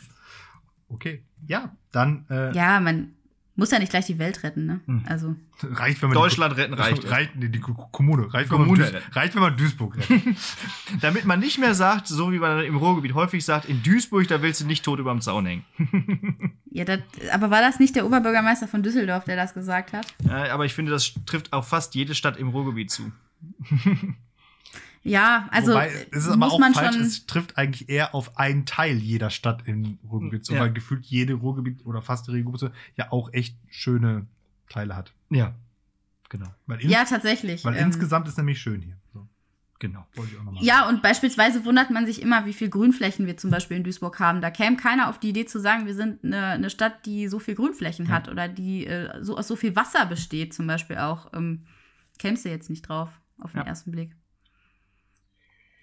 [0.88, 3.14] Okay, ja, dann äh, ja, man
[3.56, 4.80] muss ja nicht gleich die Welt retten, ne?
[4.86, 5.02] Hm.
[5.06, 7.08] Also, reicht, wenn man Deutschland retten reicht.
[7.10, 8.32] reicht nee, die Ko- Kommune.
[8.34, 9.12] Reicht, Kommune wenn man Duis, retten.
[9.12, 10.22] reicht, wenn man Duisburg rettet.
[11.00, 14.42] Damit man nicht mehr sagt, so wie man im Ruhrgebiet häufig sagt, in Duisburg, da
[14.42, 15.64] willst du nicht tot überm Zaun hängen.
[16.70, 16.98] ja, das,
[17.32, 20.06] aber war das nicht der Oberbürgermeister von Düsseldorf, der das gesagt hat?
[20.28, 23.12] Ja, aber ich finde, das trifft auf fast jede Stadt im Ruhrgebiet zu.
[25.06, 27.04] Ja, also Wobei, es ist aber muss auch man falsch, schon.
[27.04, 30.60] es trifft eigentlich eher auf einen Teil jeder Stadt im Ruhrgebiet, so, Ja.
[30.60, 34.26] weil gefühlt jede Ruhrgebiet oder fast jede Ruhrgebiet ja auch echt schöne
[34.70, 35.12] Teile hat.
[35.30, 35.54] Ja.
[36.30, 36.46] Genau.
[36.80, 37.64] Ja, tatsächlich.
[37.64, 38.96] weil ähm, insgesamt ist nämlich schön hier.
[39.12, 39.28] So,
[39.78, 40.06] Genau.
[40.14, 43.26] wollte ich auch noch mal Ja, und beispielsweise wundert man sich immer, wie viel Grünflächen
[43.26, 44.40] wir zum Beispiel in Duisburg haben.
[44.40, 47.38] Da käme keiner auf die Idee zu sagen, wir sind eine, eine Stadt, die so
[47.38, 51.30] viel Grünflächen hat oder die äh, so aus so viel Wasser besteht, zum Beispiel auch.
[51.34, 51.66] Ähm,
[52.18, 53.66] kämst du jetzt nicht drauf, auf den Ja.
[53.66, 54.16] ersten Blick.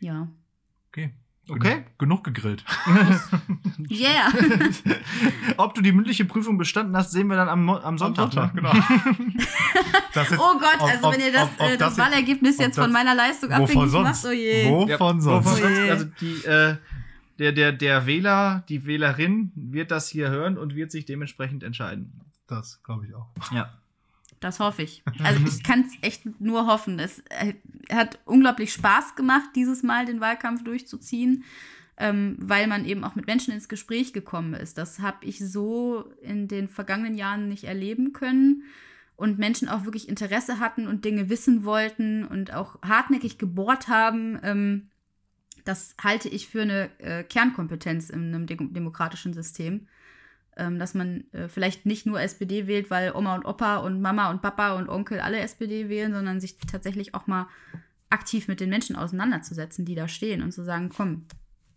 [0.01, 0.27] Ja.
[0.89, 1.13] Okay.
[1.49, 1.71] Okay.
[1.97, 2.63] Genug, genug gegrillt.
[3.89, 4.31] Yeah.
[5.57, 8.31] Ob du die mündliche Prüfung bestanden hast, sehen wir dann am, am Sonntag.
[8.31, 8.61] Sonntag, ne?
[8.61, 8.73] genau.
[10.13, 12.57] Das jetzt- Oh Gott, also ob- wenn ihr das, ob- ob äh, das, das Wahlergebnis
[12.59, 14.23] jetzt von das- meiner Leistung Wovon abhängig sonst?
[14.23, 14.69] macht, oh je.
[14.69, 15.25] Wovon Ja, sonst?
[15.47, 15.89] wovon Oh je.
[15.89, 16.75] Also die, äh,
[17.39, 22.21] der, der, der Wähler, die Wählerin wird das hier hören und wird sich dementsprechend entscheiden.
[22.47, 23.27] Das glaube ich auch.
[23.53, 23.73] Ja.
[24.41, 25.03] Das hoffe ich.
[25.23, 26.99] Also ich kann es echt nur hoffen.
[26.99, 27.53] Es äh,
[27.93, 31.45] hat unglaublich Spaß gemacht, dieses Mal den Wahlkampf durchzuziehen,
[31.97, 34.77] ähm, weil man eben auch mit Menschen ins Gespräch gekommen ist.
[34.77, 38.63] Das habe ich so in den vergangenen Jahren nicht erleben können.
[39.15, 44.39] Und Menschen auch wirklich Interesse hatten und Dinge wissen wollten und auch hartnäckig gebohrt haben.
[44.41, 44.89] Ähm,
[45.63, 49.87] das halte ich für eine äh, Kernkompetenz in einem de demokratischen System
[50.61, 54.29] ähm, dass man äh, vielleicht nicht nur SPD wählt, weil Oma und Opa und Mama
[54.29, 57.47] und Papa und Onkel alle SPD wählen, sondern sich tatsächlich auch mal
[58.11, 61.25] aktiv mit den Menschen auseinanderzusetzen, die da stehen und zu sagen, komm,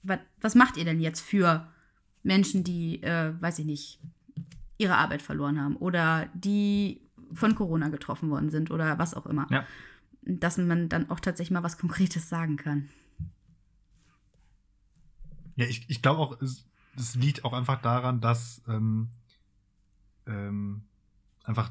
[0.03, 1.67] wat, was macht ihr denn jetzt für
[2.23, 4.01] Menschen, die, äh, weiß ich nicht,
[4.77, 7.01] ihre Arbeit verloren haben oder die
[7.33, 9.47] von Corona getroffen worden sind oder was auch immer.
[9.51, 9.67] Ja.
[10.23, 12.91] Dass man dann auch tatsächlich mal was Konkretes sagen kann.
[15.57, 16.67] Ja, ich, ich glaube auch, es,
[16.97, 19.09] das liegt auch einfach daran, dass ähm,
[20.27, 20.83] ähm,
[21.45, 21.71] einfach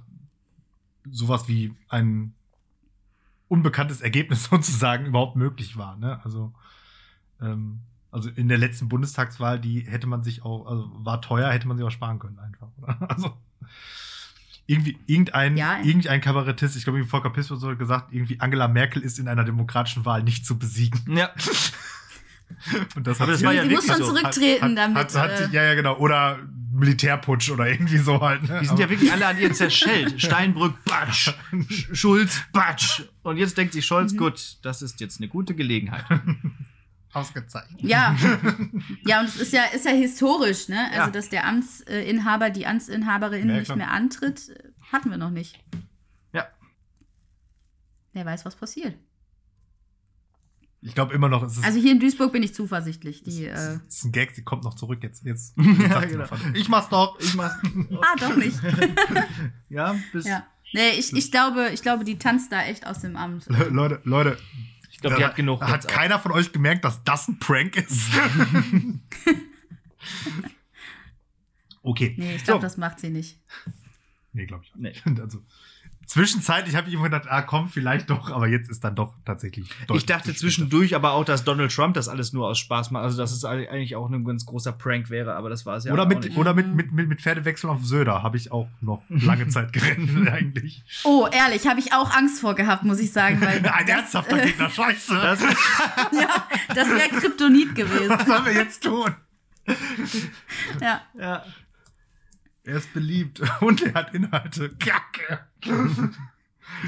[1.09, 2.33] sowas wie ein
[3.47, 5.95] unbekanntes Ergebnis sozusagen überhaupt möglich war.
[5.97, 6.19] Ne?
[6.23, 6.53] Also,
[7.41, 11.67] ähm, also in der letzten Bundestagswahl, die hätte man sich auch, also war teuer, hätte
[11.67, 12.69] man sich auch sparen können einfach.
[12.77, 12.97] Oder?
[13.09, 13.35] Also
[14.65, 19.19] irgendwie irgendein, ja, irgendein Kabarettist, ich glaube, Volker Pispel hat gesagt, irgendwie Angela Merkel ist
[19.19, 21.01] in einer demokratischen Wahl nicht zu besiegen.
[21.15, 21.31] Ja.
[22.95, 24.13] Und das, hat das war ja Sie muss schon so.
[24.13, 24.97] zurücktreten hat, damit.
[24.97, 25.97] Hat, hat, äh, ja, ja, genau.
[25.97, 26.39] Oder
[26.73, 28.43] Militärputsch oder irgendwie so halt.
[28.43, 28.59] Ne?
[28.61, 30.19] Die sind ja wirklich alle an ihr zerschellt.
[30.21, 31.33] Steinbrück, Batsch.
[31.93, 33.03] Schulz, Batsch.
[33.21, 34.17] Und jetzt denkt sich Scholz, mhm.
[34.17, 36.05] gut, das ist jetzt eine gute Gelegenheit.
[37.13, 37.79] Ausgezeichnet.
[37.81, 38.15] Ja.
[39.05, 40.87] Ja, und es ist ja, ist ja historisch, ne?
[40.87, 41.09] Also, ja.
[41.11, 44.51] dass der Amtsinhaber, die Amtsinhaberin ja, nicht mehr antritt,
[44.91, 45.59] hatten wir noch nicht.
[46.33, 46.47] Ja.
[48.13, 48.95] Wer weiß, was passiert.
[50.85, 51.63] Ich glaube immer noch, es ist.
[51.63, 53.23] Also hier in Duisburg bin ich zuversichtlich.
[53.23, 55.23] Die, es, äh, ist ein Gag, sie kommt noch zurück jetzt.
[55.23, 56.25] jetzt, ja, genau.
[56.53, 57.17] Ich mach's doch.
[57.19, 57.55] Ich mach's.
[58.01, 58.57] ah, doch nicht.
[59.69, 60.25] ja, bis.
[60.27, 60.45] Ja.
[60.73, 63.45] Nee, ich, ich, glaube, ich glaube, die tanzt da echt aus dem Amt.
[63.47, 64.37] Le Leute, Leute.
[64.91, 65.61] Ich glaube, die hat genug.
[65.61, 68.09] Hat keiner von euch gemerkt, dass das ein Prank ist?
[71.83, 72.15] okay.
[72.17, 72.63] Nee, ich glaube, so.
[72.63, 73.39] das macht sie nicht.
[74.33, 75.05] Nee, glaube ich auch nicht.
[75.05, 75.21] Nee.
[75.21, 75.39] Also,
[76.05, 79.69] Zwischenzeitlich habe ich immer gedacht, ah komm, vielleicht doch, aber jetzt ist dann doch tatsächlich.
[79.93, 83.03] Ich dachte zwischendurch aber auch, dass Donald Trump das alles nur aus Spaß macht.
[83.03, 85.93] Also, dass es eigentlich auch ein ganz großer Prank wäre, aber das war es ja
[85.93, 86.37] oder auch mit, nicht.
[86.37, 90.27] Oder mit, mit, mit, mit Pferdewechsel auf Söder habe ich auch noch lange Zeit geredet,
[90.31, 90.83] eigentlich.
[91.03, 93.39] Oh, ehrlich, habe ich auch Angst vor gehabt, muss ich sagen.
[93.41, 95.15] Weil Ein ernsthafter äh, Gegner, scheiße.
[95.15, 95.41] Das,
[96.11, 98.09] ja, das wäre Kryptonit gewesen.
[98.09, 99.15] Was sollen wir jetzt tun?
[100.81, 101.01] ja.
[101.17, 101.43] Ja.
[102.63, 104.75] Er ist beliebt und er hat Inhalte.
[104.77, 105.39] Kacke.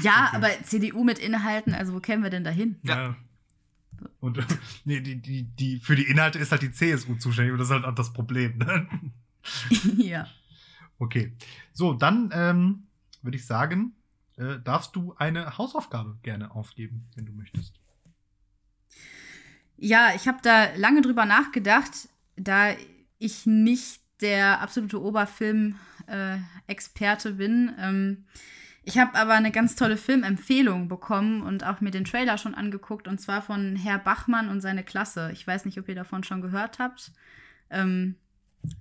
[0.00, 0.36] Ja, okay.
[0.36, 2.76] aber CDU mit Inhalten, also wo kämen wir denn dahin?
[2.82, 3.16] Ja.
[4.20, 4.38] Und
[4.84, 7.74] nee, die, die, die, für die Inhalte ist halt die CSU zuständig und das ist
[7.74, 8.58] halt auch das Problem.
[8.58, 8.88] Ne?
[9.96, 10.26] ja.
[10.98, 11.36] Okay.
[11.72, 12.86] So, dann ähm,
[13.22, 13.94] würde ich sagen,
[14.36, 17.80] äh, darfst du eine Hausaufgabe gerne aufgeben, wenn du möchtest.
[19.76, 22.74] Ja, ich habe da lange drüber nachgedacht, da
[23.18, 27.72] ich nicht der absolute Oberfilm-Experte äh, bin.
[27.78, 28.24] Ähm,
[28.82, 33.08] ich habe aber eine ganz tolle Filmempfehlung bekommen und auch mir den Trailer schon angeguckt,
[33.08, 35.30] und zwar von Herr Bachmann und seine Klasse.
[35.32, 37.10] Ich weiß nicht, ob ihr davon schon gehört habt.
[37.68, 38.14] Ähm,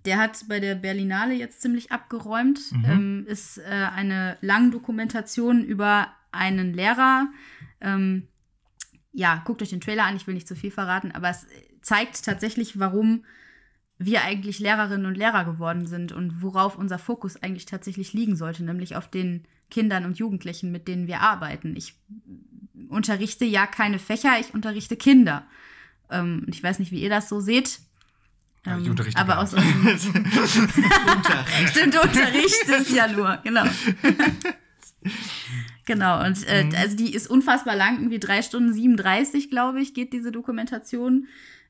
[0.05, 2.59] der hat bei der Berlinale jetzt ziemlich abgeräumt.
[2.71, 2.85] Mhm.
[2.85, 7.27] Ähm, ist äh, eine Langdokumentation über einen Lehrer.
[7.81, 8.27] Ähm,
[9.11, 11.47] ja, guckt euch den Trailer an, ich will nicht zu viel verraten, aber es
[11.81, 13.23] zeigt tatsächlich, warum
[13.97, 18.63] wir eigentlich Lehrerinnen und Lehrer geworden sind und worauf unser Fokus eigentlich tatsächlich liegen sollte,
[18.63, 21.75] nämlich auf den Kindern und Jugendlichen, mit denen wir arbeiten.
[21.75, 21.95] Ich
[22.89, 25.45] unterrichte ja keine Fächer, ich unterrichte Kinder.
[26.09, 27.79] Ähm, ich weiß nicht, wie ihr das so seht.
[28.65, 29.75] Ja, ich ähm, unterrichte aber aus Stimmt,
[31.95, 33.63] Unterricht ist ja nur, genau.
[35.85, 36.75] genau, und äh, mhm.
[36.75, 41.27] also die ist unfassbar lang, irgendwie drei Stunden 37, glaube ich, geht diese Dokumentation.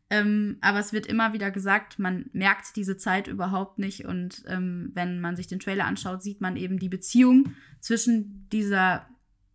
[0.10, 4.06] Ähm, aber es wird immer wieder gesagt, man merkt diese Zeit überhaupt nicht.
[4.06, 9.07] Und ähm, wenn man sich den Trailer anschaut, sieht man eben die Beziehung zwischen dieser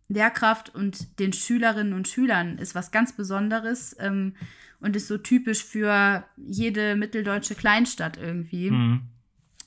[0.09, 4.33] Lehrkraft und den Schülerinnen und Schülern ist was ganz Besonderes ähm,
[4.81, 8.71] und ist so typisch für jede mitteldeutsche Kleinstadt irgendwie.
[8.71, 9.01] Mhm.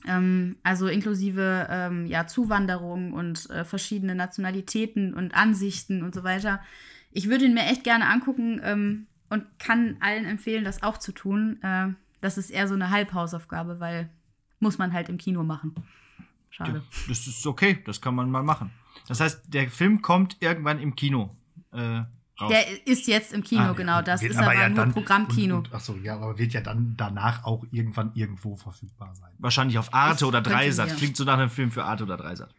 [0.07, 6.61] Ähm, also inklusive ähm, ja, Zuwanderung und äh, verschiedene Nationalitäten und Ansichten und so weiter.
[7.11, 11.11] Ich würde ihn mir echt gerne angucken ähm, und kann allen empfehlen, das auch zu
[11.11, 11.61] tun.
[11.61, 11.89] Äh,
[12.21, 14.09] das ist eher so eine Halbhausaufgabe, weil
[14.59, 15.75] muss man halt im Kino machen.
[16.49, 16.83] Schade.
[16.89, 18.71] Ja, das ist okay, das kann man mal machen.
[19.09, 21.35] Das heißt, der Film kommt irgendwann im Kino.
[21.73, 22.03] Äh,
[22.39, 22.49] raus.
[22.49, 24.01] Der ist jetzt im Kino, ah, genau.
[24.01, 25.57] Das ist aber, aber ja nur dann, Programmkino.
[25.57, 29.33] Und, und, achso, ja, aber wird ja dann danach auch irgendwann irgendwo verfügbar sein.
[29.39, 30.95] Wahrscheinlich auf Arte ich oder Dreisat.
[30.95, 32.55] Klingt so nach einem Film für Arte oder Dreisat.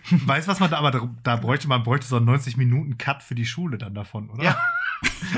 [0.10, 2.98] Weißt du, was man da, aber da, da bräuchte man bräuchte so einen 90 Minuten
[2.98, 4.42] Cut für die Schule dann davon, oder?
[4.44, 4.56] Ja.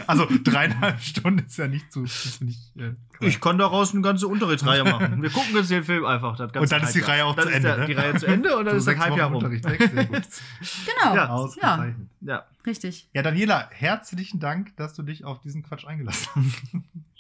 [0.07, 2.05] Also dreieinhalb Stunden ist ja nicht zu.
[2.05, 5.23] Ist nicht, äh, Ich kann daraus eine ganze Unterrichtsreihe machen.
[5.23, 6.37] Wir gucken uns den Film einfach.
[6.37, 7.17] Das ganze Und dann ist die Halbjahr.
[7.17, 7.87] Reihe auch dann zu ist Ende, Der, ne?
[7.87, 9.41] Die Reihe zu Ende und dann so ist das sechs Halbjahr rum.
[9.43, 11.15] Genau.
[11.15, 11.49] Ja.
[11.63, 11.87] Ja.
[12.21, 12.45] Ja.
[12.67, 13.09] richtig.
[13.15, 16.29] Ja, Daniela, herzlichen Dank, dass du dich auf diesen Quatsch eingelassen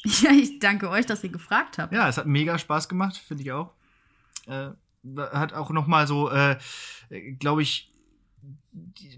[0.04, 0.22] hast.
[0.22, 1.94] Ja, ich danke euch, dass ihr gefragt habt.
[1.94, 3.72] ja, es hat mega Spaß gemacht, finde ich auch.
[4.46, 4.68] Äh,
[5.16, 6.56] hat auch noch mal so, äh,
[7.38, 7.94] glaube ich,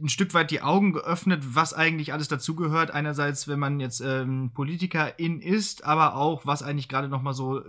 [0.01, 2.91] ein Stück weit die Augen geöffnet, was eigentlich alles dazugehört.
[2.91, 7.61] Einerseits, wenn man jetzt ähm, Politikerin ist, aber auch, was eigentlich gerade noch mal so
[7.61, 7.65] äh,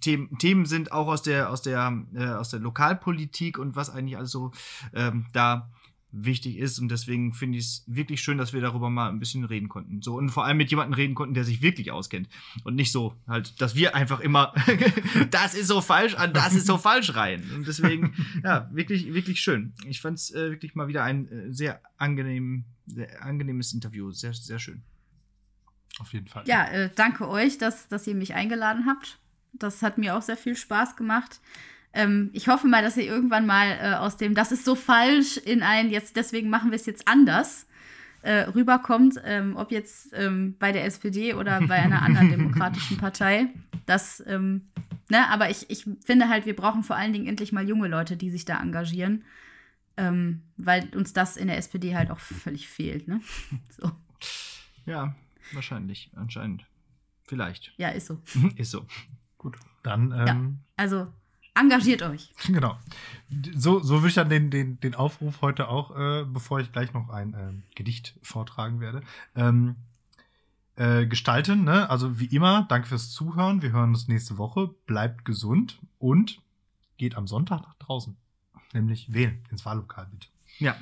[0.00, 4.16] Themen, Themen sind, auch aus der, aus der, äh, aus der Lokalpolitik und was eigentlich
[4.16, 4.52] alles so
[4.94, 5.68] ähm, da
[6.12, 6.78] wichtig ist.
[6.78, 10.02] Und deswegen finde ich es wirklich schön, dass wir darüber mal ein bisschen reden konnten.
[10.02, 12.28] So und vor allem mit jemandem reden konnten, der sich wirklich auskennt.
[12.64, 14.54] Und nicht so halt, dass wir einfach immer,
[15.30, 17.42] das ist so falsch, an das ist so falsch rein.
[17.54, 18.14] Und deswegen,
[18.44, 19.72] ja, wirklich, wirklich schön.
[19.86, 24.12] Ich fand es äh, wirklich mal wieder ein äh, sehr angenehm, sehr angenehmes Interview.
[24.12, 24.82] Sehr, sehr schön.
[25.98, 26.44] Auf jeden Fall.
[26.46, 29.18] Ja, äh, danke euch, dass, dass ihr mich eingeladen habt.
[29.52, 31.40] Das hat mir auch sehr viel Spaß gemacht.
[31.94, 35.36] Ähm, ich hoffe mal, dass ihr irgendwann mal äh, aus dem, das ist so falsch,
[35.36, 37.66] in ein, jetzt deswegen machen wir es jetzt anders,
[38.22, 43.48] äh, rüberkommt, ähm, ob jetzt ähm, bei der SPD oder bei einer anderen demokratischen Partei.
[43.84, 44.68] Das, ähm,
[45.10, 48.16] ne, aber ich, ich finde halt, wir brauchen vor allen Dingen endlich mal junge Leute,
[48.16, 49.24] die sich da engagieren.
[49.98, 53.20] Ähm, weil uns das in der SPD halt auch völlig fehlt, ne?
[53.68, 53.90] So.
[54.86, 55.14] Ja,
[55.52, 56.64] wahrscheinlich, anscheinend.
[57.24, 57.74] Vielleicht.
[57.76, 58.18] Ja, ist so.
[58.56, 58.86] ist so.
[59.36, 59.58] Gut.
[59.82, 61.12] Dann, ähm, Also
[61.54, 62.30] engagiert euch.
[62.46, 62.78] genau.
[63.54, 66.92] So, so würde ich dann den, den, den Aufruf heute auch, äh, bevor ich gleich
[66.92, 69.02] noch ein ähm, Gedicht vortragen werde,
[69.34, 69.76] ähm,
[70.76, 71.64] äh, gestalten.
[71.64, 71.88] Ne?
[71.90, 73.62] Also wie immer, danke fürs Zuhören.
[73.62, 74.70] Wir hören uns nächste Woche.
[74.86, 76.40] Bleibt gesund und
[76.98, 78.16] geht am Sonntag nach draußen.
[78.72, 80.28] Nämlich wählen ins Wahllokal bitte.
[80.58, 80.76] Ja.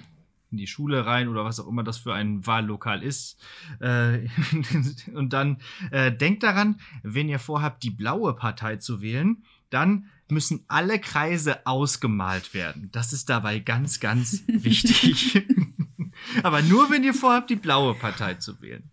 [0.51, 3.41] In die Schule rein oder was auch immer das für ein Wahllokal ist.
[3.81, 4.29] Äh,
[5.15, 5.59] und dann
[5.91, 11.67] äh, denkt daran, wenn ihr vorhabt, die blaue Partei zu wählen, dann müssen alle Kreise
[11.67, 12.89] ausgemalt werden.
[12.93, 15.45] Das ist dabei ganz, ganz wichtig.
[16.43, 18.91] Aber nur, wenn ihr vorhabt, die blaue Partei zu wählen.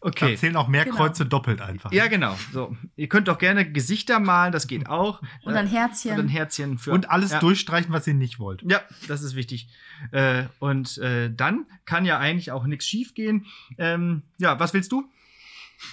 [0.00, 0.36] Da Okay.
[0.36, 0.96] zählen auch mehr Genau.
[0.96, 1.92] Kreuze doppelt einfach.
[1.92, 2.36] Ja, genau.
[2.52, 2.76] So.
[2.96, 5.20] Ihr könnt auch gerne Gesichter malen, das geht auch.
[5.44, 6.12] Und ein Äh, Herzchen.
[6.12, 6.92] Und ein Herzchen für.
[6.92, 7.40] Und alles ja.
[7.40, 8.62] durchstreichen, was ihr nicht wollt.
[8.62, 9.68] Ja, das ist wichtig.
[10.12, 13.46] Äh, und äh, dann kann ja eigentlich auch nichts schiefgehen.
[13.76, 15.04] Ähm, ja, was willst du?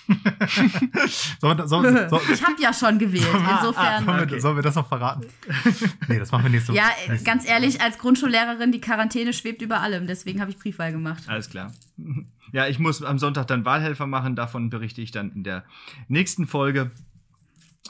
[1.39, 3.27] Sollen wir, sollen, sollen, ich habe ja schon gewählt.
[3.33, 4.05] Ah, Insofern.
[4.05, 4.31] sollen, okay.
[4.31, 5.25] wir, sollen wir das noch verraten?
[6.07, 6.79] nee, das machen wir nächste Woche.
[6.79, 10.07] ja, äh, ganz ehrlich, als Grundschullehrerin, die Quarantäne schwebt über allem.
[10.07, 11.23] Deswegen habe ich Briefwahl gemacht.
[11.27, 11.71] Alles klar.
[12.51, 14.35] Ja, ich muss am Sonntag dann Wahlhelfer machen.
[14.35, 15.65] Davon berichte ich dann in der
[16.07, 16.91] nächsten Folge.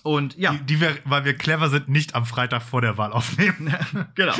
[0.03, 3.13] Und ja, Die, die wir, weil wir clever sind, nicht am Freitag vor der Wahl
[3.13, 3.73] aufnehmen,
[4.15, 4.33] genau.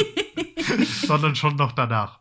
[1.06, 2.20] sondern schon noch danach.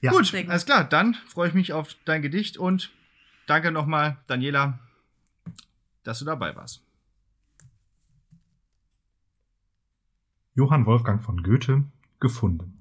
[0.00, 0.10] Ja.
[0.12, 0.34] Gut.
[0.34, 0.84] alles klar.
[0.84, 2.90] Dann freue ich mich auf dein Gedicht und
[3.46, 4.78] danke nochmal, Daniela,
[6.02, 6.82] dass du dabei warst.
[10.54, 11.84] Johann Wolfgang von Goethe
[12.20, 12.80] gefunden.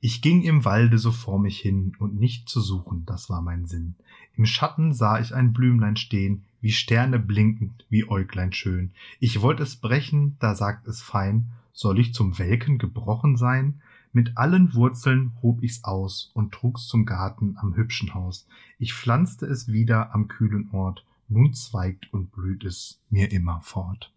[0.00, 3.66] Ich ging im Walde so vor mich hin, und nicht zu suchen, das war mein
[3.66, 3.94] Sinn.
[4.36, 8.92] Im Schatten sah ich ein Blümlein stehen, wie Sterne blinkend, wie Äuglein schön.
[9.20, 13.80] Ich wollt es brechen, da sagt es fein, soll ich zum Welken gebrochen sein?
[14.12, 18.46] Mit allen Wurzeln hob ich's aus und trug's zum Garten am hübschen Haus.
[18.78, 21.06] Ich pflanzte es wieder am kühlen Ort.
[21.28, 24.12] Nun zweigt und blüht es mir immer fort.